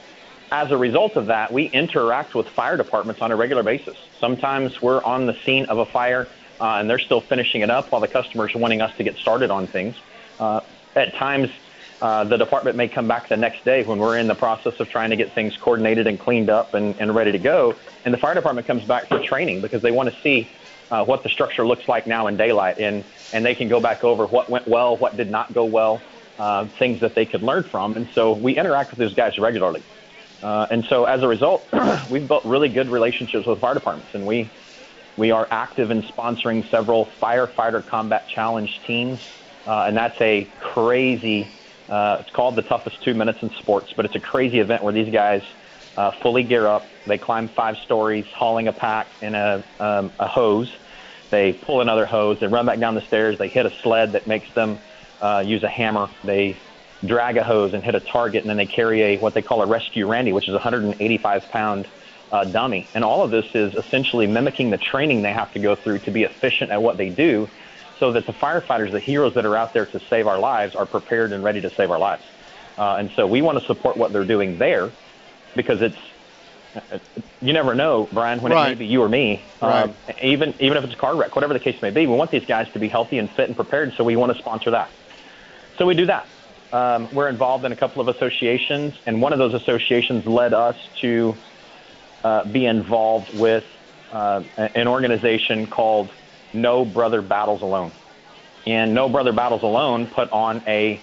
as 0.53 0.71
a 0.71 0.77
result 0.77 1.17
of 1.17 1.27
that, 1.27 1.53
we 1.53 1.65
interact 1.67 2.35
with 2.35 2.49
fire 2.49 2.77
departments 2.77 3.23
on 3.23 3.31
a 3.31 3.37
regular 3.37 3.63
basis. 3.63 3.97
Sometimes 4.19 4.83
we're 4.83 5.03
on 5.03 5.27
the 5.27 5.37
scene 5.45 5.67
of 5.67 5.79
a 5.79 5.87
fire 5.87 6.29
uh, 6.61 6.79
and 6.79 6.91
they're 6.91 6.99
still 6.99 7.21
finishing 7.21 7.63
it 7.63 7.71
up 7.71 7.91
while 7.91 8.01
the 8.01 8.09
customer's 8.09 8.55
wanting 8.55 8.81
us 8.81 8.95
to 8.97 9.05
get 9.05 9.17
started 9.17 9.51
on 9.51 9.67
things. 9.67 9.97
Uh, 10.39 10.61
at 10.97 11.15
times, 11.15 11.49
uh, 12.01 12.25
the 12.25 12.37
department 12.37 12.77
may 12.77 12.89
come 12.89 13.07
back 13.07 13.29
the 13.29 13.37
next 13.37 13.65
day 13.65 13.83
when 13.85 13.99
we're 13.99 14.17
in 14.17 14.27
the 14.27 14.35
process 14.35 14.73
of 14.81 14.89
trying 14.89 15.11
to 15.11 15.17
get 15.17 15.35
things 15.35 15.53
coordinated 15.63 16.07
and 16.07 16.19
cleaned 16.19 16.49
up 16.49 16.75
and, 16.75 16.99
and 16.99 17.15
ready 17.15 17.31
to 17.31 17.39
go. 17.39 17.75
And 18.05 18.15
the 18.15 18.19
fire 18.19 18.35
department 18.35 18.67
comes 18.67 18.85
back 18.85 19.09
for 19.09 19.23
training 19.29 19.61
because 19.61 19.83
they 19.83 19.91
want 19.91 20.09
to 20.09 20.15
see 20.23 20.51
uh, 20.91 21.05
what 21.05 21.23
the 21.23 21.29
structure 21.29 21.67
looks 21.67 21.85
like 21.89 22.07
now 22.07 22.27
in 22.27 22.37
daylight, 22.37 22.79
and 22.81 23.05
and 23.33 23.45
they 23.47 23.55
can 23.55 23.69
go 23.69 23.81
back 23.81 24.03
over 24.03 24.27
what 24.27 24.51
went 24.51 24.67
well, 24.67 24.97
what 24.97 25.17
did 25.17 25.31
not 25.31 25.55
go 25.55 25.65
well, 25.65 26.09
uh, 26.39 26.67
things 26.79 27.01
that 27.01 27.15
they 27.15 27.25
could 27.25 27.43
learn 27.43 27.65
from. 27.71 27.97
And 27.97 28.09
so 28.15 28.33
we 28.33 28.59
interact 28.59 28.91
with 28.91 28.99
those 28.99 29.15
guys 29.15 29.33
regularly. 29.39 29.85
Uh, 30.43 30.67
and 30.71 30.85
so 30.89 31.05
as 31.05 31.23
a 31.23 31.29
result, 31.29 31.69
we've 32.11 32.27
built 32.27 32.45
really 32.45 32.69
good 32.69 32.89
relationships 32.89 33.47
with 33.47 33.61
fire 33.61 33.75
departments, 33.75 34.13
and 34.15 34.27
we 34.27 34.53
we 35.17 35.31
are 35.31 35.47
active 35.51 35.91
in 35.91 36.03
sponsoring 36.03 36.69
several 36.71 37.09
firefighter 37.23 37.87
combat 37.87 38.27
challenge 38.35 38.71
teams, 38.87 39.21
uh, 39.67 39.85
and 39.87 39.97
that's 39.97 40.19
a 40.21 40.53
crazy. 40.59 41.60
Uh, 41.91 42.19
it's 42.21 42.31
called 42.31 42.55
the 42.55 42.63
toughest 42.63 43.03
two 43.03 43.15
minutes 43.15 43.43
in 43.43 43.51
sports, 43.59 43.93
but 43.97 44.05
it's 44.05 44.15
a 44.15 44.21
crazy 44.21 44.61
event 44.61 44.83
where 44.85 44.93
these 44.93 45.13
guys 45.13 45.43
uh, 45.97 46.13
fully 46.23 46.45
gear 46.45 46.67
up. 46.67 46.87
They 47.07 47.19
climb 47.19 47.49
five 47.49 47.77
stories, 47.79 48.27
hauling 48.33 48.69
a 48.69 48.73
pack 48.73 49.09
in 49.21 49.35
a, 49.35 49.65
um, 49.81 50.13
a 50.19 50.29
hose. 50.29 50.73
They 51.31 51.53
pull 51.53 51.81
another 51.81 52.07
hose. 52.07 52.39
They 52.39 52.47
run 52.47 52.67
back 52.67 52.79
down 52.79 52.95
the 52.95 53.01
stairs. 53.03 53.39
They 53.39 53.49
hit 53.49 53.67
a 53.67 53.73
sled 53.83 54.13
that 54.13 54.27
makes 54.27 54.51
them 54.55 54.79
uh, 55.21 55.43
use 55.45 55.63
a 55.63 55.69
hammer. 55.69 56.09
They 56.23 56.57
drag 57.05 57.37
a 57.37 57.45
hose 57.45 57.75
and 57.75 57.83
hit 57.83 57.95
a 57.95 58.01
target, 58.01 58.43
and 58.43 58.51
then 58.51 58.57
they 58.57 58.67
carry 58.67 59.03
a 59.03 59.19
what 59.19 59.35
they 59.35 59.43
call 59.43 59.63
a 59.63 59.67
rescue 59.67 60.07
Randy, 60.07 60.33
which 60.33 60.45
is 60.45 60.51
a 60.51 60.59
185 60.59 61.49
pound 61.51 61.89
uh, 62.31 62.45
dummy. 62.45 62.89
And 62.95 63.05
all 63.05 63.23
of 63.23 63.31
this 63.31 63.47
is 63.55 63.75
essentially 63.75 64.27
mimicking 64.27 64.71
the 64.71 64.79
training 64.79 65.23
they 65.23 65.33
have 65.33 65.53
to 65.55 65.59
go 65.59 65.75
through 65.75 66.01
to 66.01 66.11
be 66.11 66.25
efficient 66.25 66.71
at 66.71 66.83
what 66.83 66.97
they 66.97 67.11
do, 67.11 67.49
so 68.01 68.13
that 68.13 68.27
the 68.27 68.33
firefighters, 68.33 68.91
the 68.91 68.99
heroes 68.99 69.35
that 69.35 69.47
are 69.47 69.57
out 69.57 69.73
there 69.73 69.87
to 69.87 70.01
save 70.09 70.27
our 70.27 70.39
lives, 70.39 70.75
are 70.75 70.87
prepared 70.87 71.33
and 71.33 71.45
ready 71.45 71.61
to 71.61 71.71
save 71.71 71.91
our 71.91 71.99
lives. 71.99 72.25
Uh, 72.77 72.97
and 72.97 73.11
so 73.15 73.27
we 73.27 73.43
want 73.43 73.59
to 73.61 73.65
support 73.67 73.97
what 73.97 74.13
they're 74.13 74.25
doing 74.25 74.59
there, 74.59 74.91
because 75.55 75.83
it's 75.83 75.99
you 77.41 77.53
never 77.53 77.75
know, 77.75 78.09
Brian, 78.13 78.41
when 78.41 78.53
it 78.53 78.55
may 78.55 78.75
be 78.75 78.87
you 78.87 79.03
or 79.03 79.09
me. 79.09 79.43
Right. 79.61 79.83
Um, 79.83 79.95
even 80.23 80.55
even 80.61 80.79
if 80.79 80.85
it's 80.85 80.95
a 80.95 80.97
car 80.97 81.17
wreck, 81.17 81.35
whatever 81.35 81.53
the 81.53 81.61
case 81.61 81.81
may 81.83 81.91
be, 81.91 82.07
we 82.07 82.15
want 82.15 82.31
these 82.31 82.47
guys 82.47 82.73
to 82.73 82.79
be 82.79 82.89
healthy 82.89 83.19
and 83.19 83.29
fit 83.31 83.49
and 83.49 83.57
prepared. 83.57 83.93
So 83.97 84.05
we 84.05 84.17
want 84.17 84.33
to 84.33 84.39
sponsor 84.39 84.71
that. 84.71 84.91
So 85.79 85.85
we 85.85 85.95
do 85.95 86.07
that. 86.07 86.27
Um, 86.73 87.13
we're 87.13 87.29
involved 87.29 87.65
in 87.65 87.73
a 87.73 87.77
couple 87.77 88.01
of 88.01 88.09
associations, 88.15 88.95
and 89.05 89.21
one 89.21 89.33
of 89.33 89.41
those 89.41 89.55
associations 89.55 90.25
led 90.27 90.55
us 90.55 90.77
to 91.01 91.35
uh, 92.23 92.45
be 92.45 92.65
involved 92.65 93.37
with 93.37 93.65
uh, 94.13 94.43
an 94.57 94.87
organization 94.87 95.67
called 95.67 96.11
No 96.53 96.85
Brother 96.85 97.23
Battles 97.23 97.63
Alone. 97.63 97.93
And 98.67 98.95
No 98.95 99.09
Brother 99.09 99.33
Battles 99.33 99.63
Alone 99.63 100.07
put 100.09 100.31
on 100.31 100.63
a 100.67 101.03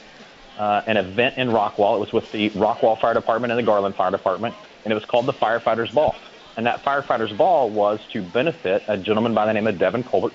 uh, 0.57 0.81
an 0.87 0.97
event 0.97 1.37
in 1.37 1.49
Rockwall. 1.49 1.97
It 1.97 1.99
was 1.99 2.13
with 2.13 2.31
the 2.31 2.49
Rockwall 2.51 2.99
Fire 2.99 3.13
Department 3.13 3.51
and 3.51 3.59
the 3.59 3.63
Garland 3.63 3.95
Fire 3.95 4.11
Department, 4.11 4.55
and 4.83 4.91
it 4.91 4.95
was 4.95 5.05
called 5.05 5.27
the 5.27 5.33
Firefighters 5.33 5.93
Ball. 5.93 6.15
And 6.55 6.65
that 6.65 6.83
Firefighters 6.83 7.37
Ball 7.37 7.69
was 7.69 7.99
to 8.13 8.21
benefit 8.23 8.83
a 8.87 8.97
gentleman 8.97 9.35
by 9.35 9.45
the 9.45 9.53
name 9.53 9.67
of 9.67 9.77
Devin 9.77 10.03
Colbert, 10.03 10.33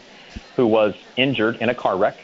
who 0.54 0.66
was 0.66 0.94
injured 1.16 1.56
in 1.60 1.68
a 1.68 1.74
car 1.74 1.96
wreck 1.96 2.18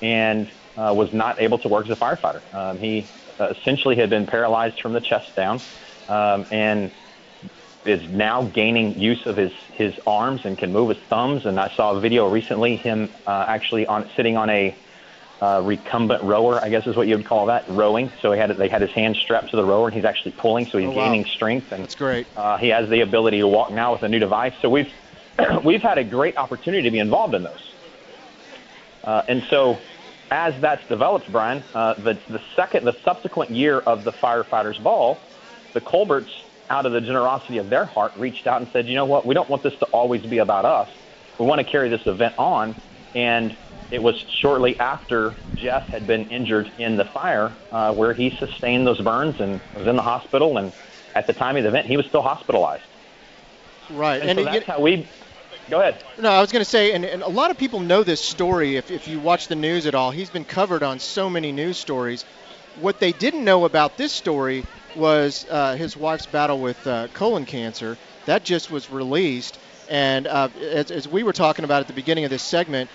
and 0.00 0.50
uh, 0.76 0.92
was 0.96 1.12
not 1.12 1.40
able 1.40 1.58
to 1.58 1.68
work 1.68 1.84
as 1.84 1.90
a 1.90 1.96
firefighter. 1.96 2.42
Um, 2.54 2.78
he 2.78 3.10
uh, 3.38 3.52
essentially 3.60 3.96
had 3.96 4.08
been 4.08 4.26
paralyzed 4.26 4.80
from 4.80 4.94
the 4.94 5.00
chest 5.00 5.36
down, 5.36 5.60
um, 6.08 6.46
and 6.50 6.90
is 7.84 8.00
now 8.10 8.44
gaining 8.54 8.98
use 8.98 9.20
of 9.26 9.36
his 9.36 9.50
his 9.72 9.92
arms 10.06 10.40
and 10.44 10.56
can 10.56 10.72
move 10.72 10.90
his 10.90 10.98
thumbs. 11.08 11.42
And 11.44 11.58
I 11.58 11.70
saw 11.76 11.96
a 11.96 12.00
video 12.00 12.28
recently 12.28 12.76
him 12.76 13.14
uh, 13.26 13.44
actually 13.48 13.86
on 13.86 14.08
sitting 14.16 14.36
on 14.36 14.48
a 14.50 14.78
uh, 15.40 15.60
recumbent 15.60 16.22
rower, 16.22 16.64
I 16.64 16.68
guess 16.68 16.86
is 16.86 16.94
what 16.96 17.08
you 17.08 17.16
would 17.16 17.26
call 17.26 17.46
that, 17.46 17.64
rowing. 17.68 18.12
So 18.22 18.30
he 18.32 18.38
had 18.38 18.56
they 18.56 18.68
had 18.68 18.82
his 18.82 18.92
hands 18.92 19.18
strapped 19.24 19.50
to 19.50 19.56
the 19.56 19.64
rower, 19.64 19.88
and 19.88 19.94
he's 19.96 20.04
actually 20.04 20.32
pulling, 20.32 20.66
so 20.70 20.78
he's 20.78 20.86
Oh, 20.86 20.92
wow. 20.92 21.06
gaining 21.06 21.24
strength. 21.34 21.72
And 21.72 21.82
That's 21.82 21.96
great. 21.96 22.28
uh, 22.36 22.58
he 22.58 22.68
has 22.68 22.88
the 22.88 23.00
ability 23.00 23.38
to 23.38 23.48
walk 23.48 23.72
now 23.72 23.92
with 23.92 24.02
a 24.02 24.08
new 24.08 24.20
device. 24.20 24.52
So 24.62 24.68
we've 24.70 24.86
we've 25.64 25.82
had 25.82 25.98
a 25.98 26.04
great 26.04 26.36
opportunity 26.36 26.82
to 26.84 26.90
be 26.90 27.00
involved 27.00 27.34
in 27.34 27.42
those. 27.42 27.74
Uh, 29.02 29.22
and 29.26 29.42
so, 29.50 29.78
as 30.30 30.54
that's 30.60 30.86
developed, 30.88 31.30
Brian, 31.32 31.64
uh, 31.74 31.94
the 31.94 32.14
the 32.28 32.38
second, 32.54 32.84
the 32.84 32.94
subsequent 33.04 33.50
year 33.50 33.80
of 33.80 34.04
the 34.04 34.12
firefighters' 34.22 34.80
ball, 34.80 35.18
the 35.74 35.80
Colberts, 35.80 36.30
out 36.72 36.86
of 36.86 36.92
the 36.92 37.00
generosity 37.02 37.58
of 37.58 37.68
their 37.68 37.84
heart, 37.84 38.12
reached 38.16 38.46
out 38.46 38.62
and 38.62 38.70
said, 38.72 38.88
you 38.88 38.94
know 38.94 39.04
what, 39.04 39.26
we 39.26 39.34
don't 39.34 39.48
want 39.50 39.62
this 39.62 39.78
to 39.80 39.84
always 39.86 40.22
be 40.22 40.38
about 40.38 40.64
us. 40.64 40.88
We 41.38 41.44
want 41.44 41.58
to 41.60 41.64
carry 41.70 41.90
this 41.90 42.06
event 42.06 42.34
on. 42.38 42.74
And 43.14 43.54
it 43.90 44.02
was 44.02 44.16
shortly 44.40 44.80
after 44.80 45.34
Jeff 45.54 45.86
had 45.88 46.06
been 46.06 46.30
injured 46.30 46.72
in 46.78 46.96
the 46.96 47.04
fire 47.04 47.52
uh, 47.70 47.92
where 47.94 48.14
he 48.14 48.30
sustained 48.30 48.86
those 48.86 49.00
burns 49.00 49.38
and 49.38 49.60
was 49.76 49.86
in 49.86 49.96
the 49.96 50.02
hospital. 50.02 50.56
And 50.56 50.72
at 51.14 51.26
the 51.26 51.34
time 51.34 51.56
of 51.58 51.62
the 51.62 51.68
event, 51.68 51.86
he 51.88 51.98
was 51.98 52.06
still 52.06 52.22
hospitalized. 52.22 52.84
Right. 53.90 54.22
And, 54.22 54.30
And 54.30 54.38
so 54.38 54.42
it- 54.48 54.52
that's 54.52 54.66
how 54.66 54.80
we. 54.80 55.06
Go 55.70 55.80
ahead. 55.80 56.02
No, 56.18 56.30
I 56.30 56.40
was 56.40 56.50
going 56.50 56.64
to 56.64 56.68
say, 56.68 56.92
and, 56.92 57.04
and 57.04 57.22
a 57.22 57.28
lot 57.28 57.50
of 57.50 57.56
people 57.58 57.80
know 57.80 58.02
this 58.02 58.20
story 58.20 58.76
if, 58.76 58.90
if 58.90 59.06
you 59.06 59.20
watch 59.20 59.46
the 59.46 59.54
news 59.54 59.86
at 59.86 59.94
all. 59.94 60.10
He's 60.10 60.28
been 60.28 60.44
covered 60.44 60.82
on 60.82 60.98
so 60.98 61.30
many 61.30 61.52
news 61.52 61.76
stories. 61.78 62.24
What 62.80 62.98
they 62.98 63.12
didn't 63.12 63.44
know 63.44 63.64
about 63.64 63.96
this 63.96 64.12
story 64.12 64.64
was 64.94 65.46
uh, 65.48 65.74
his 65.76 65.96
wife's 65.96 66.26
battle 66.26 66.60
with 66.60 66.86
uh, 66.86 67.08
colon 67.08 67.44
cancer. 67.46 67.98
That 68.26 68.44
just 68.44 68.70
was 68.70 68.90
released. 68.90 69.58
And 69.88 70.26
uh, 70.26 70.50
as, 70.56 70.90
as 70.90 71.08
we 71.08 71.22
were 71.22 71.32
talking 71.32 71.64
about 71.64 71.80
at 71.80 71.86
the 71.88 71.92
beginning 71.94 72.24
of 72.24 72.30
this 72.30 72.42
segment, 72.42 72.90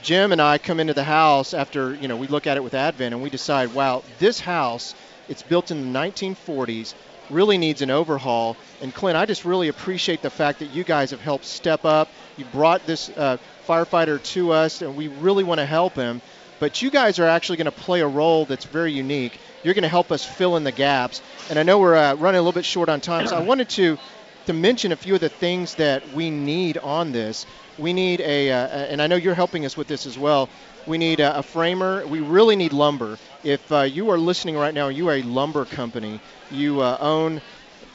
Jim 0.00 0.32
and 0.32 0.40
I 0.40 0.58
come 0.58 0.80
into 0.80 0.94
the 0.94 1.04
house 1.04 1.52
after, 1.52 1.94
you 1.94 2.08
know, 2.08 2.16
we 2.16 2.26
look 2.26 2.46
at 2.46 2.56
it 2.56 2.62
with 2.64 2.74
Advent 2.74 3.12
and 3.14 3.22
we 3.22 3.30
decide, 3.30 3.68
wow, 3.68 4.04
this 4.18 4.40
house, 4.40 4.94
it's 5.28 5.42
built 5.42 5.70
in 5.70 5.80
the 5.80 5.86
1940s, 5.98 6.94
really 7.28 7.58
needs 7.58 7.82
an 7.82 7.90
overhaul. 7.90 8.58
And 8.80 8.94
Clint, 8.94 9.16
I 9.16 9.26
just 9.26 9.44
really 9.44 9.68
appreciate 9.68 10.22
the 10.22 10.30
fact 10.30 10.60
that 10.60 10.66
you 10.66 10.84
guys 10.84 11.10
have 11.10 11.20
helped 11.20 11.44
step 11.44 11.84
up. 11.84 12.14
You 12.36 12.44
brought 12.44 12.86
this 12.86 13.08
uh, 13.16 13.38
firefighter 13.66 14.22
to 14.22 14.50
us, 14.52 14.80
and 14.82 14.96
we 14.96 15.08
really 15.08 15.44
want 15.44 15.58
to 15.60 15.66
help 15.66 15.96
him. 15.96 16.22
But 16.60 16.82
you 16.82 16.90
guys 16.90 17.18
are 17.18 17.26
actually 17.26 17.56
going 17.56 17.64
to 17.64 17.72
play 17.72 18.00
a 18.02 18.06
role 18.06 18.44
that's 18.44 18.66
very 18.66 18.92
unique. 18.92 19.40
You're 19.64 19.74
going 19.74 19.82
to 19.82 19.88
help 19.88 20.12
us 20.12 20.24
fill 20.24 20.56
in 20.56 20.64
the 20.64 20.72
gaps. 20.72 21.22
And 21.48 21.58
I 21.58 21.64
know 21.64 21.78
we're 21.80 21.96
uh, 21.96 22.14
running 22.14 22.38
a 22.38 22.42
little 22.42 22.52
bit 22.52 22.64
short 22.66 22.88
on 22.88 23.00
time, 23.00 23.26
so 23.26 23.36
I 23.36 23.40
wanted 23.40 23.68
to 23.70 23.98
to 24.46 24.52
mention 24.54 24.90
a 24.90 24.96
few 24.96 25.14
of 25.14 25.20
the 25.20 25.28
things 25.28 25.74
that 25.76 26.14
we 26.14 26.30
need 26.30 26.78
on 26.78 27.12
this. 27.12 27.46
We 27.78 27.92
need 27.92 28.20
a, 28.20 28.50
uh, 28.50 28.66
and 28.66 29.00
I 29.02 29.06
know 29.06 29.16
you're 29.16 29.34
helping 29.34 29.64
us 29.66 29.76
with 29.76 29.86
this 29.86 30.06
as 30.06 30.18
well. 30.18 30.48
We 30.86 30.98
need 30.98 31.20
a, 31.20 31.38
a 31.38 31.42
framer. 31.42 32.06
We 32.06 32.20
really 32.20 32.56
need 32.56 32.72
lumber. 32.72 33.18
If 33.44 33.70
uh, 33.70 33.82
you 33.82 34.10
are 34.10 34.18
listening 34.18 34.56
right 34.56 34.74
now, 34.74 34.88
you 34.88 35.08
are 35.08 35.14
a 35.14 35.22
lumber 35.22 35.66
company. 35.66 36.20
You 36.50 36.80
uh, 36.80 36.96
own 37.00 37.42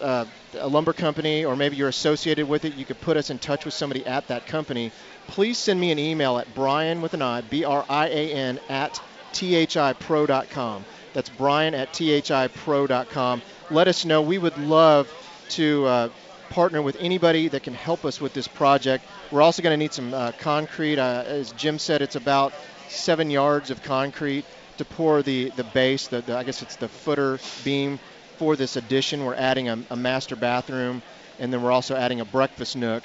uh, 0.01 0.25
a 0.59 0.67
lumber 0.67 0.93
company, 0.93 1.45
or 1.45 1.55
maybe 1.55 1.75
you're 1.75 1.89
associated 1.89 2.47
with 2.47 2.65
it. 2.65 2.75
You 2.75 2.85
could 2.85 3.01
put 3.01 3.17
us 3.17 3.29
in 3.29 3.39
touch 3.39 3.65
with 3.65 3.73
somebody 3.73 4.05
at 4.05 4.27
that 4.27 4.45
company. 4.45 4.91
Please 5.27 5.57
send 5.57 5.79
me 5.79 5.91
an 5.91 5.99
email 5.99 6.37
at 6.37 6.53
Brian 6.55 7.01
with 7.01 7.13
an 7.13 7.21
I, 7.21 7.41
B-R-I-A-N 7.41 8.59
at 8.69 9.01
thipro.com. 9.33 10.85
That's 11.13 11.29
Brian 11.29 11.73
at 11.73 11.93
thipro.com. 11.93 13.41
Let 13.71 13.87
us 13.87 14.05
know. 14.05 14.21
We 14.21 14.37
would 14.37 14.57
love 14.57 15.11
to 15.49 15.85
uh, 15.85 16.09
partner 16.49 16.81
with 16.81 16.97
anybody 16.99 17.47
that 17.49 17.63
can 17.63 17.73
help 17.73 18.05
us 18.05 18.21
with 18.21 18.33
this 18.33 18.47
project. 18.47 19.03
We're 19.31 19.41
also 19.41 19.61
going 19.61 19.73
to 19.73 19.77
need 19.77 19.93
some 19.93 20.13
uh, 20.13 20.31
concrete. 20.39 20.99
Uh, 20.99 21.23
as 21.25 21.51
Jim 21.53 21.79
said, 21.79 22.01
it's 22.01 22.15
about 22.15 22.53
seven 22.89 23.29
yards 23.29 23.71
of 23.71 23.83
concrete 23.83 24.45
to 24.77 24.85
pour 24.85 25.21
the, 25.21 25.49
the 25.51 25.63
base, 25.63 26.07
the, 26.07 26.21
the, 26.21 26.37
I 26.37 26.43
guess 26.43 26.61
it's 26.61 26.75
the 26.75 26.87
footer 26.87 27.39
beam 27.63 27.99
for 28.37 28.55
this 28.55 28.75
addition. 28.75 29.23
We're 29.25 29.35
adding 29.35 29.69
a, 29.69 29.79
a 29.89 29.95
master 29.95 30.35
bathroom, 30.35 31.01
and 31.39 31.51
then 31.51 31.61
we're 31.61 31.71
also 31.71 31.95
adding 31.95 32.19
a 32.19 32.25
breakfast 32.25 32.75
nook, 32.75 33.03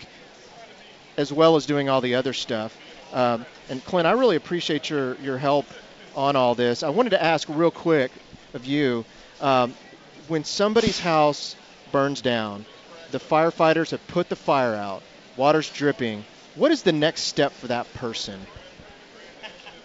as 1.17 1.33
well 1.33 1.57
as 1.57 1.67
doing 1.67 1.89
all 1.89 2.01
the 2.01 2.15
other 2.15 2.33
stuff. 2.33 2.77
Um, 3.13 3.45
and 3.69 3.85
Clint, 3.85 4.07
I 4.07 4.13
really 4.13 4.37
appreciate 4.37 4.89
your, 4.89 5.15
your 5.17 5.39
help 5.39 5.67
on 6.15 6.37
all 6.37 6.55
this. 6.55 6.83
I 6.83 6.91
wanted 6.91 7.11
to 7.11 7.23
ask 7.23 7.49
real 7.49 7.71
quick 7.71 8.11
of 8.55 8.65
you 8.65 9.05
um, 9.41 9.75
when 10.29 10.45
somebody's 10.45 11.01
house 11.01 11.57
burns 11.93 12.21
down, 12.21 12.65
the 13.11 13.19
firefighters 13.19 13.91
have 13.91 14.07
put 14.07 14.29
the 14.29 14.37
fire 14.37 14.75
out, 14.75 15.03
water's 15.37 15.69
dripping. 15.69 16.25
What 16.55 16.71
is 16.71 16.83
the 16.83 16.93
next 16.93 17.23
step 17.23 17.53
for 17.53 17.69
that 17.69 17.93
person? 17.95 18.41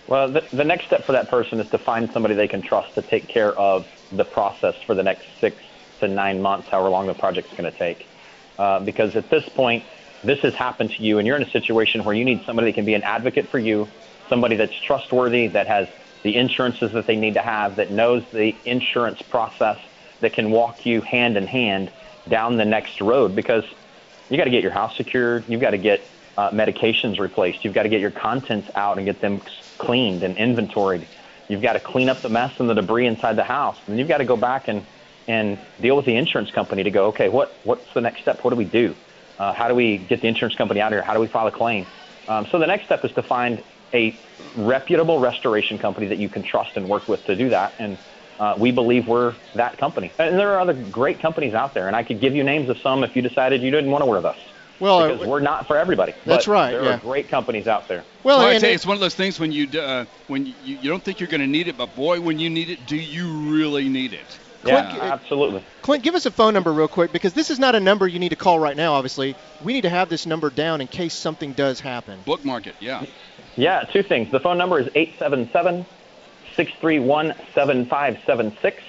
Well, 0.08 0.30
the, 0.30 0.44
the 0.54 0.64
next 0.64 0.86
step 0.86 1.04
for 1.04 1.14
that 1.14 1.30
person 1.30 1.60
is 1.60 1.70
to 1.72 1.80
find 1.80 2.12
somebody 2.12 2.36
they 2.36 2.48
can 2.48 2.62
trust 2.62 2.94
to 2.94 3.02
take 3.02 3.28
care 3.28 3.54
of 3.54 3.88
the 4.12 4.26
process 4.26 4.76
for 4.86 4.94
the 4.94 5.02
next 5.02 5.26
six 5.40 5.58
to 6.00 6.08
nine 6.08 6.42
months, 6.42 6.68
however 6.68 6.90
long 6.90 7.08
the 7.08 7.16
project's 7.16 7.52
going 7.52 7.72
to 7.72 7.78
take. 7.78 8.06
Uh, 8.60 8.80
because 8.80 9.16
at 9.16 9.30
this 9.30 9.48
point, 9.50 9.84
this 10.26 10.40
has 10.44 10.54
happened 10.58 10.92
to 10.98 11.04
you, 11.04 11.18
and 11.18 11.28
you're 11.28 11.38
in 11.38 11.44
a 11.44 11.52
situation 11.52 12.04
where 12.04 12.16
you 12.16 12.26
need 12.26 12.42
somebody 12.46 12.70
that 12.72 12.76
can 12.76 12.86
be 12.86 12.94
an 12.94 13.04
advocate 13.04 13.50
for 13.52 13.60
you, 13.60 13.88
somebody 14.30 14.56
that's 14.56 14.74
trustworthy, 14.88 15.48
that 15.50 15.68
has 15.68 15.88
the 16.24 16.36
insurances 16.36 16.92
that 16.94 17.06
they 17.08 17.16
need 17.16 17.36
to 17.36 17.42
have, 17.42 17.76
that 17.76 17.92
knows 17.92 18.24
the 18.34 18.52
insurance 18.66 19.22
process, 19.30 19.78
that 20.22 20.34
can 20.34 20.50
walk 20.52 20.78
you 20.84 21.02
hand 21.02 21.38
in 21.38 21.46
hand 21.46 21.92
down 22.30 22.58
the 22.58 22.66
next 22.66 23.00
road. 23.02 23.36
Because 23.36 23.64
you 24.30 24.38
got 24.38 24.46
to 24.46 24.52
get 24.52 24.64
your 24.64 24.72
house 24.74 24.92
secured, 24.98 25.46
you've 25.48 25.62
got 25.62 25.72
to 25.72 25.78
get 25.78 26.00
uh, 26.38 26.50
medications 26.52 27.20
replaced, 27.20 27.64
you've 27.64 27.76
got 27.76 27.84
to 27.84 27.90
get 27.90 28.02
your 28.02 28.12
contents 28.12 28.68
out 28.76 28.98
and 28.98 29.06
get 29.06 29.22
them 29.22 29.42
cleaned 29.80 30.24
and 30.24 30.38
inventoried. 30.38 31.08
You've 31.48 31.62
got 31.62 31.74
to 31.74 31.80
clean 31.80 32.10
up 32.10 32.24
the 32.24 32.30
mess 32.30 32.52
and 32.58 32.68
the 32.68 32.74
debris 32.74 33.06
inside 33.06 33.38
the 33.38 33.44
house, 33.44 33.78
and 33.88 34.00
you've 34.00 34.08
got 34.08 34.18
to 34.18 34.26
go 34.26 34.36
back 34.36 34.68
and 34.68 34.88
and 35.28 35.58
deal 35.82 35.96
with 35.96 36.06
the 36.06 36.16
insurance 36.16 36.52
company 36.52 36.84
to 36.84 36.92
go, 36.92 37.08
okay, 37.08 37.30
what 37.30 37.60
what's 37.64 37.88
the 37.94 38.02
next 38.02 38.22
step? 38.22 38.40
What 38.44 38.52
do 38.52 38.56
we 38.56 38.66
do? 38.66 38.96
Uh, 39.38 39.54
how 39.54 39.68
do 39.68 39.76
we 39.76 39.98
get 39.98 40.22
the 40.22 40.28
insurance 40.28 40.56
company 40.56 40.80
out 40.80 40.92
here? 40.92 41.04
How 41.04 41.14
do 41.14 41.20
we 41.20 41.28
file 41.28 41.48
a 41.48 41.52
claim? 41.52 41.88
Um, 42.28 42.46
so 42.52 42.60
the 42.60 42.68
next 42.68 42.86
step 42.86 43.04
is 43.04 43.12
to 43.14 43.24
find 43.24 43.64
a 43.94 44.20
reputable 44.56 45.20
restoration 45.20 45.78
company 45.78 46.08
that 46.08 46.18
you 46.18 46.30
can 46.30 46.44
trust 46.44 46.72
and 46.76 46.88
work 46.88 47.08
with 47.08 47.24
to 47.26 47.36
do 47.36 47.50
that. 47.50 47.76
And 47.80 47.98
uh, 48.40 48.56
we 48.58 48.72
believe 48.72 49.08
we're 49.08 49.36
that 49.54 49.78
company. 49.78 50.14
And 50.20 50.38
there 50.40 50.54
are 50.54 50.60
other 50.60 50.74
great 50.74 51.22
companies 51.22 51.54
out 51.54 51.74
there, 51.74 51.88
and 51.88 51.96
I 51.96 52.04
could 52.04 52.20
give 52.22 52.36
you 52.36 52.44
names 52.44 52.70
of 52.70 52.78
some 52.82 53.04
if 53.04 53.16
you 53.16 53.22
decided 53.22 53.62
you 53.62 53.72
didn't 53.72 53.92
want 53.92 54.02
to 54.02 54.06
work 54.06 54.24
with 54.24 54.26
us. 54.26 54.38
Well, 54.80 55.08
because 55.08 55.26
we're 55.26 55.40
not 55.40 55.68
for 55.68 55.78
everybody. 55.78 56.14
That's 56.26 56.48
But 56.48 56.52
right, 56.52 56.72
There 56.72 56.84
yeah. 56.84 56.96
are 56.96 57.00
great 57.00 57.30
companies 57.30 57.66
out 57.66 57.88
there. 57.88 58.06
Well, 58.24 58.42
I 58.42 58.58
tell 58.60 58.70
you, 58.70 58.76
it's 58.76 58.86
one 58.86 58.96
of 58.96 59.02
those 59.02 59.16
things 59.16 59.40
when 59.40 59.52
you 59.52 59.68
d- 59.68 59.80
uh, 59.80 60.06
when 60.28 60.46
you, 60.46 60.54
you 60.60 60.90
don't 60.90 61.04
think 61.04 61.22
you're 61.22 61.30
going 61.30 61.42
to 61.42 61.48
need 61.48 61.70
it, 61.70 61.78
but 61.78 61.96
boy, 61.96 62.20
when 62.20 62.40
you 62.40 62.50
need 62.50 62.70
it, 62.70 62.86
do 62.86 62.98
you 62.98 63.54
really 63.54 63.88
need 63.88 64.14
it? 64.14 64.40
Yeah, 64.66 64.90
Clint, 64.90 65.04
absolutely. 65.04 65.64
Clint, 65.82 66.04
give 66.04 66.16
us 66.16 66.26
a 66.26 66.32
phone 66.32 66.54
number 66.54 66.74
real 66.74 66.88
quick 66.88 67.12
because 67.12 67.34
this 67.34 67.50
is 67.50 67.60
not 67.60 67.76
a 67.76 67.80
number 67.80 68.08
you 68.08 68.20
need 68.20 68.30
to 68.30 68.36
call 68.36 68.60
right 68.60 68.76
now, 68.76 68.94
obviously. 68.94 69.36
We 69.64 69.74
need 69.74 69.82
to 69.82 69.90
have 69.90 70.10
this 70.10 70.26
number 70.26 70.50
down 70.50 70.82
in 70.82 70.88
case 70.88 71.14
something 71.14 71.54
does 71.54 71.80
happen. 71.80 72.20
Bookmark 72.26 72.68
it, 72.68 72.76
yeah. 72.80 73.06
Yeah, 73.56 73.84
two 73.84 74.04
things. 74.04 74.32
The 74.32 74.40
phone 74.40 74.58
number 74.58 74.80
is 74.80 74.90
877 74.96 75.86
631 76.56 77.34
7576. 77.54 78.84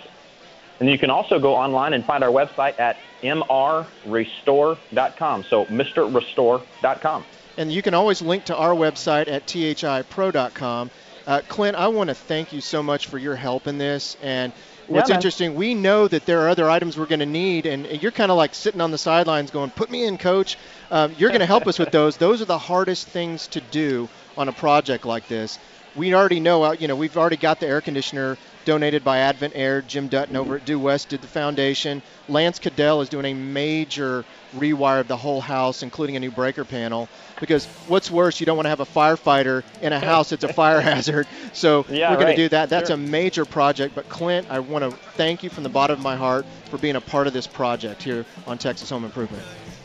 And 0.79 0.91
you 0.91 0.99
can 0.99 1.11
also 1.11 1.39
go 1.39 1.55
online 1.55 1.95
and 1.95 2.05
find 2.05 2.23
our 2.23 2.31
website 2.31 2.79
at 2.79 2.99
mrrestore.com. 3.23 5.45
So, 5.45 5.65
MrRestore.com. 5.67 7.25
And 7.57 7.73
you 7.73 7.83
can 7.83 7.95
always 7.95 8.21
link 8.21 8.45
to 8.47 8.57
our 8.57 8.75
website 8.75 9.29
at 9.29 9.47
thipro.com. 9.47 10.91
Uh, 11.27 11.41
Clint, 11.49 11.77
I 11.77 11.89
want 11.89 12.09
to 12.09 12.15
thank 12.15 12.53
you 12.53 12.61
so 12.61 12.83
much 12.83 13.07
for 13.07 13.19
your 13.19 13.35
help 13.35 13.67
in 13.67 13.79
this. 13.79 14.17
And 14.23 14.53
what's 14.89 15.09
Yeah, 15.11 15.17
interesting, 15.17 15.55
we 15.55 15.75
know 15.75 16.09
that 16.09 16.27
there 16.27 16.41
are 16.43 16.49
other 16.49 16.69
items 16.71 16.97
we're 16.97 17.07
going 17.07 17.21
to 17.21 17.27
need, 17.27 17.67
and 17.67 17.87
you're 18.03 18.13
kind 18.13 18.31
of 18.31 18.37
like 18.37 18.55
sitting 18.55 18.81
on 18.81 18.91
the 18.91 18.99
sidelines 18.99 19.51
going, 19.51 19.71
"Put 19.71 19.91
me 19.91 20.05
in, 20.05 20.19
coach." 20.19 20.57
Um, 20.91 21.15
you're 21.19 21.31
going 21.31 21.41
to 21.41 21.47
help 21.47 21.67
us 21.67 21.79
with 21.79 21.91
those. 21.91 22.17
Those 22.27 22.41
are 22.43 22.47
the 22.47 22.59
hardest 22.59 23.09
things 23.09 23.47
to 23.49 23.61
do 23.61 24.09
on 24.37 24.49
a 24.49 24.53
project 24.53 25.05
like 25.07 25.29
this. 25.29 25.59
we 25.95 26.15
already 26.15 26.41
know, 26.41 26.63
uh, 26.63 26.73
you 26.79 26.89
know, 26.89 26.97
we've 26.97 27.17
already 27.17 27.37
got 27.39 27.59
the 27.59 27.67
air 27.67 27.81
conditioner 27.81 28.37
donated 28.67 29.03
by 29.03 29.19
Advent 29.19 29.55
Air. 29.57 29.81
Jim 29.81 30.09
Dutton 30.09 30.37
over 30.37 30.57
at 30.57 30.65
Due 30.67 30.79
West 30.79 31.09
did 31.09 31.23
the 31.23 31.29
foundation. 31.29 32.03
Lance 32.29 32.59
Cadell 32.59 33.01
is 33.01 33.09
doing 33.09 33.25
a 33.25 33.35
major 33.35 34.25
rewire 34.55 35.01
of 35.01 35.09
the 35.09 35.17
whole 35.17 35.41
house, 35.41 35.83
including 35.83 36.17
a 36.17 36.21
new 36.21 36.31
breaker 36.31 36.65
panel. 36.65 37.09
Because 37.41 37.67
what's 37.89 38.11
worse, 38.11 38.41
you 38.41 38.47
don't 38.47 38.57
want 38.57 38.65
to 38.67 38.71
have 38.71 38.81
a 38.81 38.87
firefighter 38.87 39.63
in 39.83 39.93
a 39.93 40.01
house 40.01 40.31
that's 40.31 40.45
a 40.45 40.53
fire 40.53 40.81
hazard. 40.91 41.27
So 41.53 41.85
Yeah, 41.89 42.11
we're 42.11 42.17
going 42.17 42.27
right. 42.29 42.37
to 42.37 42.43
do 42.45 42.49
that. 42.51 42.71
That's 42.71 42.89
Sure. 42.89 42.95
a 42.95 42.99
major 42.99 43.45
project. 43.45 43.95
But 43.95 44.09
Clint, 44.09 44.47
I 44.51 44.59
want 44.61 44.85
to 44.85 44.91
thank 45.17 45.43
you 45.43 45.51
from 45.51 45.63
the 45.63 45.69
bottom 45.69 45.97
of 45.99 46.03
my 46.03 46.17
heart 46.17 46.47
for 46.71 46.79
being 46.79 46.97
a 46.97 47.01
part 47.01 47.27
of 47.27 47.33
this 47.33 47.47
project 47.47 48.03
here 48.03 48.25
on 48.47 48.57
Texas 48.59 48.89
Home 48.91 49.05
Improvement. 49.05 49.43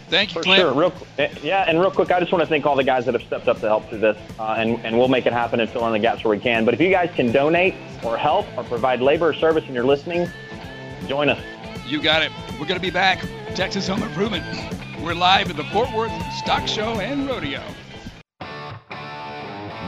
Thank 0.09 0.31
you, 0.31 0.41
For 0.41 0.43
Clint. 0.43 0.59
sure. 0.61 0.73
Real, 0.73 0.93
eh, 1.19 1.29
yeah, 1.41 1.63
and 1.67 1.79
real 1.79 1.89
quick, 1.91 2.11
I 2.11 2.19
just 2.19 2.31
want 2.33 2.41
to 2.41 2.45
thank 2.47 2.65
all 2.65 2.75
the 2.75 2.83
guys 2.83 3.05
that 3.05 3.13
have 3.13 3.23
stepped 3.23 3.47
up 3.47 3.59
to 3.61 3.67
help 3.67 3.87
through 3.89 3.99
this, 3.99 4.17
uh, 4.39 4.55
and, 4.57 4.77
and 4.85 4.97
we'll 4.97 5.07
make 5.07 5.25
it 5.25 5.31
happen 5.31 5.61
and 5.61 5.69
fill 5.69 5.85
in 5.87 5.93
the 5.93 5.99
gaps 5.99 6.23
where 6.25 6.31
we 6.35 6.41
can. 6.41 6.65
But 6.65 6.73
if 6.73 6.81
you 6.81 6.89
guys 6.89 7.09
can 7.15 7.31
donate 7.31 7.75
or 8.03 8.17
help 8.17 8.45
or 8.57 8.63
provide 8.65 8.99
labor 9.01 9.29
or 9.29 9.33
service 9.33 9.63
and 9.65 9.73
you're 9.73 9.85
listening, 9.85 10.29
join 11.07 11.29
us. 11.29 11.39
You 11.87 12.01
got 12.01 12.23
it. 12.23 12.31
We're 12.53 12.65
going 12.67 12.79
to 12.79 12.79
be 12.81 12.89
back. 12.91 13.25
Texas 13.55 13.87
Home 13.87 14.03
Improvement. 14.03 14.43
We're 15.01 15.15
live 15.15 15.49
at 15.49 15.57
the 15.57 15.63
Fort 15.63 15.91
Worth 15.93 16.11
Stock 16.33 16.67
Show 16.67 16.99
and 16.99 17.27
Rodeo. 17.27 17.63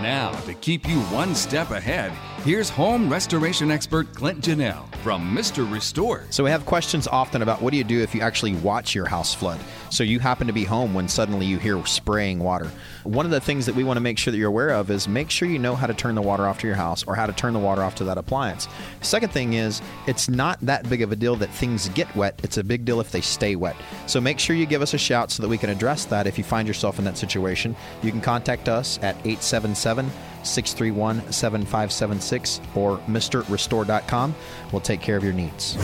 Now, 0.02 0.32
to 0.48 0.56
keep 0.56 0.90
you 0.90 1.02
one 1.02 1.36
step 1.36 1.70
ahead, 1.70 2.12
here's 2.44 2.70
home 2.70 3.10
restoration 3.10 3.72
expert 3.72 4.14
Clint 4.14 4.42
Janelle 4.42 4.94
from 4.98 5.36
Mr. 5.36 5.70
Restore. 5.72 6.26
So 6.30 6.44
we 6.44 6.50
have 6.50 6.66
questions 6.66 7.08
often 7.08 7.42
about 7.42 7.62
what 7.62 7.72
do 7.72 7.78
you 7.78 7.86
do 7.86 8.02
if 8.02 8.14
you 8.14 8.20
actually 8.20 8.54
watch 8.56 8.94
your 8.94 9.06
house 9.06 9.34
flood? 9.34 9.62
So 9.90 10.04
you 10.04 10.20
happen 10.20 10.48
to 10.48 10.54
be 10.54 10.66
home 10.66 10.94
when 10.94 11.08
suddenly 11.08 11.46
you 11.46 11.58
hear 11.58 11.86
spraying 11.86 12.40
water. 12.40 12.70
One 13.04 13.26
of 13.26 13.32
the 13.32 13.40
things 13.40 13.66
that 13.66 13.76
we 13.76 13.86
want 13.86 13.96
to 13.98 14.02
make 14.02 14.18
sure 14.18 14.32
that 14.32 14.38
you're 14.38 14.50
aware 14.50 14.72
of 14.72 14.92
is 14.92 15.08
make 15.08 15.30
sure 15.30 15.48
you 15.48 15.60
know 15.60 15.76
how 15.76 15.88
to 15.88 15.94
turn 15.94 16.16
the 16.16 16.22
water 16.22 16.46
off 16.46 16.60
to 16.60 16.68
your 16.68 16.76
house 16.76 17.06
or 17.06 17.16
how 17.16 17.26
to 17.26 17.34
turn 17.34 17.54
the 17.54 17.60
water 17.60 17.82
off 17.82 17.96
to 17.96 18.04
that 18.06 18.18
appliance. 18.18 18.68
Second 19.02 19.32
thing 19.32 19.54
is 19.54 19.82
it's 20.08 20.28
not 20.28 20.60
that 20.62 20.90
big 20.90 21.02
of 21.02 21.14
a 21.14 21.16
deal 21.16 21.38
that 21.38 21.50
things 21.50 21.88
get 21.90 22.14
wet. 22.14 22.40
It's 22.44 22.58
a 22.58 22.64
big 22.64 22.84
deal 22.84 23.00
if 23.00 23.12
they 23.12 23.22
stay 23.22 23.56
wet. 23.56 23.76
So 24.06 24.20
make 24.20 24.40
sure 24.40 24.56
you 24.56 24.66
give 24.66 24.82
us 24.82 24.94
a 24.94 24.98
shout 24.98 25.32
so 25.32 25.44
that 25.44 25.50
we 25.50 25.58
can 25.58 25.70
address 25.70 26.06
that 26.06 26.28
if 26.28 26.38
you 26.38 26.44
find 26.44 26.68
yourself 26.68 27.00
in 27.00 27.06
that 27.06 27.18
situation. 27.18 27.74
You 28.02 28.12
can 28.12 28.22
contact 28.22 28.68
us 28.68 28.98
at 28.98 29.16
877 29.26 30.12
631 30.44 31.32
7576 31.32 32.62
or 32.76 32.98
MrRestore.com. 33.00 34.36
We'll 34.72 34.82
take 34.82 35.02
care 35.02 35.18
of 35.18 35.24
your 35.24 35.34
needs. 35.34 35.78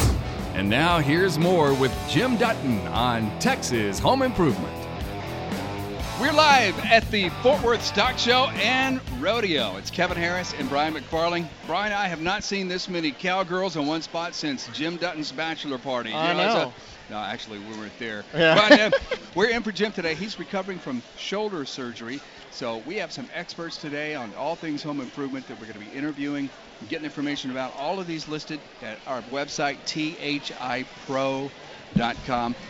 And 0.53 0.69
now 0.69 0.99
here's 0.99 1.37
more 1.37 1.73
with 1.73 1.95
Jim 2.09 2.35
Dutton 2.37 2.79
on 2.87 3.37
Texas 3.39 3.99
Home 3.99 4.21
Improvement. 4.21 4.75
We're 6.19 6.33
live 6.33 6.77
at 6.83 7.09
the 7.11 7.29
Fort 7.41 7.63
Worth 7.63 7.81
Stock 7.81 8.17
Show 8.17 8.47
and 8.55 8.99
Rodeo. 9.21 9.77
It's 9.77 9.89
Kevin 9.89 10.17
Harris 10.17 10.53
and 10.59 10.67
Brian 10.67 10.93
McFarling. 10.93 11.47
Brian, 11.65 11.93
I 11.93 12.09
have 12.09 12.19
not 12.19 12.43
seen 12.43 12.67
this 12.67 12.89
many 12.89 13.11
cowgirls 13.11 13.77
in 13.77 13.87
one 13.87 14.01
spot 14.01 14.35
since 14.35 14.67
Jim 14.73 14.97
Dutton's 14.97 15.31
bachelor 15.31 15.77
party. 15.77 16.11
I 16.11 16.31
it's 16.31 16.37
know. 16.55 16.73
no, 17.09 17.17
actually, 17.19 17.59
we 17.59 17.77
weren't 17.77 17.97
there. 17.99 18.25
Yeah. 18.35 18.55
But 18.55 18.79
uh, 18.81 19.19
we're 19.33 19.47
in 19.47 19.63
for 19.63 19.71
Jim 19.71 19.93
today. 19.93 20.13
He's 20.13 20.37
recovering 20.37 20.77
from 20.77 21.01
shoulder 21.17 21.63
surgery. 21.63 22.19
So 22.51 22.77
we 22.79 22.95
have 22.97 23.11
some 23.11 23.29
experts 23.33 23.77
today 23.77 24.15
on 24.15 24.33
all 24.33 24.55
things 24.55 24.81
home 24.81 25.01
improvement 25.01 25.47
that 25.47 25.59
we're 25.59 25.67
going 25.67 25.73
to 25.73 25.79
be 25.79 25.95
interviewing 25.95 26.49
and 26.79 26.89
getting 26.89 27.05
information 27.05 27.51
about. 27.51 27.75
All 27.75 27.99
of 27.99 28.07
these 28.07 28.27
listed 28.27 28.59
at 28.81 28.97
our 29.05 29.21
website, 29.23 29.77
thipro.com. 29.85 31.51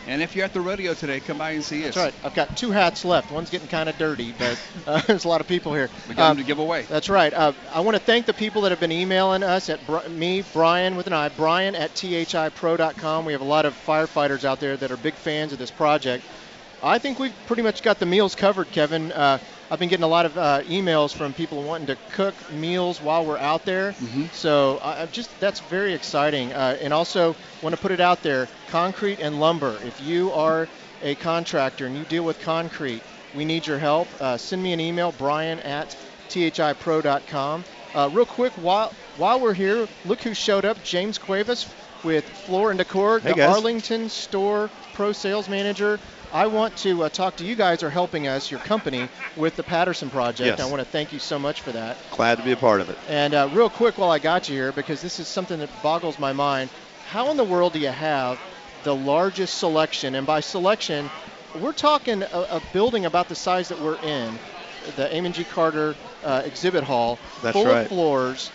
And 0.06 0.22
if 0.22 0.36
you're 0.36 0.44
at 0.44 0.52
the 0.52 0.60
rodeo 0.60 0.92
today, 0.94 1.20
come 1.20 1.38
by 1.38 1.52
and 1.52 1.64
see 1.64 1.86
us. 1.88 1.94
That's 1.94 2.12
right. 2.12 2.14
I've 2.24 2.34
got 2.34 2.56
two 2.56 2.70
hats 2.70 3.04
left. 3.04 3.32
One's 3.32 3.50
getting 3.50 3.68
kind 3.68 3.88
of 3.88 3.96
dirty, 3.96 4.32
but 4.32 4.60
uh, 4.86 5.00
there's 5.06 5.24
a 5.24 5.28
lot 5.28 5.40
of 5.40 5.46
people 5.46 5.72
here. 5.72 5.88
We 6.08 6.14
got 6.14 6.30
Um, 6.30 6.36
them 6.36 6.44
to 6.44 6.48
give 6.48 6.58
away. 6.58 6.82
That's 6.82 7.08
right. 7.08 7.32
Uh, 7.32 7.52
I 7.72 7.80
want 7.80 7.96
to 7.96 8.02
thank 8.02 8.26
the 8.26 8.34
people 8.34 8.62
that 8.62 8.72
have 8.72 8.80
been 8.80 8.92
emailing 8.92 9.42
us 9.42 9.70
at 9.70 9.84
Bri- 9.86 10.08
me, 10.10 10.42
Brian 10.52 10.96
with 10.96 11.06
an 11.06 11.12
I, 11.14 11.30
Brian 11.30 11.74
at 11.74 11.94
thipro.com. 11.94 13.24
We 13.24 13.32
have 13.32 13.42
a 13.42 13.46
lot 13.46 13.64
of 13.64 13.74
firefighters 13.86 14.44
out 14.44 14.60
there 14.60 14.76
that 14.76 14.92
are 14.92 14.96
big 14.98 15.14
fans 15.14 15.52
of 15.52 15.58
this 15.58 15.70
project. 15.70 16.24
I 16.82 16.98
think 16.98 17.18
we've 17.18 17.34
pretty 17.46 17.62
much 17.62 17.82
got 17.82 17.98
the 17.98 18.06
meals 18.06 18.34
covered, 18.34 18.72
Kevin. 18.72 19.12
Uh, 19.12 19.38
I've 19.70 19.78
been 19.78 19.88
getting 19.88 20.04
a 20.04 20.08
lot 20.08 20.26
of 20.26 20.36
uh, 20.36 20.62
emails 20.62 21.14
from 21.14 21.32
people 21.32 21.62
wanting 21.62 21.86
to 21.88 21.96
cook 22.12 22.34
meals 22.52 23.00
while 23.00 23.24
we're 23.24 23.38
out 23.38 23.64
there. 23.64 23.94
So 24.32 24.78
I, 24.82 25.02
I'm 25.02 25.10
just 25.10 25.30
that's 25.40 25.60
very 25.60 25.94
exciting. 25.94 26.52
Uh, 26.52 26.76
and 26.80 26.92
also 26.92 27.36
want 27.62 27.74
to 27.74 27.80
put 27.80 27.92
it 27.92 28.00
out 28.00 28.22
there: 28.22 28.48
concrete 28.68 29.20
and 29.20 29.38
lumber. 29.40 29.76
If 29.84 30.00
you 30.02 30.32
are 30.32 30.68
a 31.02 31.14
contractor 31.16 31.86
and 31.86 31.96
you 31.96 32.04
deal 32.04 32.24
with 32.24 32.40
concrete, 32.40 33.02
we 33.36 33.44
need 33.44 33.66
your 33.66 33.78
help. 33.78 34.08
Uh, 34.20 34.36
send 34.36 34.62
me 34.62 34.72
an 34.72 34.80
email, 34.80 35.12
Brian 35.12 35.60
at 35.60 35.96
thipro.com. 36.28 37.64
Uh, 37.94 38.10
real 38.12 38.26
quick, 38.26 38.52
while 38.54 38.92
while 39.16 39.40
we're 39.40 39.54
here, 39.54 39.86
look 40.04 40.20
who 40.22 40.34
showed 40.34 40.64
up: 40.64 40.82
James 40.84 41.18
Cuevas 41.18 41.68
with 42.02 42.24
Floor 42.24 42.70
and 42.70 42.78
Decor, 42.78 43.20
Hey, 43.20 43.30
the 43.30 43.34
guys. 43.36 43.54
Arlington 43.54 44.08
store 44.08 44.70
pro 44.94 45.12
sales 45.12 45.48
manager. 45.48 45.98
I 46.32 46.46
want 46.46 46.76
to 46.78 47.04
uh, 47.04 47.08
talk 47.08 47.36
to 47.36 47.44
you 47.44 47.56
guys 47.56 47.82
are 47.82 47.90
helping 47.90 48.28
us, 48.28 48.50
your 48.50 48.60
company, 48.60 49.08
with 49.36 49.56
the 49.56 49.64
Patterson 49.64 50.10
project. 50.10 50.58
Yes. 50.58 50.60
I 50.60 50.70
want 50.70 50.78
to 50.78 50.84
thank 50.84 51.12
you 51.12 51.18
so 51.18 51.38
much 51.38 51.60
for 51.60 51.72
that. 51.72 51.96
Glad 52.12 52.38
to 52.38 52.44
be 52.44 52.52
a 52.52 52.56
part 52.56 52.80
of 52.80 52.88
it. 52.88 52.96
And 53.08 53.34
uh, 53.34 53.48
real 53.52 53.68
quick, 53.68 53.98
while 53.98 54.10
I 54.10 54.20
got 54.20 54.48
you 54.48 54.54
here, 54.54 54.72
because 54.72 55.02
this 55.02 55.18
is 55.18 55.26
something 55.26 55.58
that 55.58 55.70
boggles 55.82 56.18
my 56.20 56.32
mind, 56.32 56.70
how 57.08 57.30
in 57.32 57.36
the 57.36 57.44
world 57.44 57.72
do 57.72 57.80
you 57.80 57.88
have 57.88 58.38
the 58.84 58.94
largest 58.94 59.58
selection? 59.58 60.14
And 60.14 60.24
by 60.24 60.38
selection, 60.38 61.10
we're 61.60 61.72
talking 61.72 62.22
a, 62.22 62.26
a 62.26 62.62
building 62.72 63.06
about 63.06 63.28
the 63.28 63.34
size 63.34 63.68
that 63.68 63.80
we're 63.80 63.98
in, 63.98 64.38
the 64.94 65.12
Amon 65.16 65.32
G. 65.32 65.42
Carter 65.42 65.96
uh, 66.22 66.42
exhibit 66.44 66.84
hall, 66.84 67.18
That's 67.42 67.54
full 67.54 67.66
right. 67.66 67.82
of 67.82 67.88
floors, 67.88 68.52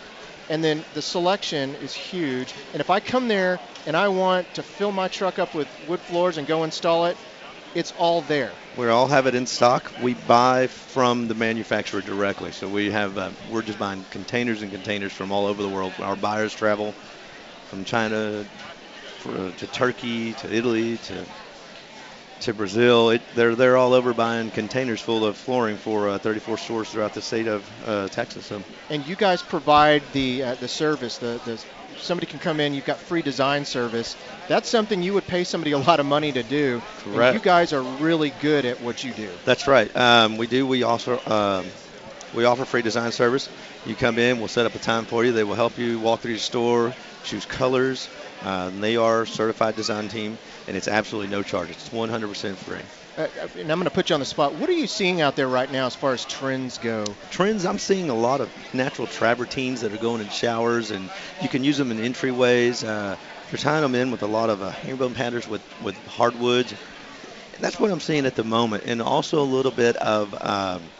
and 0.48 0.64
then 0.64 0.82
the 0.94 1.02
selection 1.02 1.74
is 1.76 1.92
huge. 1.92 2.54
And 2.72 2.80
if 2.80 2.88
I 2.88 3.00
come 3.00 3.28
there 3.28 3.60
and 3.84 3.96
I 3.96 4.08
want 4.08 4.54
to 4.54 4.62
fill 4.62 4.92
my 4.92 5.08
truck 5.08 5.38
up 5.38 5.54
with 5.54 5.68
wood 5.88 6.00
floors 6.00 6.38
and 6.38 6.46
go 6.46 6.64
install 6.64 7.06
it, 7.06 7.16
it's 7.76 7.92
all 7.92 8.22
there. 8.22 8.52
We 8.76 8.88
all 8.88 9.06
have 9.06 9.26
it 9.26 9.34
in 9.34 9.46
stock. 9.46 9.92
We 10.02 10.14
buy 10.14 10.66
from 10.66 11.28
the 11.28 11.34
manufacturer 11.34 12.00
directly, 12.00 12.50
so 12.52 12.68
we 12.68 12.90
have 12.90 13.18
uh, 13.18 13.30
we're 13.50 13.62
just 13.62 13.78
buying 13.78 14.04
containers 14.10 14.62
and 14.62 14.72
containers 14.72 15.12
from 15.12 15.30
all 15.30 15.46
over 15.46 15.62
the 15.62 15.68
world. 15.68 15.92
Our 15.98 16.16
buyers 16.16 16.54
travel 16.54 16.94
from 17.68 17.84
China 17.84 18.46
for, 19.18 19.52
to 19.52 19.66
Turkey 19.66 20.32
to 20.34 20.52
Italy 20.52 20.96
to 20.96 21.26
to 22.40 22.54
Brazil. 22.54 23.10
It, 23.10 23.22
they're 23.34 23.54
they're 23.54 23.76
all 23.76 23.92
over 23.92 24.14
buying 24.14 24.50
containers 24.50 25.00
full 25.02 25.24
of 25.26 25.36
flooring 25.36 25.76
for 25.76 26.08
uh, 26.08 26.18
34 26.18 26.56
stores 26.56 26.90
throughout 26.90 27.12
the 27.12 27.22
state 27.22 27.46
of 27.46 27.70
uh, 27.84 28.08
Texas. 28.08 28.46
So 28.46 28.62
and 28.88 29.06
you 29.06 29.16
guys 29.16 29.42
provide 29.42 30.02
the 30.12 30.42
uh, 30.42 30.54
the 30.54 30.68
service. 30.68 31.18
The, 31.18 31.40
the 31.44 31.62
somebody 31.98 32.26
can 32.26 32.38
come 32.38 32.60
in. 32.60 32.74
You've 32.74 32.84
got 32.84 32.98
free 32.98 33.22
design 33.22 33.64
service. 33.64 34.16
That's 34.48 34.68
something 34.68 35.02
you 35.02 35.14
would 35.14 35.26
pay 35.26 35.44
somebody 35.44 35.72
a 35.72 35.78
lot 35.78 36.00
of 36.00 36.06
money 36.06 36.32
to 36.32 36.42
do. 36.42 36.82
And 37.04 37.14
Correct. 37.14 37.34
you 37.34 37.40
guys 37.40 37.72
are 37.72 37.82
really 37.82 38.30
good 38.40 38.64
at 38.64 38.80
what 38.80 39.02
you 39.04 39.12
do. 39.12 39.30
That's 39.44 39.66
right. 39.66 39.94
Um, 39.96 40.36
we 40.36 40.46
do. 40.46 40.66
We 40.66 40.82
also 40.82 41.20
um, 41.26 41.66
we 42.34 42.44
offer 42.44 42.64
free 42.64 42.82
design 42.82 43.12
service. 43.12 43.48
You 43.86 43.94
come 43.94 44.18
in, 44.18 44.38
we'll 44.38 44.48
set 44.48 44.66
up 44.66 44.74
a 44.74 44.78
time 44.78 45.04
for 45.04 45.24
you. 45.24 45.32
They 45.32 45.44
will 45.44 45.54
help 45.54 45.78
you 45.78 45.98
walk 46.00 46.20
through 46.20 46.32
your 46.32 46.40
store, 46.40 46.94
choose 47.24 47.46
colors. 47.46 48.08
Uh, 48.42 48.70
and 48.72 48.82
they 48.82 48.96
are 48.96 49.22
a 49.22 49.26
certified 49.26 49.76
design 49.76 50.08
team, 50.08 50.38
and 50.68 50.76
it's 50.76 50.88
absolutely 50.88 51.30
no 51.30 51.42
charge. 51.42 51.70
It's 51.70 51.88
100% 51.88 52.54
free. 52.56 52.78
Uh, 53.16 53.28
and 53.58 53.72
I'm 53.72 53.78
going 53.78 53.84
to 53.84 53.90
put 53.90 54.10
you 54.10 54.14
on 54.14 54.20
the 54.20 54.26
spot. 54.26 54.54
What 54.54 54.68
are 54.68 54.74
you 54.74 54.86
seeing 54.86 55.22
out 55.22 55.36
there 55.36 55.48
right 55.48 55.70
now 55.70 55.86
as 55.86 55.94
far 55.94 56.12
as 56.12 56.24
trends 56.26 56.76
go? 56.76 57.04
Trends, 57.30 57.64
I'm 57.64 57.78
seeing 57.78 58.10
a 58.10 58.14
lot 58.14 58.42
of 58.42 58.50
natural 58.74 59.06
travertines 59.06 59.80
that 59.80 59.92
are 59.94 59.98
going 59.98 60.20
in 60.20 60.28
showers, 60.28 60.90
and 60.90 61.08
you 61.42 61.48
can 61.48 61.64
use 61.64 61.78
them 61.78 61.90
in 61.90 61.98
entryways. 61.98 62.86
Uh, 62.86 63.16
they're 63.50 63.58
tying 63.58 63.82
them 63.82 63.94
in 63.94 64.10
with 64.10 64.22
a 64.22 64.26
lot 64.26 64.50
of 64.50 64.60
uh, 64.60 64.70
herringbone 64.70 65.14
patterns 65.14 65.48
with, 65.48 65.62
with 65.82 65.96
hardwoods. 66.06 66.74
That's 67.58 67.80
what 67.80 67.90
I'm 67.90 68.00
seeing 68.00 68.26
at 68.26 68.34
the 68.34 68.44
moment, 68.44 68.84
and 68.84 69.00
also 69.00 69.40
a 69.40 69.44
little 69.44 69.72
bit 69.72 69.96
of 69.96 70.34
um, 70.38 70.90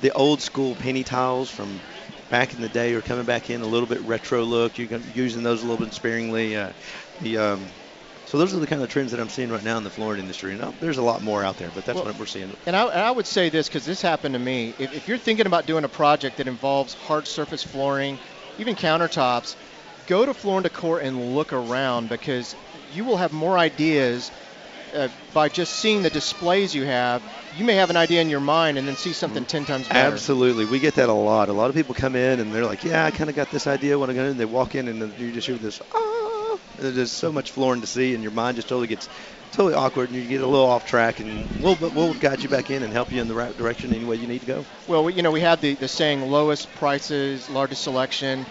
the 0.00 0.10
old 0.12 0.42
school 0.42 0.74
penny 0.74 1.04
tiles 1.04 1.48
from 1.48 1.80
back 2.28 2.54
in 2.54 2.60
the 2.60 2.68
day 2.68 2.92
are 2.94 3.02
coming 3.02 3.24
back 3.24 3.50
in 3.50 3.60
a 3.60 3.66
little 3.66 3.86
bit 3.86 4.00
retro 4.02 4.42
look. 4.42 4.78
You're 4.78 4.98
using 5.14 5.44
those 5.44 5.62
a 5.62 5.66
little 5.66 5.84
bit 5.84 5.94
sparingly. 5.94 6.56
Uh, 6.56 6.72
the 7.20 7.36
um, 7.38 7.70
so 8.32 8.38
those 8.38 8.54
are 8.54 8.60
the 8.60 8.66
kind 8.66 8.82
of 8.82 8.88
trends 8.88 9.10
that 9.10 9.20
I'm 9.20 9.28
seeing 9.28 9.50
right 9.50 9.62
now 9.62 9.76
in 9.76 9.84
the 9.84 9.90
flooring 9.90 10.20
industry. 10.20 10.54
And 10.54 10.62
uh, 10.62 10.72
there's 10.80 10.96
a 10.96 11.02
lot 11.02 11.20
more 11.20 11.44
out 11.44 11.58
there, 11.58 11.68
but 11.74 11.84
that's 11.84 11.96
Well, 11.96 12.06
what 12.06 12.18
we're 12.18 12.24
seeing. 12.24 12.50
And 12.64 12.74
I, 12.74 12.86
and 12.86 12.98
I 12.98 13.10
would 13.10 13.26
say 13.26 13.50
this 13.50 13.68
because 13.68 13.84
this 13.84 14.00
happened 14.00 14.32
to 14.32 14.38
me. 14.38 14.72
If, 14.78 14.94
if 14.94 15.06
you're 15.06 15.18
thinking 15.18 15.44
about 15.44 15.66
doing 15.66 15.84
a 15.84 15.88
project 15.88 16.38
that 16.38 16.48
involves 16.48 16.94
hard 16.94 17.26
surface 17.26 17.62
flooring, 17.62 18.18
even 18.58 18.74
countertops, 18.74 19.54
go 20.06 20.24
to 20.24 20.32
Floor 20.32 20.56
and 20.56 20.62
Decor 20.62 21.00
and 21.00 21.34
look 21.34 21.52
around 21.52 22.08
because 22.08 22.56
you 22.94 23.04
will 23.04 23.18
have 23.18 23.34
more 23.34 23.58
ideas 23.58 24.30
uh, 24.94 25.08
by 25.34 25.50
just 25.50 25.74
seeing 25.74 26.02
the 26.02 26.08
displays 26.08 26.74
you 26.74 26.86
have. 26.86 27.22
You 27.58 27.66
may 27.66 27.74
have 27.74 27.90
an 27.90 27.98
idea 27.98 28.22
in 28.22 28.30
your 28.30 28.40
mind 28.40 28.78
and 28.78 28.88
then 28.88 28.96
see 28.96 29.12
something 29.12 29.44
10 29.44 29.66
times 29.66 29.88
better. 29.88 30.14
Absolutely, 30.14 30.64
we 30.64 30.78
get 30.78 30.94
that 30.94 31.10
a 31.10 31.12
lot. 31.12 31.50
A 31.50 31.52
lot 31.52 31.68
of 31.68 31.76
people 31.76 31.94
come 31.94 32.16
in 32.16 32.40
and 32.40 32.50
they're 32.50 32.64
like, 32.64 32.82
"Yeah, 32.82 33.04
I 33.04 33.10
kind 33.10 33.28
of 33.28 33.36
got 33.36 33.50
this 33.50 33.66
idea. 33.66 33.98
When 33.98 34.08
I 34.08 34.14
go 34.14 34.24
in, 34.24 34.38
they 34.38 34.46
walk 34.46 34.74
in 34.74 34.88
and 34.88 35.12
you 35.18 35.32
just 35.32 35.46
hear 35.46 35.58
this, 35.58 35.82
ah!" 35.94 36.21
There's 36.90 37.12
so 37.12 37.32
much 37.32 37.50
flooring 37.50 37.80
to 37.80 37.86
see, 37.86 38.14
and 38.14 38.22
your 38.22 38.32
mind 38.32 38.56
just 38.56 38.68
totally 38.68 38.88
gets 38.88 39.08
totally 39.52 39.74
awkward, 39.74 40.10
and 40.10 40.18
you 40.18 40.26
get 40.26 40.40
a 40.40 40.46
little 40.46 40.66
off 40.66 40.86
track, 40.86 41.20
and 41.20 41.62
we'll 41.62 41.76
we'll 41.76 42.14
guide 42.14 42.42
you 42.42 42.48
back 42.48 42.70
in 42.70 42.82
and 42.82 42.92
help 42.92 43.12
you 43.12 43.20
in 43.20 43.28
the 43.28 43.34
right 43.34 43.56
direction 43.56 43.92
any 43.92 44.04
way 44.04 44.16
you 44.16 44.26
need 44.26 44.40
to 44.40 44.46
go. 44.46 44.64
Well, 44.86 45.04
we, 45.04 45.14
you 45.14 45.22
know, 45.22 45.30
we 45.30 45.40
had 45.40 45.60
the, 45.60 45.74
the 45.74 45.88
saying 45.88 46.22
lowest 46.22 46.74
prices, 46.74 47.48
largest 47.50 47.82
selection. 47.82 48.46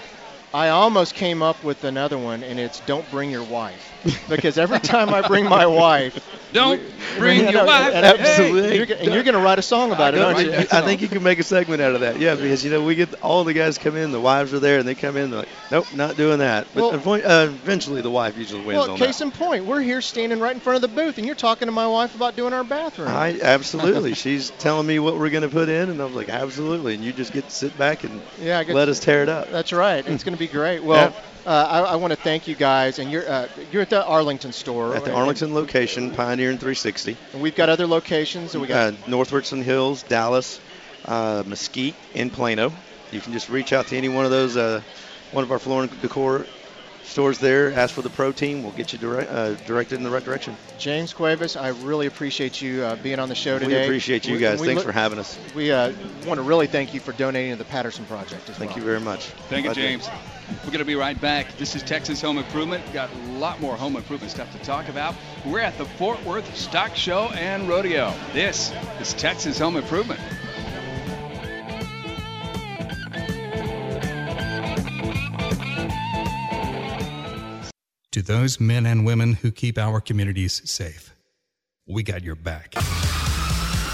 I 0.54 0.70
almost 0.70 1.16
came 1.16 1.42
up 1.42 1.64
with 1.64 1.84
another 1.84 2.18
one, 2.18 2.44
and 2.44 2.60
it's 2.60 2.80
don't 2.82 3.10
bring 3.10 3.32
your 3.32 3.44
wife. 3.44 3.91
Because 4.28 4.58
every 4.58 4.80
time 4.80 5.14
I 5.14 5.28
bring 5.28 5.46
my 5.48 5.66
wife, 5.66 6.18
Don't 6.54 6.80
we- 6.82 7.18
bring 7.18 7.38
you 7.40 7.44
your 7.46 7.54
know, 7.54 7.66
wife. 7.66 7.94
and- 7.94 8.06
Absolutely. 8.06 8.76
You're, 8.78 8.98
and 8.98 9.14
you're 9.14 9.24
going 9.24 9.36
to 9.36 9.40
write 9.42 9.60
a 9.60 9.62
song 9.62 9.92
about 9.92 10.16
it, 10.16 10.22
I, 10.22 10.24
aren't 10.34 10.40
you? 10.46 10.54
I, 10.54 10.68
I 10.72 10.82
think 10.82 11.02
you 11.02 11.08
can 11.08 11.24
make 11.24 11.40
a 11.40 11.44
segment 11.44 11.82
out 11.82 11.94
of 11.96 12.02
that. 12.02 12.20
Yeah, 12.20 12.36
because 12.36 12.64
you 12.66 12.72
know 12.72 12.84
we 12.84 12.96
get 12.96 13.14
all 13.22 13.44
the 13.44 13.54
guys 13.54 13.78
come 13.78 13.96
in, 13.96 14.12
the 14.12 14.20
wives 14.20 14.54
are 14.54 14.60
there, 14.60 14.80
and 14.80 14.88
they 14.88 14.96
come 14.96 15.16
in, 15.18 15.30
they're 15.30 15.40
like, 15.42 15.50
nope, 15.70 15.94
not 15.94 16.18
doing 16.18 16.40
that. 16.40 16.68
But 16.74 16.82
Well- 16.82 16.92
unfo- 17.00 17.24
uh, 17.26 17.48
eventually, 17.52 18.02
the 18.02 18.12
wife 18.12 18.38
usually 18.38 18.62
wins 18.66 18.80
Well, 18.80 18.92
on 18.92 18.98
case 18.98 19.20
that. 19.20 19.26
in 19.26 19.32
point, 19.32 19.66
we're 19.66 19.82
here 19.82 20.02
standing 20.02 20.40
right 20.40 20.54
in 20.54 20.60
front 20.60 20.76
of 20.76 20.82
the 20.82 20.88
booth, 20.90 21.18
and 21.18 21.26
you're 21.26 21.36
talking 21.36 21.68
to 21.68 21.72
my 21.72 21.88
wife 21.88 22.16
about 22.16 22.36
doing 22.36 22.54
our 22.54 22.64
bathroom. 22.64 23.08
I 23.10 23.40
absolutely. 23.42 24.14
She's 24.22 24.50
telling 24.52 24.88
me 24.88 25.00
what 25.00 25.18
we're 25.18 25.30
going 25.30 25.44
to 25.44 25.50
put 25.50 25.70
in, 25.70 25.90
and 25.90 26.02
I 26.02 26.06
was 26.06 26.16
like, 26.16 26.30
absolutely. 26.30 26.96
And 26.96 27.04
you 27.04 27.14
just 27.14 27.32
get 27.34 27.46
to 27.48 27.56
sit 27.56 27.78
back 27.78 28.04
and 28.04 28.22
Yeah, 28.40 28.60
I 28.60 28.64
get 28.64 28.76
let 28.76 28.86
to- 28.86 28.92
us 28.92 29.00
tear 29.00 29.24
it 29.24 29.30
up. 29.30 29.50
That's 29.50 29.72
right. 29.72 30.06
It's 30.06 30.24
going 30.24 30.34
to 30.34 30.40
be 30.40 30.48
great. 30.48 30.84
Well, 30.84 31.14
uh, 31.46 31.50
I, 31.50 31.80
I 31.80 31.96
want 31.96 32.12
to 32.12 32.18
thank 32.18 32.48
you 32.48 32.56
guys, 32.56 33.00
and 33.00 33.12
you're 33.12 33.28
uh, 33.30 33.48
you're 33.72 33.82
at 33.82 33.90
the 33.90 34.06
Arlington 34.06 34.52
store. 34.52 34.96
At 34.96 35.04
the 35.04 35.10
and- 35.10 35.20
Arlington 35.20 35.54
location, 35.54 36.12
Pioneer 36.12 36.50
and 36.50 36.60
360. 36.60 37.18
And 37.34 37.42
we've 37.42 37.56
got 37.56 37.70
other 37.70 37.88
locations. 37.88 38.56
We 38.56 38.68
got 38.68 38.94
uh, 38.94 38.98
North 39.08 39.32
Richland 39.32 39.64
Hills, 39.64 40.04
Dallas, 40.04 40.60
uh, 41.06 41.44
Mesquite, 41.46 41.96
and 42.16 42.32
Plano. 42.32 42.72
You 43.12 43.20
can 43.20 43.34
just 43.34 43.50
reach 43.50 43.74
out 43.74 43.88
to 43.88 43.98
any 43.98 44.10
one 44.10 44.26
of 44.26 44.32
those, 44.32 44.56
uh, 44.56 44.82
one 45.32 45.44
of 45.44 45.52
our 45.52 45.60
floor 45.60 45.84
and 45.84 46.02
decor 46.02 46.46
stores 47.04 47.40
there. 47.40 47.74
Ask 47.74 47.94
for 47.94 48.02
the 48.02 48.10
pro 48.10 48.32
team. 48.32 48.64
We'll 48.64 48.72
get 48.74 48.94
you 48.94 49.00
direct, 49.00 49.32
uh, 49.32 49.54
directed 49.66 49.96
in 49.96 50.04
the 50.04 50.10
right 50.10 50.24
direction. 50.24 50.56
James 50.78 51.14
Cuevas. 51.14 51.56
I 51.56 51.70
really 51.70 52.08
appreciate 52.08 52.62
you 52.62 52.84
uh, 52.84 52.96
being 52.98 53.20
on 53.20 53.30
the 53.30 53.36
show 53.36 53.56
We 53.56 53.66
today. 53.66 53.84
appreciate 53.86 54.28
you 54.28 54.38
guys. 54.38 54.60
we 54.60 54.68
Thanks 54.68 54.80
look- 54.80 54.86
for 54.88 54.92
having 54.92 55.20
us. 55.20 55.38
We 55.56 55.72
uh, 55.72 55.92
want 56.26 56.38
to 56.38 56.44
really 56.44 56.68
thank 56.68 56.94
you 56.94 57.00
for 57.00 57.12
donating 57.12 57.52
to 57.52 57.58
the 57.58 57.66
Patterson 57.66 58.06
Project 58.06 58.50
as 58.50 58.58
Thank 58.58 58.72
well. 58.72 58.80
you 58.80 58.86
very 58.86 59.00
much. 59.00 59.26
Thank 59.50 59.66
you, 59.66 59.74
Glad 59.74 59.76
to- 59.76 59.82
James. 59.82 60.10
We're 60.66 60.72
going 60.72 60.80
to 60.80 60.86
be 60.86 60.96
right 60.96 61.20
back. 61.20 61.58
This 61.58 61.76
is 61.78 61.84
Texas 61.84 62.22
Home 62.22 62.38
Improvement. 62.38 62.84
Got 62.92 63.10
a 63.14 63.18
lot 63.38 63.62
more 63.62 63.78
home 63.78 63.96
improvement 63.96 64.32
stuff 64.34 64.52
to 64.52 64.58
talk 64.60 64.90
about. 64.90 65.16
We're 65.46 65.62
at 65.62 65.78
the 65.78 65.86
Fort 65.86 66.22
Worth 66.26 66.58
Stock 66.58 66.94
Show 66.96 67.30
and 67.36 67.70
Rodeo. 67.70 68.14
This 68.34 68.74
is 69.00 69.14
Texas 69.14 69.58
Home 69.60 69.78
Improvement. 69.78 70.20
To 78.14 78.22
those 78.22 78.60
men 78.60 78.86
and 78.88 79.06
women 79.06 79.36
who 79.36 79.52
keep 79.52 79.78
our 79.78 80.02
communities 80.02 80.70
safe, 80.70 81.16
we 81.88 82.04
got 82.04 82.24
your 82.24 82.36
back. 82.36 82.74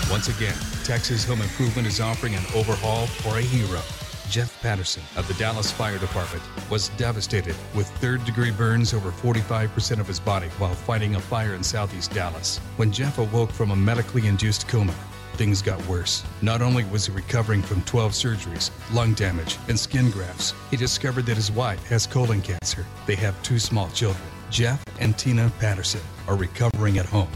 Once 0.10 0.28
again, 0.28 0.58
Texas 0.84 1.24
Home 1.26 1.40
Improvement 1.40 1.88
is 1.88 2.02
offering 2.02 2.34
an 2.34 2.42
overhaul 2.56 3.06
for 3.06 3.38
a 3.38 3.44
hero. 3.44 3.80
Jeff 4.32 4.60
Patterson 4.64 5.04
of 5.18 5.28
the 5.28 5.36
Dallas 5.36 5.72
Fire 5.72 6.00
Department 6.00 6.44
was 6.72 6.90
devastated 6.98 7.56
with 7.76 7.88
third 8.00 8.26
degree 8.26 8.50
burns 8.50 8.92
over 8.92 9.12
45% 9.12 10.00
of 10.00 10.08
his 10.08 10.20
body 10.20 10.48
while 10.58 10.74
fighting 10.74 11.14
a 11.14 11.20
fire 11.20 11.54
in 11.54 11.62
southeast 11.62 12.12
Dallas. 12.12 12.58
When 12.78 12.92
Jeff 12.92 13.20
awoke 13.20 13.52
from 13.52 13.70
a 13.70 13.76
medically 13.76 14.26
induced 14.26 14.68
coma, 14.68 14.96
things 15.38 15.62
got 15.62 15.86
worse. 15.88 16.24
Not 16.42 16.62
only 16.62 16.84
was 16.86 17.06
he 17.06 17.12
recovering 17.12 17.62
from 17.62 17.82
12 17.84 18.12
surgeries, 18.12 18.72
lung 18.94 19.14
damage, 19.14 19.58
and 19.70 19.80
skin 19.80 20.10
grafts, 20.12 20.54
he 20.72 20.78
discovered 20.78 21.26
that 21.28 21.36
his 21.36 21.52
wife 21.52 21.86
has 21.88 22.08
colon 22.08 22.42
cancer. 22.42 22.86
They 23.06 23.16
have 23.16 23.42
two 23.44 23.60
small 23.60 23.90
children. 23.92 24.24
Jeff 24.50 24.84
and 25.00 25.18
Tina 25.18 25.52
Patterson 25.60 26.02
are 26.28 26.36
recovering 26.36 26.98
at 26.98 27.06
home 27.06 27.30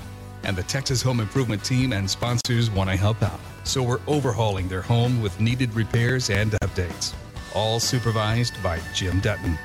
and 0.43 0.55
the 0.55 0.63
Texas 0.63 1.01
Home 1.01 1.19
Improvement 1.19 1.63
team 1.63 1.93
and 1.93 2.09
sponsors 2.09 2.69
want 2.69 2.89
to 2.89 2.95
help 2.95 3.21
out. 3.21 3.39
So 3.63 3.83
we're 3.83 3.99
overhauling 4.07 4.67
their 4.67 4.81
home 4.81 5.21
with 5.21 5.39
needed 5.39 5.73
repairs 5.73 6.29
and 6.29 6.51
updates. 6.63 7.13
All 7.53 7.79
supervised 7.79 8.61
by 8.63 8.79
Jim 8.93 9.19
Dutton. 9.19 9.57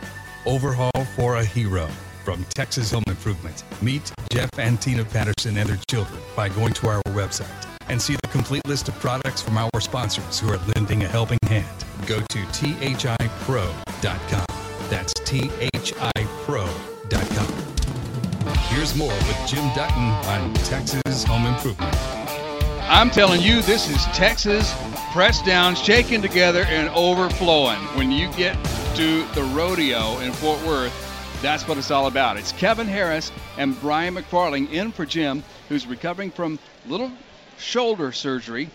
Overhaul 0.44 1.04
for 1.14 1.36
a 1.36 1.44
hero 1.44 1.88
from 2.24 2.44
Texas 2.54 2.90
Home 2.90 3.04
Improvement. 3.06 3.64
Meet 3.80 4.12
Jeff 4.32 4.50
and 4.58 4.80
Tina 4.80 5.04
Patterson 5.04 5.56
and 5.56 5.68
their 5.68 5.78
children 5.88 6.20
by 6.34 6.48
going 6.48 6.74
to 6.74 6.88
our 6.88 7.02
website 7.08 7.75
and 7.88 8.00
see 8.00 8.16
the 8.22 8.28
complete 8.28 8.66
list 8.66 8.88
of 8.88 8.98
products 8.98 9.42
from 9.42 9.58
our 9.58 9.80
sponsors 9.80 10.38
who 10.38 10.52
are 10.52 10.58
lending 10.74 11.04
a 11.04 11.08
helping 11.08 11.38
hand. 11.48 11.84
Go 12.06 12.20
to 12.20 12.38
thipro.com. 12.38 14.46
That's 14.90 15.12
thipro.com. 15.14 16.68
Here's 18.68 18.96
more 18.96 19.08
with 19.08 19.46
Jim 19.46 19.68
Dutton 19.74 20.10
on 20.28 20.54
Texas 20.54 21.24
Home 21.24 21.46
Improvement. 21.46 21.94
I'm 22.88 23.10
telling 23.10 23.40
you, 23.40 23.62
this 23.62 23.90
is 23.90 24.04
Texas 24.06 24.72
pressed 25.12 25.44
down, 25.44 25.74
shaken 25.74 26.22
together, 26.22 26.64
and 26.68 26.88
overflowing. 26.90 27.78
When 27.96 28.12
you 28.12 28.30
get 28.32 28.56
to 28.94 29.26
the 29.34 29.42
rodeo 29.54 30.18
in 30.20 30.32
Fort 30.32 30.64
Worth, 30.64 30.92
that's 31.42 31.66
what 31.66 31.78
it's 31.78 31.90
all 31.90 32.06
about. 32.06 32.36
It's 32.36 32.52
Kevin 32.52 32.86
Harris 32.86 33.32
and 33.58 33.78
Brian 33.80 34.14
McFarling 34.14 34.70
in 34.70 34.92
for 34.92 35.04
Jim, 35.04 35.42
who's 35.68 35.86
recovering 35.86 36.30
from 36.30 36.60
little 36.86 37.10
shoulder 37.58 38.12
surgery. 38.12 38.70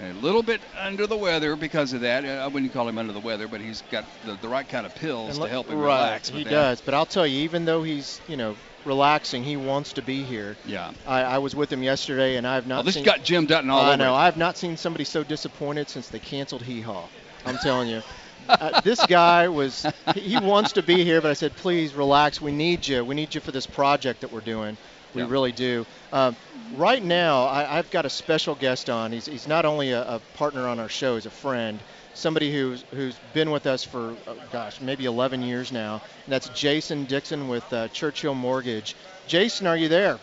A 0.00 0.12
little 0.14 0.42
bit 0.42 0.60
under 0.76 1.06
the 1.06 1.16
weather 1.16 1.54
because 1.54 1.92
of 1.92 2.00
that. 2.00 2.24
I 2.24 2.48
wouldn't 2.48 2.72
call 2.72 2.88
him 2.88 2.98
under 2.98 3.12
the 3.12 3.20
weather, 3.20 3.46
but 3.46 3.60
he's 3.60 3.82
got 3.92 4.04
the, 4.26 4.34
the 4.42 4.48
right 4.48 4.68
kind 4.68 4.86
of 4.86 4.94
pills 4.96 5.38
to 5.38 5.46
help 5.46 5.68
him 5.68 5.78
right, 5.78 5.84
relax. 5.84 6.28
He 6.28 6.42
that. 6.42 6.50
does, 6.50 6.80
but 6.80 6.94
I'll 6.94 7.06
tell 7.06 7.24
you, 7.24 7.42
even 7.42 7.64
though 7.64 7.84
he's 7.84 8.20
you 8.26 8.36
know 8.36 8.56
relaxing, 8.84 9.44
he 9.44 9.56
wants 9.56 9.92
to 9.92 10.02
be 10.02 10.24
here. 10.24 10.56
Yeah. 10.66 10.90
I, 11.06 11.22
I 11.22 11.38
was 11.38 11.54
with 11.54 11.72
him 11.72 11.82
yesterday, 11.84 12.36
and 12.36 12.46
I 12.46 12.56
have 12.56 12.66
not. 12.66 12.80
Oh, 12.80 12.82
this 12.82 12.96
seen, 12.96 13.04
got 13.04 13.22
Jim 13.22 13.46
Dutton 13.46 13.70
all 13.70 13.82
I 13.82 13.88
over 13.90 13.96
know. 13.98 14.14
I 14.14 14.24
have 14.24 14.36
not 14.36 14.56
seen 14.56 14.76
somebody 14.76 15.04
so 15.04 15.22
disappointed 15.22 15.88
since 15.88 16.08
they 16.08 16.18
canceled 16.18 16.62
Hee 16.62 16.80
Haw. 16.80 17.06
I'm 17.46 17.58
telling 17.58 17.88
you. 17.88 18.02
Uh, 18.48 18.80
this 18.82 19.04
guy 19.06 19.48
was 19.48 19.86
he 20.14 20.36
wants 20.38 20.72
to 20.72 20.82
be 20.82 21.02
here 21.02 21.22
but 21.22 21.30
i 21.30 21.32
said 21.32 21.50
please 21.56 21.94
relax 21.94 22.42
we 22.42 22.52
need 22.52 22.86
you 22.86 23.02
we 23.02 23.14
need 23.14 23.34
you 23.34 23.40
for 23.40 23.52
this 23.52 23.66
project 23.66 24.20
that 24.20 24.30
we're 24.30 24.40
doing 24.40 24.76
we 25.14 25.22
Yeah. 25.22 25.28
really 25.28 25.52
do 25.52 25.86
um, 26.12 26.36
right 26.72 27.02
now 27.02 27.44
I, 27.44 27.78
i've 27.78 27.90
got 27.90 28.04
a 28.04 28.10
special 28.10 28.54
guest 28.54 28.90
on 28.90 29.12
he's, 29.12 29.26
he's 29.26 29.46
not 29.46 29.64
only 29.64 29.92
a, 29.92 30.02
a 30.02 30.20
partner 30.34 30.66
on 30.68 30.78
our 30.80 30.88
show 30.88 31.14
he's 31.14 31.26
a 31.26 31.30
friend 31.30 31.78
somebody 32.14 32.52
who's 32.52 32.84
who's 32.92 33.18
been 33.32 33.50
with 33.50 33.66
us 33.66 33.84
for 33.84 34.16
oh, 34.26 34.36
gosh 34.52 34.80
maybe 34.80 35.04
11 35.04 35.42
years 35.42 35.72
now 35.72 36.02
and 36.24 36.32
that's 36.32 36.48
jason 36.50 37.04
dixon 37.04 37.48
with 37.48 37.70
uh, 37.72 37.88
churchill 37.88 38.34
mortgage 38.34 38.96
jason 39.26 39.66
are 39.66 39.76
you 39.76 39.88
there 39.88 40.18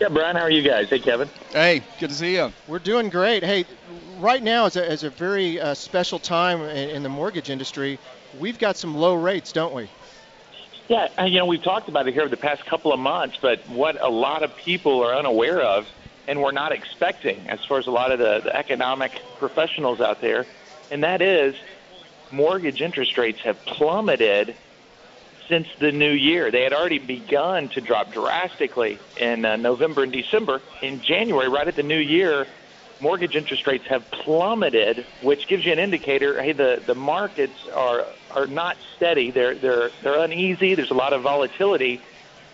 Yeah, 0.00 0.08
Brian, 0.10 0.36
how 0.36 0.42
are 0.42 0.50
you 0.50 0.62
guys? 0.62 0.88
Hey, 0.88 1.00
Kevin. 1.00 1.28
Hey, 1.50 1.82
good 1.98 2.10
to 2.10 2.14
see 2.14 2.34
you. 2.36 2.52
We're 2.68 2.78
doing 2.78 3.08
great. 3.10 3.42
Hey, 3.42 3.64
right 4.18 4.40
now 4.40 4.66
is 4.66 4.76
a, 4.76 4.92
is 4.92 5.02
a 5.02 5.10
very 5.10 5.60
uh, 5.60 5.74
special 5.74 6.20
time 6.20 6.60
in, 6.62 6.90
in 6.90 7.02
the 7.02 7.08
mortgage 7.08 7.50
industry. 7.50 7.98
We've 8.38 8.60
got 8.60 8.76
some 8.76 8.94
low 8.94 9.14
rates, 9.14 9.50
don't 9.50 9.74
we? 9.74 9.88
Yeah, 10.88 11.26
you 11.26 11.38
know, 11.38 11.44
we've 11.44 11.62
talked 11.62 11.90
about 11.90 12.08
it 12.08 12.14
here 12.14 12.22
over 12.22 12.30
the 12.30 12.38
past 12.38 12.64
couple 12.64 12.94
of 12.94 12.98
months, 12.98 13.36
but 13.42 13.68
what 13.68 14.00
a 14.00 14.08
lot 14.08 14.42
of 14.42 14.56
people 14.56 15.04
are 15.04 15.14
unaware 15.14 15.60
of 15.60 15.86
and 16.26 16.40
we're 16.40 16.52
not 16.52 16.72
expecting 16.72 17.48
as 17.48 17.62
far 17.64 17.78
as 17.78 17.86
a 17.86 17.90
lot 17.90 18.10
of 18.10 18.18
the, 18.18 18.40
the 18.44 18.56
economic 18.56 19.12
professionals 19.38 20.00
out 20.00 20.20
there, 20.20 20.46
and 20.90 21.02
that 21.04 21.20
is 21.22 21.54
mortgage 22.30 22.80
interest 22.80 23.16
rates 23.18 23.40
have 23.40 23.62
plummeted 23.64 24.54
since 25.48 25.66
the 25.78 25.92
new 25.92 26.10
year. 26.10 26.50
They 26.50 26.62
had 26.62 26.72
already 26.72 26.98
begun 26.98 27.68
to 27.70 27.80
drop 27.80 28.12
drastically 28.12 28.98
in 29.18 29.44
uh, 29.44 29.56
November 29.56 30.02
and 30.02 30.12
December. 30.12 30.60
In 30.82 31.00
January, 31.00 31.48
right 31.48 31.66
at 31.66 31.76
the 31.76 31.82
new 31.82 31.98
year, 31.98 32.46
mortgage 33.00 33.34
interest 33.34 33.66
rates 33.66 33.86
have 33.88 34.10
plummeted, 34.10 35.06
which 35.22 35.48
gives 35.48 35.64
you 35.64 35.72
an 35.72 35.78
indicator. 35.78 36.40
Hey, 36.42 36.52
the, 36.52 36.82
the 36.86 36.94
markets 36.94 37.66
are 37.74 38.04
are 38.30 38.46
not 38.46 38.76
steady. 38.96 39.30
They're 39.30 39.54
they're 39.54 39.90
they're 40.02 40.22
uneasy. 40.22 40.74
There's 40.74 40.90
a 40.90 40.94
lot 40.94 41.12
of 41.12 41.22
volatility, 41.22 42.00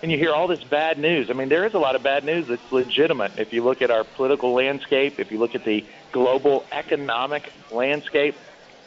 and 0.03 0.11
you 0.11 0.19
hear 0.19 0.33
all 0.33 0.47
this 0.47 0.63
bad 0.65 0.99
news. 0.99 1.29
I 1.31 1.33
mean, 1.33 1.49
there 1.49 1.67
is 1.67 1.75
a 1.75 1.79
lot 1.79 1.97
of 1.97 2.03
bad 2.03 2.25
news 2.25 2.47
that's 2.49 2.73
legitimate. 2.73 3.33
If 3.39 3.53
you 3.53 3.65
look 3.65 3.83
at 3.83 3.91
our 3.91 4.05
political 4.05 4.55
landscape, 4.55 5.19
if 5.19 5.31
you 5.31 5.39
look 5.39 5.55
at 5.55 5.65
the 5.65 5.85
global 6.13 6.65
economic 6.73 7.53
landscape, 7.71 8.37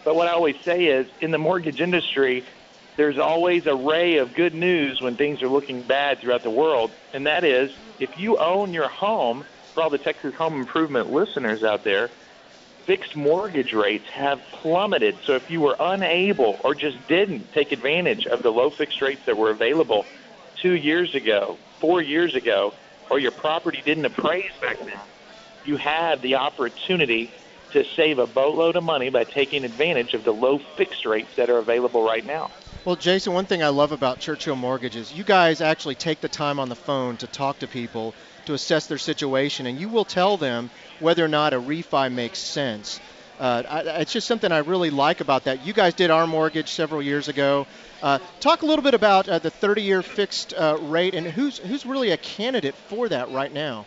but 0.04 0.16
what 0.16 0.28
I 0.28 0.32
always 0.32 0.56
say 0.64 0.86
is, 0.86 1.08
in 1.20 1.32
the 1.32 1.38
mortgage 1.38 1.82
industry, 1.82 2.46
there's 2.96 3.18
always 3.18 3.66
a 3.68 3.76
ray 3.76 4.18
of 4.18 4.34
good 4.34 4.54
news 4.54 5.02
when 5.02 5.18
things 5.18 5.42
are 5.42 5.50
looking 5.50 5.84
bad 5.84 6.20
throughout 6.20 6.44
the 6.44 6.50
world, 6.50 6.92
and 7.14 7.28
that 7.28 7.44
is 7.44 7.72
if 8.00 8.18
you 8.18 8.38
own 8.38 8.74
your 8.74 8.90
home, 8.90 9.46
for 9.74 9.84
all 9.84 9.90
the 9.90 9.98
Texas 10.00 10.34
home 10.34 10.60
improvement 10.60 11.12
listeners 11.12 11.64
out 11.64 11.84
there, 11.84 12.10
fixed 12.88 13.16
mortgage 13.16 13.74
rates 13.74 14.06
have 14.16 14.40
plummeted. 14.62 15.16
So 15.28 15.34
if 15.34 15.52
you 15.52 15.62
were 15.62 15.76
unable 15.78 16.60
or 16.64 16.74
just 16.74 16.98
didn't 17.08 17.54
take 17.54 17.72
advantage 17.72 18.26
of 18.26 18.42
the 18.42 18.50
low 18.50 18.72
fixed 18.72 19.02
rates 19.02 19.22
that 19.28 19.38
were 19.38 19.52
available 19.52 20.06
two 20.62 20.74
years 20.74 21.14
ago, 21.14 21.58
four 21.80 22.02
years 22.02 22.34
ago, 22.34 22.74
or 23.12 23.20
your 23.20 23.32
property 23.32 23.84
didn't 23.86 24.06
appraise 24.06 24.52
back 24.62 24.80
then, 24.80 25.00
you 25.66 25.78
have 25.78 26.22
the 26.22 26.36
opportunity 26.36 27.30
to 27.74 27.84
save 27.96 28.18
a 28.20 28.26
boatload 28.26 28.78
of 28.78 28.84
money 28.84 29.10
by 29.10 29.26
taking 29.26 29.66
advantage 29.66 30.14
of 30.14 30.24
the 30.24 30.32
low 30.32 30.58
fixed 30.78 31.06
rates 31.06 31.30
that 31.36 31.50
are 31.50 31.58
available 31.58 32.02
right 32.02 32.26
now. 32.26 32.50
Well, 32.86 32.96
Jason, 32.96 33.34
one 33.34 33.46
thing 33.46 33.62
I 33.62 33.68
love 33.68 33.92
about 33.92 34.20
Churchill 34.20 34.56
Mortgage 34.56 34.96
is 34.96 35.14
you 35.14 35.26
guys 35.26 35.60
actually 35.60 35.96
take 35.96 36.22
the 36.22 36.30
time 36.30 36.58
on 36.58 36.70
the 36.70 36.76
phone 36.76 37.18
to 37.18 37.28
talk 37.28 37.60
to 37.60 37.68
people 37.68 38.14
to 38.48 38.54
assess 38.54 38.88
their 38.88 38.98
situation, 38.98 39.68
and 39.68 39.80
you 39.80 39.88
will 39.88 40.06
tell 40.06 40.38
them 40.38 40.70
whether 41.00 41.24
or 41.24 41.30
not 41.30 41.54
a 41.54 41.62
refi 41.62 42.12
makes 42.12 42.40
sense. 42.40 43.00
Uh, 43.40 43.64
I, 43.70 43.80
it's 44.02 44.12
just 44.12 44.28
something 44.28 44.52
I 44.52 44.60
really 44.60 44.90
like 44.90 45.22
about 45.22 45.44
that. 45.44 45.66
You 45.66 45.74
guys 45.74 45.94
did 45.94 46.10
our 46.10 46.26
mortgage 46.26 46.70
several 46.70 47.02
years 47.02 47.28
ago. 47.28 47.68
Uh, 48.02 48.20
talk 48.40 48.64
a 48.64 48.66
little 48.66 48.84
bit 48.84 48.96
about 48.96 49.30
uh, 49.30 49.40
the 49.40 49.52
30-year 49.52 50.02
fixed 50.02 50.54
uh, 50.54 50.78
rate 50.82 51.14
and 51.14 51.28
who's 51.28 51.60
who's 51.60 51.86
really 51.86 52.12
a 52.12 52.18
candidate 52.18 52.74
for 52.74 53.08
that 53.10 53.32
right 53.32 53.54
now. 53.54 53.86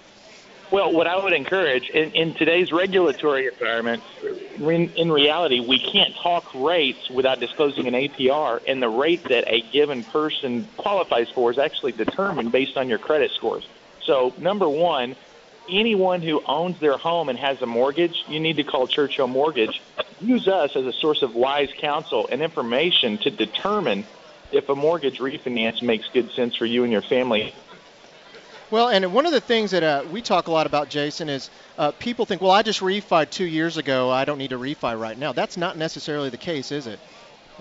Well, 0.71 0.93
what 0.93 1.09
I 1.09 1.21
would 1.21 1.33
encourage 1.33 1.89
in, 1.91 2.13
in 2.13 2.35
today's 2.35 2.71
regulatory 2.71 3.49
environment, 3.49 4.05
in, 4.23 4.91
in 4.95 5.11
reality, 5.11 5.59
we 5.59 5.81
can't 5.81 6.15
talk 6.23 6.55
rates 6.55 7.11
without 7.11 7.41
disclosing 7.41 7.89
an 7.89 7.95
APR, 7.95 8.61
and 8.69 8.81
the 8.81 8.89
rate 8.89 9.25
that 9.25 9.49
a 9.49 9.63
given 9.73 10.05
person 10.05 10.69
qualifies 10.77 11.29
for 11.31 11.51
is 11.51 11.59
actually 11.59 11.91
determined 11.91 12.53
based 12.53 12.77
on 12.77 12.89
your 12.89 12.99
credit 12.99 13.33
scores. 13.33 13.67
So, 14.05 14.35
number 14.39 14.69
one, 14.69 15.17
anyone 15.71 16.23
who 16.23 16.43
owns 16.47 16.81
their 16.81 16.97
home 16.97 17.29
and 17.29 17.39
has 17.39 17.61
a 17.63 17.67
mortgage, 17.67 18.25
you 18.29 18.41
need 18.41 18.57
to 18.57 18.65
call 18.65 18.87
Churchill 18.87 19.27
Mortgage. 19.27 19.81
Use 20.21 20.49
us 20.49 20.75
as 20.75 20.85
a 20.85 20.93
source 20.93 21.23
of 21.23 21.35
wise 21.35 21.71
counsel 21.81 22.29
and 22.31 22.43
information 22.43 23.19
to 23.19 23.31
determine 23.31 24.05
if 24.53 24.69
a 24.69 24.75
mortgage 24.75 25.19
refinance 25.19 25.83
makes 25.83 26.07
good 26.13 26.31
sense 26.33 26.57
for 26.57 26.67
you 26.67 26.83
and 26.83 26.93
your 26.93 27.03
family. 27.03 27.55
Well, 28.71 28.89
and 28.89 29.13
one 29.13 29.27
of 29.27 29.33
the 29.33 29.41
things 29.41 29.73
that 29.73 29.83
uh, 29.83 30.05
we 30.13 30.23
talk 30.23 30.47
a 30.47 30.53
lot 30.53 30.67
about, 30.67 30.89
Jason, 30.89 31.29
is 31.29 31.51
uh, 31.77 31.91
people 31.93 32.25
think, 32.25 32.41
well, 32.41 32.53
I 32.53 32.63
just 32.63 32.81
refied 32.81 33.31
two 33.31 33.45
years 33.45 33.77
ago. 33.77 34.11
I 34.11 34.25
don't 34.25 34.39
need 34.39 34.51
to 34.51 34.59
refi 34.59 34.99
right 34.99 35.19
now. 35.19 35.33
That's 35.33 35.57
not 35.57 35.77
necessarily 35.77 36.31
the 36.31 36.37
case, 36.37 36.71
is 36.71 36.87
it? 36.87 37.01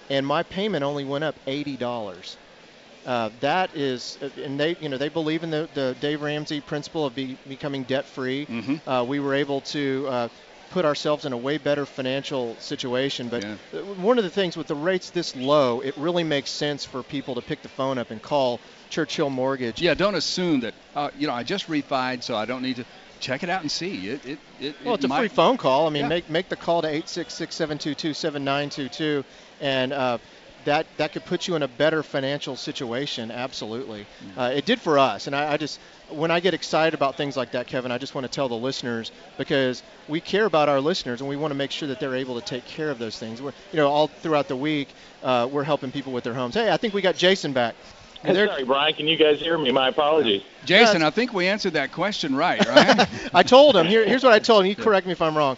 and 0.09 0.27
my 0.27 0.43
payment 0.43 0.85
only 0.85 1.05
went 1.05 1.25
up 1.25 1.41
eighty 1.47 1.77
dollars. 1.77 2.39
Uh, 3.05 3.31
that 3.41 3.75
is, 3.75 4.19
and 4.21 4.61
they, 4.61 4.77
you 4.79 4.89
know, 4.89 4.99
they 4.99 5.09
believe 5.09 5.43
in 5.43 5.51
the, 5.51 5.69
the 5.73 5.95
Dave 5.99 6.21
Ramsey 6.21 6.61
principle 6.61 7.07
of 7.07 7.15
be, 7.15 7.39
becoming 7.47 7.85
debt 7.85 8.07
free. 8.07 8.47
Mm-hmm. 8.47 8.89
Uh, 8.89 9.05
we 9.05 9.21
were 9.21 9.35
able 9.35 9.63
to 9.63 10.07
uh, 10.09 10.29
put 10.71 10.85
ourselves 10.85 11.25
in 11.25 11.33
a 11.33 11.37
way 11.37 11.59
better 11.59 11.85
financial 11.85 12.55
situation. 12.57 13.29
But 13.29 13.45
uh, 13.45 13.57
one 14.03 14.19
of 14.19 14.25
the 14.25 14.31
things 14.31 14.57
with 14.57 14.69
the 14.69 14.75
rates 14.75 15.11
this 15.11 15.35
low, 15.37 15.81
it 15.81 15.97
really 15.97 16.25
makes 16.25 16.51
sense 16.51 16.85
for 16.85 17.03
people 17.03 17.35
to 17.35 17.43
pick 17.43 17.63
the 17.63 17.69
phone 17.69 17.99
up 17.99 18.11
and 18.11 18.23
call 18.23 18.61
Churchill 18.89 19.31
Mortgage. 19.31 19.81
Yeah, 19.83 19.95
don't 19.95 20.15
assume 20.15 20.61
that. 20.61 20.75
Uh, 20.95 21.11
you 21.19 21.27
know, 21.27 21.35
I 21.35 21.43
just 21.43 21.69
refied, 21.69 22.23
so 22.23 22.37
I 22.37 22.45
don't 22.45 22.63
need 22.63 22.77
to 22.77 22.85
check 23.21 23.43
it 23.43 23.51
out 23.51 23.61
and 23.63 23.71
see. 23.71 24.09
It, 24.09 24.25
it, 24.27 24.39
it, 24.61 24.75
Well, 24.85 24.95
it 24.95 24.99
it's 24.99 25.05
a 25.05 25.09
might- 25.09 25.19
free 25.19 25.29
phone 25.29 25.57
call. 25.59 25.87
I 25.87 25.91
mean, 25.91 26.03
Yeah. 26.05 26.09
make 26.09 26.31
make 26.31 26.49
the 26.49 26.57
call 26.57 26.83
to 26.83 26.89
866-722-7922, 26.89 29.25
and 29.61 29.93
uh, 29.93 30.19
that 30.65 30.87
that 30.97 31.13
could 31.13 31.25
put 31.25 31.47
you 31.49 31.55
in 31.57 31.63
a 31.63 31.69
better 31.69 32.03
financial 32.03 32.57
situation. 32.57 33.31
Absolutely, 33.31 34.07
uh, 34.37 34.53
it 34.55 34.65
did 34.65 34.81
for 34.81 34.99
us. 34.99 35.27
And 35.27 35.35
I, 35.37 35.53
I 35.53 35.57
just 35.57 35.79
when 36.11 36.31
I 36.31 36.41
get 36.41 36.55
excited 36.55 36.95
about 36.95 37.17
things 37.17 37.37
like 37.37 37.53
that, 37.53 37.67
Kevin, 37.67 37.93
I 37.93 37.99
just 37.99 38.15
want 38.15 38.25
to 38.27 38.31
tell 38.33 38.49
the 38.49 38.57
listeners 38.57 39.13
because 39.39 39.83
we 40.09 40.21
care 40.21 40.45
about 40.47 40.69
our 40.69 40.81
listeners 40.81 41.21
and 41.21 41.29
we 41.29 41.37
want 41.37 41.53
to 41.53 41.57
make 41.57 41.71
sure 41.71 41.89
that 41.89 42.01
they're 42.01 42.17
able 42.17 42.41
to 42.41 42.45
take 42.47 42.65
care 42.65 42.91
of 42.91 42.99
those 42.99 43.19
things. 43.19 43.41
We're, 43.41 43.53
you 43.73 43.77
know, 43.79 43.89
all 43.89 44.09
throughout 44.09 44.49
the 44.49 44.57
week, 44.57 44.89
uh, 45.23 45.49
we're 45.51 45.63
helping 45.65 45.93
people 45.93 46.13
with 46.13 46.25
their 46.25 46.35
homes. 46.35 46.55
Hey, 46.55 46.71
I 46.71 46.77
think 46.79 46.95
we 46.95 47.01
got 47.03 47.15
Jason 47.17 47.53
back. 47.53 47.75
And 48.25 48.37
they're- 48.37 48.49
Sorry, 48.49 48.65
Brian, 48.65 48.93
can 48.95 49.07
you 49.07 49.17
guys 49.17 49.39
hear 49.41 49.57
me? 49.57 49.71
My 49.71 49.89
apologies. 49.89 50.43
Jason, 50.67 51.03
I 51.03 51.11
think 51.11 51.33
we 51.33 51.47
answered 51.47 51.73
that 51.75 51.93
question 51.93 52.35
right, 52.35 52.63
right? 52.69 53.09
I 53.33 53.43
told 53.43 53.77
him. 53.77 53.87
Here, 53.87 54.05
here's 54.05 54.23
what 54.25 54.33
I 54.33 54.41
told 54.41 54.65
him. 54.65 54.69
You 54.69 54.77
correct 54.77 55.07
me 55.07 55.13
if 55.13 55.23
I'm 55.23 55.37
wrong. 55.37 55.57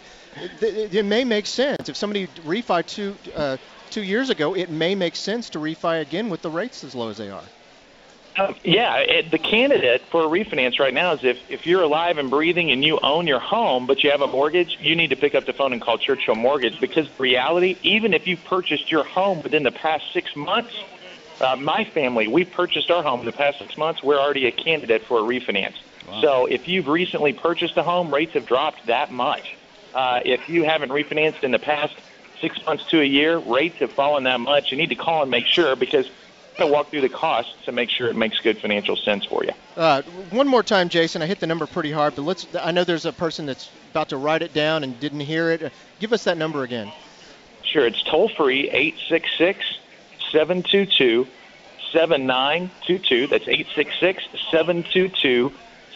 It, 0.61 0.63
it, 0.63 0.95
it 0.95 1.03
may 1.05 1.23
make 1.25 1.45
sense 1.45 1.89
if 1.89 1.95
somebody 1.97 2.27
refi 2.45 2.85
to. 2.95 3.15
uh, 3.35 3.57
two 3.93 4.03
years 4.03 4.29
ago. 4.29 4.55
It 4.55 4.69
may 4.69 4.95
make 4.95 5.15
sense 5.15 5.49
to 5.51 5.59
refi 5.59 6.01
again 6.01 6.29
with 6.29 6.41
the 6.41 6.49
rates 6.49 6.83
as 6.83 6.95
low 6.95 7.09
as 7.09 7.17
they 7.17 7.29
are. 7.29 7.43
Um, 8.35 8.55
yeah, 8.63 8.95
it, 8.97 9.29
the 9.29 9.37
candidate 9.37 10.01
for 10.11 10.23
a 10.23 10.27
refinance 10.27 10.79
right 10.79 10.93
now 10.93 11.13
is 11.13 11.19
if, 11.21 11.37
if 11.49 11.67
you're 11.67 11.83
alive 11.83 12.17
and 12.17 12.31
breathing 12.31 12.71
and 12.71 12.83
you 12.83 12.97
own 13.03 13.27
your 13.27 13.39
home, 13.39 13.85
but 13.85 14.03
you 14.03 14.09
have 14.09 14.21
a 14.21 14.27
mortgage, 14.27 14.75
you 14.81 14.95
need 14.95 15.11
to 15.11 15.15
pick 15.15 15.35
up 15.35 15.45
the 15.45 15.53
phone 15.53 15.71
and 15.71 15.79
call 15.79 15.99
Churchill 15.99 16.33
Mortgage 16.33 16.73
because 16.81 17.05
reality, 17.19 17.77
even 17.83 18.11
if 18.11 18.25
you 18.25 18.35
purchased 18.49 18.91
your 18.91 19.03
home 19.03 19.43
within 19.43 19.61
the 19.61 19.71
past 19.71 20.03
six 20.15 20.31
months, 20.35 20.73
uh, 21.41 21.55
my 21.55 21.85
family, 21.93 22.27
we 22.27 22.43
purchased 22.43 22.89
our 22.89 23.03
home 23.03 23.19
in 23.19 23.27
the 23.27 23.31
past 23.31 23.59
six 23.59 23.77
months, 23.77 24.01
we're 24.01 24.19
already 24.19 24.47
a 24.47 24.51
candidate 24.51 25.03
for 25.07 25.19
a 25.19 25.21
refinance. 25.21 25.75
So 26.21 26.47
if 26.47 26.67
you've 26.67 26.87
recently 26.87 27.33
purchased 27.33 27.77
a 27.77 27.83
home, 27.83 28.11
rates 28.11 28.33
have 28.33 28.47
dropped 28.47 28.87
that 28.87 29.11
much. 29.11 29.45
Uh, 29.93 30.19
if 30.25 30.49
you 30.49 30.63
haven't 30.63 30.89
refinanced 30.89 31.43
in 31.43 31.51
the 31.51 31.59
past 31.59 31.93
six 32.43 32.63
months 32.65 32.83
to 32.89 32.99
a 32.99 33.05
year, 33.05 33.37
rates 33.37 33.77
have 33.77 33.93
fallen 33.93 34.25
that 34.25 34.41
much. 34.41 34.69
You 34.69 34.77
need 34.77 34.89
to 34.89 34.95
call 34.95 35.21
and 35.21 35.31
make 35.31 35.45
sure 35.45 35.77
because 35.77 36.11
to 36.57 36.67
walk 36.67 36.89
through 36.89 37.01
the 37.01 37.09
costs 37.09 37.53
to 37.65 37.71
make 37.71 37.89
sure 37.89 38.07
it 38.09 38.15
makes 38.15 38.39
good 38.39 38.59
financial 38.59 38.95
sense 38.95 39.25
for 39.25 39.43
you. 39.43 39.51
Uh, 39.75 40.01
one 40.29 40.47
more 40.47 40.61
time, 40.61 40.89
Jason. 40.89 41.21
I 41.21 41.25
hit 41.25 41.39
the 41.39 41.47
number 41.47 41.65
pretty 41.65 41.91
hard, 41.91 42.15
but 42.15 42.23
let's. 42.23 42.45
I 42.55 42.71
know 42.71 42.83
there's 42.83 43.05
a 43.05 43.13
person 43.13 43.45
that's 43.45 43.71
about 43.91 44.09
to 44.09 44.17
write 44.17 44.41
it 44.41 44.53
down 44.53 44.83
and 44.83 44.99
didn't 44.99 45.21
hear 45.21 45.51
it. 45.51 45.71
Give 45.99 46.11
us 46.13 46.25
that 46.25 46.37
number 46.37 46.63
again. 46.63 46.91
Sure, 47.63 47.87
it's 47.87 48.03
toll 48.03 48.27
free 48.27 48.69
866 48.69 49.65
722 50.31 51.25
7922. 51.91 53.27
That's 53.27 53.47
866 53.47 54.23
722 54.51 55.53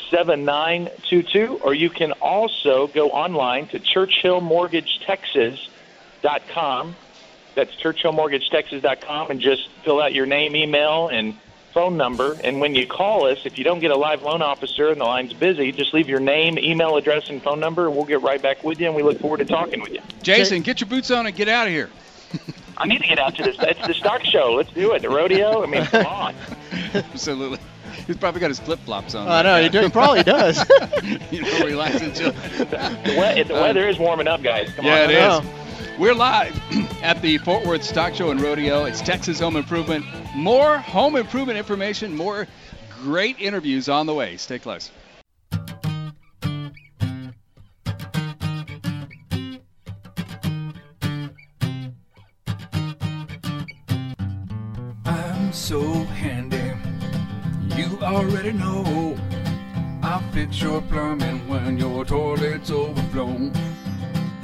7922. 0.10 1.60
Or 1.62 1.74
you 1.74 1.90
can 1.90 2.14
also 2.14 2.88
go 2.88 3.10
online 3.10 3.68
to 3.68 3.80
churchillmortgagetexas.com. 6.28 6.96
That's 7.56 7.72
churchillmortgagetexas.com 7.76 9.32
and 9.32 9.40
just 9.40 9.68
fill 9.84 10.02
out 10.02 10.14
your 10.14 10.26
name, 10.26 10.56
email, 10.56 11.08
and 11.08 11.36
phone 11.74 11.98
number. 11.98 12.38
And 12.44 12.60
when 12.60 12.76
you 12.76 12.86
call 12.86 13.26
us, 13.26 13.40
if 13.46 13.58
you 13.58 13.64
don't 13.64 13.80
get 13.80 13.92
a 13.92 13.96
live 13.96 14.22
loan 14.24 14.42
officer 14.42 14.90
and 14.90 15.02
the 15.02 15.06
line's 15.06 15.34
busy, 15.34 15.72
just 15.72 15.94
leave 15.94 16.08
your 16.08 16.20
name, 16.20 16.60
email 16.60 16.98
address, 16.98 17.30
and 17.30 17.42
phone 17.42 17.60
number, 17.60 17.88
and 17.88 17.96
we'll 17.96 18.06
get 18.06 18.22
right 18.22 18.42
back 18.42 18.64
with 18.64 18.80
you. 18.80 18.88
And 18.88 18.96
we 18.96 19.02
look 19.04 19.20
forward 19.20 19.38
to 19.38 19.46
talking 19.46 19.82
with 19.82 19.92
you. 19.94 20.02
Jason, 20.22 20.62
get 20.62 20.82
your 20.82 20.90
boots 20.90 21.10
on 21.10 21.26
and 21.26 21.36
get 21.36 21.48
out 21.50 21.68
of 21.68 21.74
here. 21.74 21.90
I 22.78 22.86
need 22.86 23.02
to 23.02 23.08
get 23.08 23.18
out 23.18 23.36
to 23.38 23.44
this. 23.44 23.56
It's 23.60 23.88
the 23.88 23.94
stock 23.96 24.24
show. 24.24 24.54
Let's 24.54 24.72
do 24.72 24.94
it. 24.94 25.02
The 25.02 25.10
rodeo. 25.10 25.64
I 25.64 25.66
mean, 25.66 25.84
come 25.86 26.06
on. 26.06 26.36
Absolutely. 26.94 27.58
He's 28.06 28.18
probably 28.18 28.40
got 28.40 28.50
his 28.50 28.60
flip 28.60 28.80
flops 28.82 29.16
on. 29.16 29.28
I 29.28 29.42
know, 29.42 29.62
he 29.62 29.70
do- 29.70 29.82
he 29.82 29.90
probably 29.90 30.22
does. 30.24 30.64
you 31.32 31.42
know, 31.42 31.66
relax 31.66 32.02
until. 32.02 32.32
The, 32.34 33.34
we- 33.36 33.44
the 33.44 33.54
weather 33.56 33.88
is 33.90 33.98
warming 33.98 34.28
up, 34.28 34.44
guys. 34.44 34.72
Come 34.74 34.86
yeah, 34.86 35.04
on. 35.04 35.10
it 35.42 35.46
is. 35.48 35.67
We're 35.98 36.14
live 36.14 36.56
at 37.02 37.24
the 37.24 37.40
Fort 37.40 37.66
Worth 37.66 37.84
Stock 37.84 38.14
Show 38.14 38.30
and 38.30 38.40
Rodeo. 38.40 38.86
It's 38.86 39.02
Texas 39.02 39.40
Home 39.40 39.56
Improvement. 39.56 40.06
More 40.36 40.78
home 40.78 41.16
improvement 41.16 41.58
information, 41.58 42.16
more 42.16 42.46
great 43.02 43.40
interviews 43.40 43.90
on 43.90 44.06
the 44.06 44.14
way. 44.14 44.38
Stay 44.38 44.60
close. 44.60 44.92
I'm 55.04 55.52
so 55.52 55.82
handy. 55.82 56.74
You 57.76 57.98
already 58.04 58.52
know. 58.52 59.18
I'll 60.04 60.22
fix 60.32 60.62
your 60.62 60.84
plumbing 60.84 61.48
when 61.48 61.80
your 61.80 62.06
toilet's 62.06 62.70
overflow. 62.70 63.52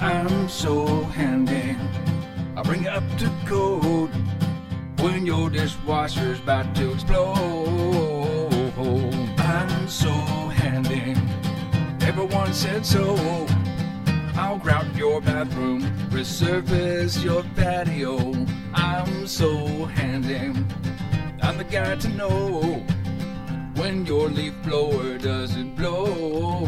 I'm 0.03 0.49
so 0.49 0.85
handy. 1.15 1.77
I'll 2.57 2.63
bring 2.65 2.83
you 2.83 2.89
up 2.89 3.03
to 3.19 3.31
code 3.45 4.11
when 4.99 5.25
your 5.25 5.49
dishwasher's 5.49 6.39
about 6.39 6.75
to 6.75 6.91
explode. 6.91 8.49
I'm 9.37 9.87
so 9.87 10.11
handy. 10.11 11.15
Everyone 12.05 12.53
said 12.53 12.85
so. 12.85 13.15
I'll 14.35 14.57
grout 14.57 14.93
your 14.93 15.21
bathroom, 15.21 15.83
resurface 16.09 17.23
your 17.23 17.43
patio. 17.55 18.45
I'm 18.73 19.25
so 19.25 19.85
handy. 19.85 20.51
I'm 21.41 21.57
the 21.57 21.63
guy 21.63 21.95
to 21.95 22.09
know. 22.09 22.83
when 23.75 24.05
your 24.05 24.29
leaf 24.29 24.53
blower 24.63 25.17
doesn't 25.17 25.75
blow. 25.75 26.67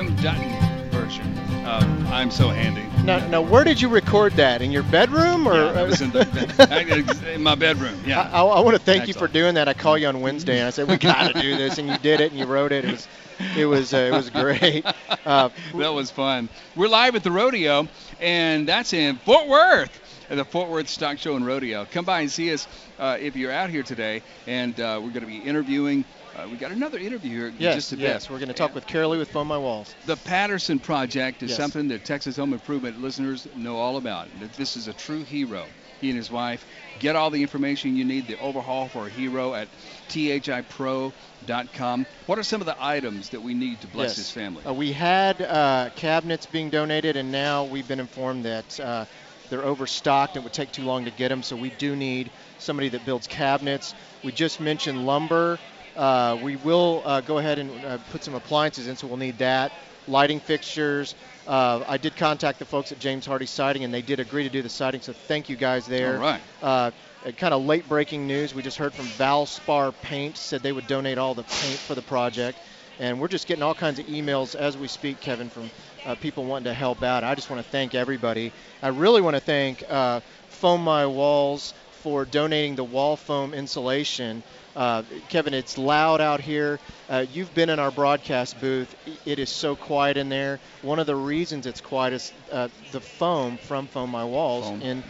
Ho. 0.00 0.22
Dutton 0.22 0.90
version 0.90 1.38
of 1.66 1.82
I'm 2.10 2.30
So 2.30 2.48
Handy. 2.48 2.86
Now, 3.04 3.26
now, 3.28 3.42
where 3.42 3.64
did 3.64 3.80
you 3.80 3.88
record 3.88 4.32
that? 4.34 4.62
In 4.62 4.72
your 4.72 4.82
bedroom, 4.84 5.46
or 5.46 5.54
Yeah, 5.54 5.82
was 5.82 6.00
in, 6.00 6.10
the, 6.10 7.24
in 7.34 7.42
my 7.42 7.54
bedroom. 7.54 7.98
Yeah. 8.06 8.30
I, 8.32 8.42
I, 8.42 8.60
want 8.60 8.76
to 8.76 8.82
thank 8.82 9.08
you 9.08 9.14
for 9.14 9.28
doing 9.28 9.54
that. 9.54 9.68
I 9.68 9.74
call 9.74 9.98
you 9.98 10.08
on 10.08 10.22
Wednesday 10.22 10.58
and 10.58 10.66
I 10.66 10.70
said 10.70 10.88
we 10.88 10.96
got 10.96 11.34
to 11.34 11.40
do 11.40 11.56
this, 11.56 11.76
and 11.78 11.88
you 11.88 11.98
did 11.98 12.20
it, 12.20 12.30
and 12.30 12.40
you 12.40 12.46
wrote 12.46 12.72
it. 12.72 12.84
It 12.84 12.90
was, 12.90 13.08
it 13.56 13.66
was, 13.66 13.94
uh, 13.94 13.96
it 13.98 14.12
was 14.12 14.30
great. 14.30 14.84
Uh, 15.26 15.50
that 15.74 15.92
was 15.92 16.10
fun. 16.10 16.48
We're 16.74 16.88
live 16.88 17.14
at 17.14 17.22
the 17.22 17.30
rodeo, 17.30 17.86
and 18.20 18.66
that's 18.66 18.94
in 18.94 19.16
Fort 19.18 19.48
Worth 19.48 20.00
at 20.30 20.36
the 20.36 20.44
Fort 20.44 20.70
Worth 20.70 20.88
Stock 20.88 21.18
Show 21.18 21.36
and 21.36 21.44
Rodeo. 21.44 21.84
Come 21.84 22.06
by 22.06 22.20
and 22.20 22.30
see 22.30 22.52
us 22.54 22.66
uh, 22.98 23.18
if 23.20 23.36
you're 23.36 23.52
out 23.52 23.68
here 23.68 23.82
today, 23.82 24.22
and 24.46 24.78
uh, 24.80 24.98
we're 25.02 25.10
going 25.10 25.20
to 25.20 25.26
be 25.26 25.38
interviewing. 25.38 26.04
Uh, 26.36 26.48
we 26.48 26.56
got 26.56 26.70
another 26.70 26.98
interview 26.98 27.30
here 27.38 27.48
in 27.48 27.56
yes, 27.58 27.74
just 27.74 27.92
a 27.92 27.96
bit. 27.96 28.04
yes, 28.04 28.30
we're 28.30 28.38
going 28.38 28.48
to 28.48 28.54
talk 28.54 28.72
with 28.74 28.86
Carolee 28.86 29.18
with 29.18 29.28
Foam 29.30 29.48
My 29.48 29.58
Walls. 29.58 29.94
The 30.06 30.16
Patterson 30.16 30.78
Project 30.78 31.42
is 31.42 31.50
Yes. 31.50 31.56
something 31.58 31.88
that 31.88 32.04
Texas 32.04 32.36
Home 32.36 32.52
Improvement 32.52 33.00
listeners 33.00 33.48
know 33.56 33.76
all 33.76 33.96
about. 33.96 34.28
This 34.56 34.76
is 34.76 34.86
a 34.86 34.92
true 34.92 35.24
hero. 35.24 35.66
He 36.00 36.08
and 36.08 36.16
his 36.16 36.30
wife 36.30 36.64
get 37.00 37.16
all 37.16 37.30
the 37.30 37.42
information 37.42 37.96
you 37.96 38.04
need. 38.04 38.26
The 38.28 38.38
overhaul 38.38 38.88
for 38.88 39.06
a 39.08 39.10
hero 39.10 39.54
at 39.54 39.68
thipro.com. 40.08 42.06
What 42.26 42.38
are 42.38 42.42
some 42.44 42.60
of 42.60 42.66
the 42.66 42.76
items 42.78 43.30
that 43.30 43.40
we 43.42 43.52
need 43.54 43.80
to 43.80 43.88
bless 43.88 44.10
Yes. 44.10 44.16
his 44.18 44.30
family? 44.30 44.64
Uh, 44.64 44.72
we 44.72 44.92
had 44.92 45.42
uh, 45.42 45.90
cabinets 45.96 46.46
being 46.46 46.70
donated, 46.70 47.16
and 47.16 47.32
now 47.32 47.64
we've 47.64 47.88
been 47.88 48.00
informed 48.00 48.44
that 48.44 48.78
uh, 48.78 49.04
they're 49.50 49.64
overstocked. 49.64 50.36
It 50.36 50.44
would 50.44 50.52
take 50.52 50.70
too 50.70 50.84
long 50.84 51.04
to 51.06 51.10
get 51.10 51.28
them, 51.28 51.42
so 51.42 51.56
we 51.56 51.70
do 51.70 51.96
need 51.96 52.30
somebody 52.58 52.88
that 52.90 53.04
builds 53.04 53.26
cabinets. 53.26 53.94
We 54.22 54.30
just 54.32 54.60
mentioned 54.60 55.04
lumber. 55.06 55.58
Uh, 55.96 56.38
we 56.42 56.56
will 56.56 57.02
uh, 57.04 57.20
go 57.20 57.38
ahead 57.38 57.58
and 57.58 57.84
uh, 57.84 57.98
put 58.10 58.24
some 58.24 58.34
appliances 58.34 58.86
in, 58.86 58.96
so 58.96 59.06
we'll 59.06 59.16
need 59.16 59.38
that. 59.38 59.72
Lighting 60.08 60.40
fixtures. 60.40 61.14
Uh, 61.46 61.84
I 61.86 61.98
did 61.98 62.16
contact 62.16 62.58
the 62.58 62.64
folks 62.64 62.92
at 62.92 62.98
James 62.98 63.26
Hardie 63.26 63.48
Siding, 63.48 63.84
and 63.84 63.92
they 63.92 64.02
did 64.02 64.20
agree 64.20 64.44
to 64.44 64.48
do 64.48 64.62
the 64.62 64.68
siding, 64.68 65.00
so 65.00 65.12
thank 65.12 65.48
you 65.48 65.56
guys 65.56 65.86
there. 65.86 66.14
All 66.14 66.20
right. 66.20 66.40
Uh, 66.62 66.90
kind 67.36 67.52
of 67.52 67.64
late 67.64 67.88
breaking 67.88 68.26
news. 68.26 68.54
We 68.54 68.62
just 68.62 68.78
heard 68.78 68.94
from 68.94 69.06
Valspar 69.06 69.94
Paint, 70.02 70.36
said 70.36 70.62
they 70.62 70.72
would 70.72 70.86
donate 70.86 71.18
all 71.18 71.34
the 71.34 71.42
paint 71.42 71.78
for 71.78 71.94
the 71.94 72.02
project. 72.02 72.58
And 72.98 73.20
we're 73.20 73.28
just 73.28 73.46
getting 73.46 73.62
all 73.62 73.74
kinds 73.74 73.98
of 73.98 74.06
emails 74.06 74.54
as 74.54 74.76
we 74.76 74.86
speak, 74.86 75.20
Kevin, 75.20 75.48
from 75.48 75.70
uh, 76.04 76.14
people 76.16 76.44
wanting 76.44 76.64
to 76.64 76.74
help 76.74 77.02
out. 77.02 77.24
I 77.24 77.34
just 77.34 77.48
want 77.50 77.64
to 77.64 77.70
thank 77.70 77.94
everybody. 77.94 78.52
I 78.82 78.88
really 78.88 79.22
want 79.22 79.36
to 79.36 79.40
thank 79.40 79.82
uh, 79.88 80.20
Foam 80.48 80.82
My 80.82 81.06
Walls 81.06 81.72
for 82.02 82.24
donating 82.24 82.76
the 82.76 82.84
wall 82.84 83.16
foam 83.16 83.54
insulation. 83.54 84.42
Uh, 84.76 85.02
Kevin, 85.28 85.52
it's 85.52 85.76
loud 85.76 86.20
out 86.20 86.40
here. 86.40 86.78
Uh, 87.08 87.26
you've 87.32 87.52
been 87.54 87.70
in 87.70 87.78
our 87.78 87.90
broadcast 87.90 88.60
booth. 88.60 88.94
It 89.26 89.38
is 89.38 89.50
so 89.50 89.74
quiet 89.74 90.16
in 90.16 90.28
there. 90.28 90.60
One 90.82 90.98
of 90.98 91.06
the 91.06 91.16
reasons 91.16 91.66
it's 91.66 91.80
quiet 91.80 92.12
is 92.12 92.32
uh, 92.52 92.68
the 92.92 93.00
foam 93.00 93.56
from 93.58 93.86
Foam 93.88 94.10
My 94.10 94.24
Walls 94.24 94.68
in 94.82 95.02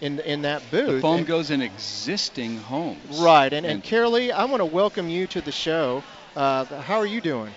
in 0.00 0.20
in 0.20 0.42
that 0.42 0.62
booth. 0.70 0.86
The 0.96 1.00
foam 1.00 1.18
And- 1.18 1.26
goes 1.26 1.50
in 1.50 1.60
existing 1.60 2.58
homes. 2.58 3.18
Right, 3.18 3.52
and, 3.52 3.66
and 3.66 3.82
Carolee, 3.82 4.30
I 4.30 4.44
want 4.44 4.60
to 4.60 4.64
welcome 4.64 5.08
you 5.08 5.26
to 5.28 5.40
the 5.40 5.52
show. 5.52 6.02
Uh, 6.36 6.64
how 6.64 6.98
are 6.98 7.06
you 7.06 7.20
doing? 7.20 7.52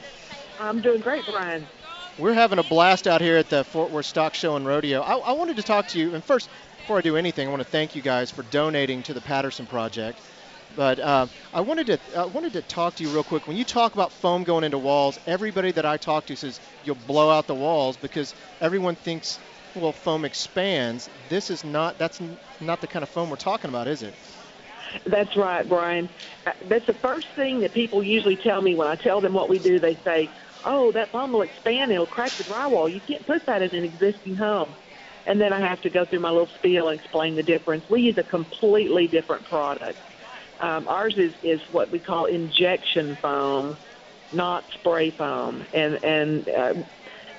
I'm 0.60 0.82
doing 0.82 1.02
great, 1.02 1.24
Brian. 1.30 1.68
We're 2.18 2.34
having 2.34 2.60
a 2.60 2.64
blast 2.64 3.08
out 3.08 3.22
here 3.22 3.38
at 3.38 3.50
the 3.50 3.64
Fort 3.64 3.92
Worth 3.92 4.06
Stock 4.08 4.34
Show 4.34 4.56
and 4.56 4.66
Rodeo. 4.66 5.02
I, 5.02 5.18
I 5.18 5.32
wanted 5.34 5.56
to 5.58 5.64
talk 5.64 5.88
to 5.90 6.00
you, 6.00 6.14
and 6.16 6.24
first, 6.24 6.50
before 6.80 6.98
I 6.98 7.02
do 7.02 7.16
anything, 7.16 7.48
I 7.48 7.52
want 7.52 7.62
to 7.64 7.68
thank 7.70 7.96
you 7.96 8.02
guys 8.02 8.30
for 8.30 8.44
donating 8.44 9.04
to 9.04 9.14
the 9.14 9.22
Patterson 9.22 9.66
Project. 9.66 10.20
But 10.76 11.00
uh, 11.00 11.28
I 11.54 11.62
wanted 11.62 11.88
to 11.88 12.00
I 12.18 12.26
wanted 12.26 12.54
to 12.54 12.62
talk 12.62 12.96
to 12.96 13.04
you 13.04 13.10
real 13.10 13.24
quick. 13.24 13.48
When 13.48 13.58
you 13.58 13.66
talk 13.66 13.94
about 13.94 14.12
foam 14.12 14.44
going 14.44 14.64
into 14.64 14.80
walls, 14.80 15.20
everybody 15.28 15.72
that 15.74 15.86
I 15.86 15.98
talk 15.98 16.26
to 16.28 16.36
says 16.36 16.60
you'll 16.84 16.96
blow 16.96 17.30
out 17.30 17.48
the 17.48 17.56
walls 17.56 17.98
because 17.98 18.34
everyone 18.62 18.96
thinks, 18.96 19.40
well, 19.76 19.94
foam 19.94 20.26
expands. 20.26 21.10
This 21.30 21.50
is 21.50 21.64
not. 21.64 21.98
That's 21.98 22.20
not 22.60 22.82
the 22.82 22.88
kind 22.88 23.04
of 23.04 23.10
foam 23.10 23.30
we're 23.30 23.36
talking 23.36 23.70
about, 23.70 23.88
is 23.88 24.04
it? 24.04 24.16
That's 25.06 25.36
right, 25.36 25.68
Brian. 25.68 26.10
Uh, 26.46 26.52
That's 26.70 26.86
the 26.88 26.96
first 27.02 27.28
thing 27.36 27.62
that 27.62 27.74
people 27.74 28.04
usually 28.04 28.38
tell 28.38 28.62
me 28.62 28.76
when 28.76 28.88
I 28.88 28.96
tell 28.96 29.22
them 29.22 29.34
what 29.34 29.50
we 29.50 29.60
do. 29.60 29.80
They 29.80 29.98
say, 30.04 30.30
"Oh, 30.64 30.92
that 30.94 31.12
foam 31.12 31.32
will 31.34 31.42
expand. 31.42 31.92
It'll 31.92 32.06
crack 32.08 32.38
the 32.38 32.44
drywall. 32.44 32.94
You 32.94 33.02
can't 33.02 33.26
put 33.26 33.46
that 33.48 33.62
in 33.62 33.74
an 33.76 33.84
existing 33.84 34.36
home." 34.36 34.76
And 35.26 35.40
then 35.40 35.54
I 35.54 35.62
have 35.68 35.80
to 35.82 35.90
go 35.90 36.06
through 36.06 36.20
my 36.20 36.30
little 36.30 36.50
spiel 36.56 36.90
and 36.90 37.00
explain 37.00 37.36
the 37.36 37.44
difference. 37.44 37.86
We 37.90 38.02
use 38.02 38.18
a 38.18 38.24
completely 38.24 39.08
different 39.08 39.46
product. 39.46 40.00
Um, 40.64 40.88
ours 40.88 41.16
is, 41.18 41.34
is 41.44 41.60
what 41.72 41.92
we 41.92 42.00
call 42.00 42.26
injection 42.26 43.18
foam, 43.22 43.78
not 44.32 44.64
spray 44.74 45.12
foam, 45.12 45.66
and 45.74 46.00
and 46.04 46.48
uh, 46.50 46.74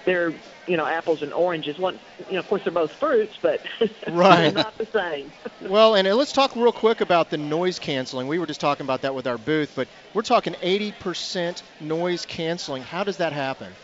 they're 0.05 0.35
you 0.67 0.77
know 0.77 0.87
apples 0.87 1.23
and 1.23 1.33
oranges. 1.33 1.79
One, 1.79 2.01
you 2.29 2.35
know, 2.35 2.41
of 2.41 2.47
course 2.49 2.63
they're 2.65 2.73
both 2.73 2.91
fruits, 3.01 3.35
but 3.43 3.61
Right. 4.07 4.43
they're 4.43 4.53
not 4.53 4.77
the 4.79 4.89
same. 4.95 5.33
Well, 5.71 5.95
and 5.97 6.07
let's 6.15 6.33
talk 6.33 6.55
real 6.55 6.73
quick 6.73 7.01
about 7.01 7.31
the 7.31 7.39
noise 7.39 7.79
canceling. 7.79 8.27
We 8.29 8.39
were 8.39 8.47
just 8.47 8.61
talking 8.61 8.85
about 8.85 9.01
that 9.03 9.15
with 9.15 9.27
our 9.27 9.39
booth, 9.39 9.75
but 9.75 9.89
we're 10.13 10.23
talking 10.23 10.55
80% 10.61 11.63
noise 11.81 12.27
canceling. 12.27 12.83
How 12.83 13.05
does 13.05 13.17
that 13.17 13.33
happen? 13.33 13.79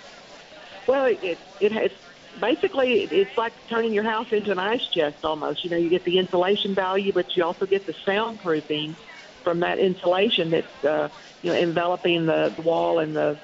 Well, 0.86 1.07
it 1.07 1.18
it, 1.22 1.38
it 1.61 1.72
has 1.72 1.91
basically 2.38 3.09
it's 3.11 3.36
like 3.36 3.53
turning 3.68 3.93
your 3.93 4.05
house 4.05 4.26
into 4.32 4.51
an 4.51 4.59
ice 4.59 4.86
chest 4.95 5.18
almost. 5.24 5.64
You 5.64 5.70
know, 5.70 5.76
you 5.76 5.91
get 5.91 6.05
the 6.05 6.18
insulation 6.18 6.74
value, 6.74 7.12
but 7.12 7.26
you 7.36 7.45
also 7.45 7.66
get 7.66 7.86
the 7.86 7.95
soundproofing 8.07 8.97
from 9.45 9.61
that 9.61 9.78
insulation 9.78 10.51
that's 10.51 10.84
uh, 10.84 11.09
you 11.43 11.53
know 11.53 11.59
enveloping 11.59 12.26
the, 12.26 12.55
wall 12.59 12.99
and 13.01 13.14
the 13.14 13.38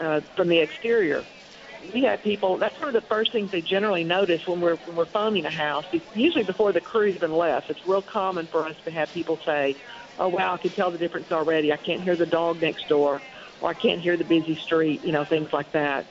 uh, 0.00 0.20
from 0.36 0.48
the 0.48 0.60
exterior. 0.60 1.26
We 1.92 2.02
have 2.02 2.22
people. 2.22 2.58
That's 2.58 2.78
one 2.80 2.88
of 2.88 2.94
the 2.94 3.06
first 3.08 3.32
things 3.32 3.50
they 3.50 3.60
generally 3.60 4.02
notice 4.02 4.40
when 4.46 4.60
we're 4.60 4.76
when 4.76 4.96
we're 4.96 5.10
foaming 5.12 5.44
a 5.44 5.50
house. 5.50 5.84
Usually 6.14 6.44
before 6.44 6.72
the 6.72 6.80
crew's 6.80 7.18
been 7.18 7.32
left. 7.32 7.70
It's 7.70 7.80
real 7.86 8.02
common 8.02 8.48
for 8.50 8.66
us 8.66 8.76
to 8.84 8.90
have 8.90 9.12
people 9.12 9.38
say, 9.44 9.76
"Oh 10.18 10.28
wow, 10.28 10.54
I 10.54 10.62
can 10.62 10.72
tell 10.72 10.90
the 10.90 10.98
difference 10.98 11.28
already. 11.30 11.72
I 11.72 11.76
can't 11.76 12.02
hear 12.02 12.16
the 12.16 12.26
dog 12.26 12.60
next 12.60 12.88
door, 12.88 13.22
or 13.60 13.70
I 13.70 13.74
can't 13.74 14.00
hear 14.00 14.16
the 14.16 14.24
busy 14.24 14.58
street." 14.64 15.02
You 15.04 15.12
know, 15.12 15.24
things 15.24 15.48
like 15.52 15.72
that. 15.72 16.06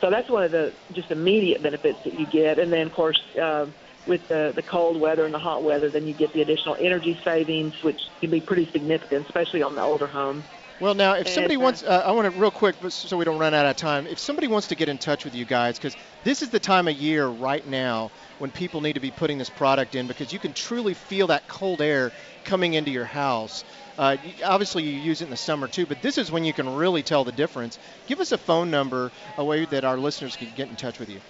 So 0.00 0.10
that's 0.10 0.30
one 0.30 0.44
of 0.44 0.52
the 0.52 0.74
just 0.92 1.10
immediate 1.10 1.62
benefits 1.62 1.98
that 2.04 2.14
you 2.14 2.26
get. 2.26 2.58
And 2.58 2.72
then, 2.72 2.86
of 2.86 2.92
course, 2.92 3.20
uh, 3.40 3.66
with 4.06 4.26
the, 4.28 4.52
the 4.54 4.62
cold 4.62 5.00
weather 5.00 5.24
and 5.24 5.34
the 5.34 5.38
hot 5.38 5.62
weather, 5.62 5.90
then 5.90 6.06
you 6.06 6.14
get 6.14 6.32
the 6.32 6.42
additional 6.42 6.76
energy 6.80 7.18
savings, 7.24 7.74
which 7.82 8.00
can 8.20 8.30
be 8.30 8.40
pretty 8.40 8.70
significant, 8.72 9.26
especially 9.26 9.62
on 9.62 9.74
the 9.74 9.82
older 9.82 10.06
homes. 10.06 10.44
Well, 10.80 10.94
now, 10.94 11.14
if 11.14 11.26
And, 11.26 11.34
somebody 11.34 11.56
uh, 11.56 11.60
wants, 11.60 11.82
uh, 11.82 12.04
I 12.06 12.12
want 12.12 12.32
to 12.32 12.40
real 12.40 12.52
quick, 12.52 12.76
but 12.80 12.92
so 12.92 13.16
we 13.16 13.24
don't 13.24 13.38
run 13.38 13.52
out 13.52 13.66
of 13.66 13.74
time. 13.74 14.06
If 14.06 14.20
somebody 14.20 14.46
wants 14.46 14.68
to 14.68 14.76
get 14.76 14.88
in 14.88 14.96
touch 14.96 15.24
with 15.24 15.34
you 15.34 15.44
guys, 15.44 15.76
because 15.76 15.96
this 16.22 16.40
is 16.40 16.50
the 16.50 16.60
time 16.60 16.86
of 16.86 16.94
year 16.94 17.26
right 17.26 17.66
now 17.66 18.12
when 18.38 18.52
people 18.52 18.80
need 18.80 18.92
to 18.92 19.00
be 19.00 19.10
putting 19.10 19.38
this 19.38 19.50
product 19.50 19.96
in, 19.96 20.06
because 20.06 20.32
you 20.32 20.38
can 20.38 20.52
truly 20.52 20.94
feel 20.94 21.26
that 21.28 21.48
cold 21.48 21.82
air 21.82 22.12
coming 22.44 22.74
into 22.74 22.92
your 22.92 23.04
house. 23.04 23.64
Uh, 23.98 24.16
obviously, 24.44 24.84
you 24.84 24.92
use 25.00 25.20
it 25.20 25.24
in 25.24 25.30
the 25.30 25.36
summer 25.36 25.66
too, 25.66 25.84
but 25.84 26.00
this 26.00 26.16
is 26.16 26.30
when 26.30 26.44
you 26.44 26.52
can 26.52 26.68
really 26.68 27.02
tell 27.02 27.24
the 27.24 27.32
difference. 27.32 27.76
Give 28.06 28.20
us 28.20 28.30
a 28.30 28.38
phone 28.38 28.70
number, 28.70 29.10
a 29.36 29.44
way 29.44 29.64
that 29.64 29.84
our 29.84 29.98
listeners 29.98 30.36
can 30.36 30.52
get 30.54 30.68
in 30.68 30.76
touch 30.76 31.00
with 31.00 31.08
you. 31.08 31.20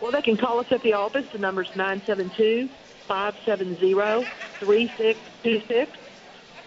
Well, 0.00 0.12
they 0.12 0.22
can 0.22 0.36
call 0.36 0.60
us 0.60 0.70
at 0.70 0.82
the 0.82 0.92
office. 0.92 1.26
The 1.32 1.38
number's 1.38 1.74
972 1.74 2.68
570 3.06 3.94
3626. 4.60 5.90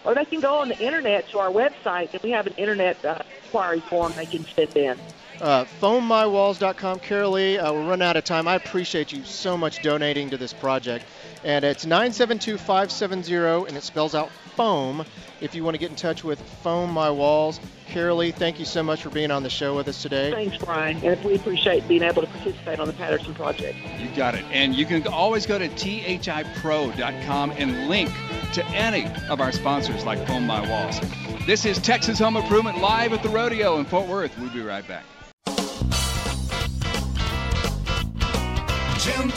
Or 0.04 0.14
they 0.14 0.24
can 0.24 0.40
go 0.40 0.56
on 0.56 0.68
the 0.68 0.78
internet 0.78 1.28
to 1.28 1.38
our 1.38 1.50
website, 1.50 2.12
and 2.14 2.22
we 2.22 2.30
have 2.30 2.46
an 2.46 2.54
internet 2.54 3.04
uh, 3.04 3.18
inquiry 3.44 3.80
form 3.80 4.12
they 4.16 4.24
can 4.26 4.42
fit 4.42 4.74
in. 4.76 4.98
Uh, 5.40 5.64
foammywalls.com. 5.80 7.00
Carolee, 7.00 7.58
uh, 7.58 7.72
we're 7.72 7.86
running 7.86 8.06
out 8.06 8.16
of 8.16 8.24
time. 8.24 8.48
I 8.48 8.54
appreciate 8.54 9.12
you 9.12 9.24
so 9.24 9.56
much 9.56 9.82
donating 9.82 10.30
to 10.30 10.36
this 10.36 10.52
project. 10.52 11.04
And 11.44 11.64
it's 11.64 11.84
972-570, 11.84 13.68
and 13.68 13.76
it 13.76 13.82
spells 13.82 14.14
out 14.14 14.30
foam 14.60 15.06
if 15.40 15.54
you 15.54 15.64
want 15.64 15.74
to 15.74 15.78
get 15.78 15.88
in 15.88 15.96
touch 15.96 16.22
with 16.22 16.38
Foam 16.62 16.90
My 16.90 17.10
Walls. 17.10 17.58
Carolee, 17.88 18.34
thank 18.34 18.58
you 18.58 18.66
so 18.66 18.82
much 18.82 19.02
for 19.02 19.08
being 19.08 19.30
on 19.30 19.42
the 19.42 19.48
show 19.48 19.74
with 19.74 19.88
us 19.88 20.02
today. 20.02 20.30
Thanks, 20.30 20.58
Brian. 20.58 20.98
And 21.02 21.24
we 21.24 21.34
appreciate 21.34 21.88
being 21.88 22.02
able 22.02 22.20
to 22.20 22.28
participate 22.28 22.78
on 22.78 22.86
the 22.86 22.92
Patterson 22.92 23.34
Project. 23.34 23.78
You 23.98 24.14
got 24.14 24.34
it. 24.34 24.44
And 24.52 24.74
you 24.74 24.84
can 24.84 25.06
always 25.06 25.46
go 25.46 25.58
to 25.58 25.66
thipro.com 25.66 27.52
and 27.52 27.88
link 27.88 28.10
to 28.52 28.62
any 28.66 29.06
of 29.30 29.40
our 29.40 29.50
sponsors 29.50 30.04
like 30.04 30.26
Foam 30.26 30.46
My 30.46 30.60
Walls. 30.68 31.00
This 31.46 31.64
is 31.64 31.78
Texas 31.78 32.18
Home 32.18 32.36
Improvement 32.36 32.82
live 32.82 33.14
at 33.14 33.22
the 33.22 33.30
rodeo 33.30 33.78
in 33.78 33.86
Fort 33.86 34.08
Worth. 34.08 34.38
We'll 34.38 34.52
be 34.52 34.60
right 34.60 34.86
back. 34.86 35.04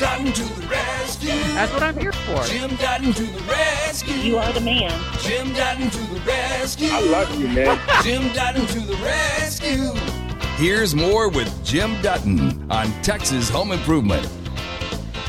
Dutton 0.04 0.34
to 0.34 0.44
the 0.44 0.68
rescue. 0.68 1.30
That's 1.30 1.72
what 1.72 1.82
I'm 1.82 1.98
here 1.98 2.12
for. 2.12 2.44
Jim 2.44 2.76
Dutton 2.76 3.14
to 3.14 3.24
the 3.24 3.40
rescue. 3.44 4.16
You 4.16 4.38
are 4.38 4.52
the 4.52 4.60
man. 4.60 4.92
Jim 5.20 5.54
Dutton 5.54 5.90
to 5.90 5.98
the 6.14 6.20
rescue. 6.28 6.90
I 6.92 7.00
love 7.00 7.40
you, 7.40 7.48
man. 7.48 7.80
Jim 8.04 8.34
Dutton 8.34 8.66
to 8.66 8.80
the 8.82 8.96
rescue. 8.96 9.94
Here's 10.58 10.94
more 10.94 11.30
with 11.30 11.64
Jim 11.64 12.02
Dutton 12.02 12.70
on 12.70 12.92
Texas 13.02 13.50
Home 13.52 13.72
Improvement. 13.72 14.28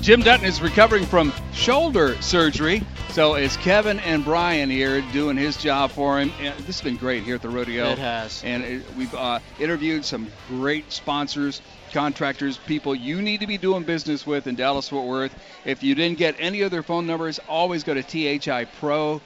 Jim 0.01 0.23
Dutton 0.23 0.45
is 0.45 0.61
recovering 0.61 1.07
from 1.07 1.33
shoulder 1.53 2.21
surgery. 2.21 2.83
So 3.11 3.35
it's 3.35 3.57
Kevin 3.59 4.01
and 4.01 4.25
Brian 4.25 4.69
here 4.69 5.03
doing 5.13 5.37
his 5.37 5.57
job 5.57 5.93
for 5.93 6.21
him. 6.21 6.33
And 6.41 6.53
this 6.67 6.81
has 6.81 6.83
been 6.83 6.97
great 6.97 7.23
here 7.23 7.37
at 7.37 7.43
the 7.43 7.49
rodeo. 7.49 7.91
It 7.91 7.99
has. 7.99 8.43
And 8.43 8.65
it, 8.65 8.83
we've 8.97 9.15
uh, 9.15 9.39
interviewed 9.61 10.05
some 10.05 10.27
great 10.49 10.91
sponsors, 10.91 11.63
contractors, 11.95 12.59
people 12.59 12.95
you 12.95 13.23
need 13.23 13.41
to 13.41 13.47
be 13.47 13.57
doing 13.57 13.85
business 13.85 14.27
with 14.27 14.47
in 14.49 14.57
Dallas 14.57 14.89
Fort 14.89 15.07
Worth. 15.07 15.35
If 15.65 15.83
you 15.83 15.95
didn't 15.95 16.19
get 16.19 16.35
any 16.39 16.61
of 16.63 16.71
their 16.71 16.83
phone 16.83 17.07
numbers, 17.07 17.39
always 17.49 17.85
go 17.85 17.95
to 17.95 18.03
thipro.com. 18.03 19.21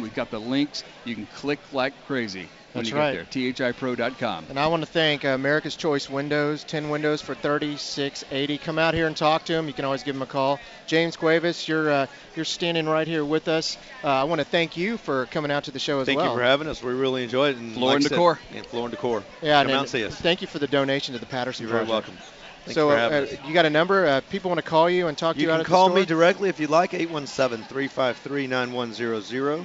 We've 0.00 0.14
got 0.14 0.30
the 0.30 0.40
links. 0.40 0.84
You 1.04 1.14
can 1.14 1.26
click 1.26 1.60
like 1.72 1.94
crazy 2.06 2.48
when 2.76 2.84
That's 2.84 2.90
you 2.90 2.96
right. 2.96 3.30
get 3.30 3.30
there. 3.30 3.52
thipro.com. 3.72 4.46
And 4.50 4.58
I 4.58 4.66
want 4.66 4.82
to 4.82 4.86
thank 4.86 5.24
uh, 5.24 5.28
America's 5.28 5.76
Choice 5.76 6.10
Windows, 6.10 6.64
10 6.64 6.90
windows 6.90 7.22
for 7.22 7.34
3680. 7.34 8.58
Come 8.58 8.78
out 8.78 8.92
here 8.94 9.06
and 9.06 9.16
talk 9.16 9.44
to 9.46 9.52
them. 9.54 9.66
You 9.66 9.72
can 9.72 9.84
always 9.84 10.02
give 10.02 10.14
them 10.14 10.22
a 10.22 10.26
call. 10.26 10.58
James 10.86 11.16
Cuevas, 11.16 11.66
you're 11.66 11.90
uh, 11.90 12.06
you're 12.34 12.44
standing 12.44 12.86
right 12.88 13.06
here 13.08 13.24
with 13.24 13.48
us. 13.48 13.78
Uh, 14.04 14.08
I 14.08 14.24
want 14.24 14.40
to 14.40 14.44
thank 14.44 14.76
you 14.76 14.96
for 14.98 15.26
coming 15.26 15.50
out 15.50 15.64
to 15.64 15.70
the 15.70 15.78
show 15.78 16.00
as 16.00 16.06
Thank 16.06 16.18
well. 16.18 16.26
Thank 16.26 16.34
you 16.34 16.38
for 16.40 16.44
having 16.44 16.68
us. 16.68 16.82
We 16.82 16.92
really 16.92 17.24
enjoyed 17.24 17.56
it. 17.56 17.60
And 17.60 17.72
Floor 17.72 17.86
like 17.88 17.96
and 17.96 18.04
I 18.04 18.08
said- 18.08 18.14
Decor. 18.14 18.38
Yeah, 18.54 18.62
Floor 18.62 18.84
and 18.84 18.90
Decor. 18.92 19.22
Yeah, 19.42 19.60
Come 19.62 19.68
and 19.70 19.76
out 19.76 19.80
and 19.80 19.88
see 19.88 20.04
us. 20.04 20.14
Thank 20.16 20.42
you 20.42 20.46
for 20.46 20.58
the 20.58 20.66
donation 20.68 21.14
to 21.14 21.20
the 21.20 21.26
Patterson 21.26 21.66
You're 21.66 21.74
very 21.76 21.88
welcome. 21.88 22.16
Thanks 22.64 22.74
so, 22.74 22.90
uh, 22.90 22.96
having 22.96 23.28
us. 23.28 23.34
you 23.46 23.54
got 23.54 23.64
a 23.64 23.70
number? 23.70 24.06
Uh, 24.06 24.20
people 24.28 24.48
want 24.50 24.58
to 24.58 24.66
call 24.68 24.90
you 24.90 25.06
and 25.06 25.16
talk 25.16 25.36
to 25.36 25.40
You 25.40 25.46
you 25.48 25.52
out 25.54 25.58
can 25.58 25.66
call 25.66 25.88
me 25.88 26.04
directly 26.04 26.48
if 26.48 26.58
you'd 26.58 26.68
like, 26.70 26.90
817-353-9100, 26.90 29.64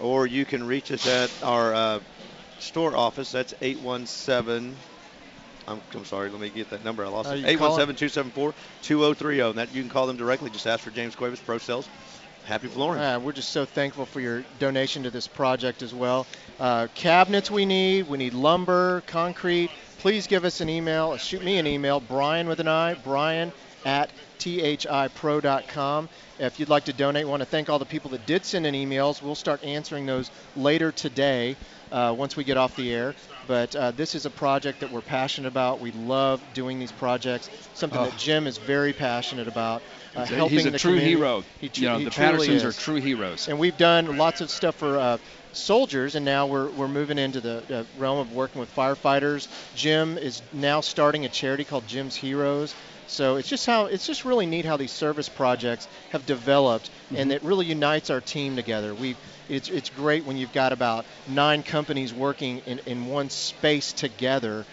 or 0.00 0.26
you 0.26 0.44
can 0.44 0.66
reach 0.66 0.92
us 0.92 1.06
at 1.08 1.30
our 1.42 1.74
uh, 1.74 1.98
store 2.58 2.96
office. 2.96 3.32
That's 3.32 3.54
817. 3.60 4.74
I'm, 5.68 5.80
I'm 5.94 6.04
sorry, 6.04 6.30
let 6.30 6.40
me 6.40 6.48
get 6.48 6.70
that 6.70 6.84
number. 6.84 7.04
I 7.04 7.08
lost 7.08 7.28
Uh, 7.28 7.34
it. 7.34 7.50
you 7.50 7.58
call 7.58 7.76
817-274-2030. 7.78 9.50
And 9.50 9.58
that 9.58 9.74
you 9.74 9.82
can 9.82 9.90
call 9.90 10.06
them 10.06 10.16
directly. 10.16 10.48
Just 10.50 10.66
ask 10.66 10.84
for 10.84 10.90
James 10.90 11.16
Cuevas 11.16 11.40
Pro 11.40 11.58
Sales. 11.58 11.88
Happy 12.44 12.68
flooring. 12.68 13.02
Uh, 13.02 13.18
we're 13.18 13.32
just 13.32 13.50
so 13.50 13.64
thankful 13.64 14.06
for 14.06 14.20
your 14.20 14.44
donation 14.60 15.02
to 15.02 15.10
this 15.10 15.26
project 15.26 15.82
as 15.82 15.92
well. 15.92 16.26
Uh, 16.60 16.86
cabinets 16.94 17.50
we 17.50 17.66
need, 17.66 18.08
we 18.08 18.16
need 18.18 18.34
lumber, 18.34 19.02
concrete. 19.08 19.68
Please 19.98 20.28
give 20.28 20.44
us 20.44 20.60
an 20.60 20.68
email. 20.68 21.16
Shoot 21.16 21.42
me 21.42 21.58
an 21.58 21.66
email, 21.66 21.98
Brian 21.98 22.46
with 22.46 22.60
an 22.60 22.68
I, 22.68 22.94
Brian 22.94 23.50
at 23.84 24.10
thipro.com. 24.38 26.08
If 26.38 26.60
you'd 26.60 26.68
like 26.68 26.84
to 26.84 26.92
donate, 26.92 27.26
want 27.26 27.40
to 27.40 27.46
thank 27.46 27.68
all 27.68 27.78
the 27.80 27.84
people 27.84 28.10
that 28.10 28.26
did 28.26 28.44
send 28.44 28.64
in 28.66 28.74
emails. 28.74 29.22
We'll 29.22 29.34
start 29.34 29.64
answering 29.64 30.06
those 30.06 30.30
later 30.54 30.92
today 30.92 31.56
uh, 31.92 32.14
once 32.16 32.36
we 32.36 32.44
get 32.44 32.56
off 32.56 32.76
the 32.76 32.92
air. 32.92 33.14
But 33.46 33.76
uh, 33.76 33.90
this 33.92 34.14
is 34.14 34.26
a 34.26 34.30
project 34.30 34.80
that 34.80 34.90
we're 34.90 35.00
passionate 35.02 35.48
about. 35.48 35.80
We 35.80 35.92
love 35.92 36.42
doing 36.54 36.78
these 36.78 36.92
projects. 36.92 37.48
Something 37.74 38.00
Oh. 38.00 38.04
that 38.06 38.18
Jim 38.18 38.46
is 38.46 38.58
very 38.58 38.92
passionate 38.92 39.46
about. 39.48 39.82
Uh, 40.14 40.24
helping 40.24 40.56
he's 40.58 40.66
a 40.66 40.70
the 40.70 40.78
true 40.78 40.92
community. 40.92 41.16
hero. 41.16 41.44
He, 41.60 41.70
You 41.74 41.88
know, 41.88 41.98
he 41.98 42.04
the 42.04 42.10
Pattersons 42.10 42.64
are 42.64 42.72
true 42.72 42.96
heroes. 42.96 43.48
And 43.48 43.58
we've 43.58 43.76
done 43.76 44.16
lots 44.16 44.40
of 44.40 44.50
stuff 44.50 44.74
for 44.76 44.98
uh, 44.98 45.18
soldiers, 45.52 46.14
and 46.14 46.24
now 46.24 46.46
we're, 46.46 46.70
we're 46.70 46.88
moving 46.88 47.18
into 47.18 47.40
the 47.40 47.62
uh, 47.70 47.84
realm 47.98 48.18
of 48.18 48.32
working 48.32 48.58
with 48.60 48.74
firefighters. 48.74 49.46
Jim 49.74 50.18
is 50.18 50.42
now 50.52 50.80
starting 50.80 51.24
a 51.24 51.28
charity 51.28 51.64
called 51.64 51.86
Jim's 51.86 52.16
Heroes. 52.16 52.74
So 53.08 53.36
it's 53.36 53.48
just 53.48 53.66
how 53.66 53.86
it's 53.86 54.06
just 54.06 54.24
really 54.24 54.46
neat 54.46 54.64
how 54.64 54.76
these 54.76 54.90
service 54.90 55.28
projects 55.28 55.86
have 56.10 56.26
developed, 56.26 56.90
and 57.14 57.30
it 57.30 57.42
really 57.42 57.66
unites 57.66 58.10
our 58.10 58.20
team 58.20 58.56
together. 58.56 58.94
We 58.94 59.16
it's 59.48 59.68
it's 59.68 59.90
great 59.90 60.24
when 60.24 60.36
you've 60.36 60.52
got 60.52 60.72
about 60.72 61.06
nine 61.28 61.62
companies 61.62 62.12
working 62.12 62.58
in, 62.66 62.80
in 62.86 63.06
one 63.06 63.30
space 63.30 63.92
together, 63.92 64.64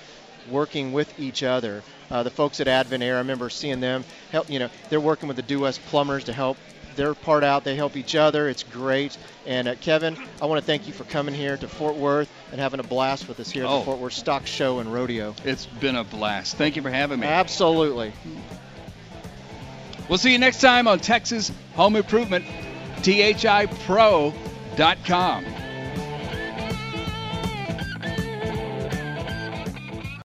working 0.49 0.93
with 0.93 1.19
each 1.19 1.43
other. 1.43 1.83
Uh, 2.09 2.23
the 2.23 2.31
folks 2.31 2.59
at 2.59 2.67
Advent 2.67 3.03
Air, 3.03 3.15
I 3.15 3.19
remember 3.19 3.49
seeing 3.49 3.79
them 3.79 4.03
help. 4.31 4.49
You 4.49 4.59
know, 4.59 4.69
they're 4.89 4.99
working 4.99 5.27
with 5.27 5.37
the 5.37 5.43
Due 5.43 5.61
West 5.61 5.79
plumbers 5.85 6.23
to 6.25 6.33
help 6.33 6.57
their 6.95 7.13
part 7.13 7.43
out. 7.43 7.63
They 7.63 7.75
help 7.75 7.95
each 7.97 8.15
other. 8.15 8.47
It's 8.49 8.63
great. 8.63 9.17
And 9.45 9.67
uh, 9.67 9.75
Kevin, 9.75 10.17
I 10.41 10.45
want 10.45 10.59
to 10.61 10.65
thank 10.65 10.87
you 10.87 10.93
for 10.93 11.03
coming 11.03 11.33
here 11.35 11.57
to 11.57 11.67
Fort 11.67 11.95
Worth 11.95 12.29
and 12.51 12.59
having 12.61 12.79
a 12.79 12.83
blast 12.83 13.27
with 13.27 13.39
us 13.39 13.49
here 13.51 13.63
at 13.65 13.69
Oh. 13.69 13.79
the 13.79 13.85
Fort 13.85 13.99
Worth 13.99 14.13
Stock 14.13 14.45
Show 14.47 14.79
and 14.79 14.91
Rodeo. 14.93 15.35
It's 15.43 15.65
been 15.65 15.95
a 15.95 16.03
blast. 16.03 16.55
Thank 16.57 16.75
you 16.75 16.81
for 16.81 16.89
having 16.91 17.19
me. 17.19 17.27
Absolutely. 17.27 18.13
We'll 20.09 20.17
see 20.17 20.31
you 20.31 20.39
next 20.39 20.59
time 20.61 20.87
on 20.87 20.99
Texas 20.99 21.51
Home 21.75 21.95
Improvement, 21.95 22.45
thipro.com. 22.97 24.33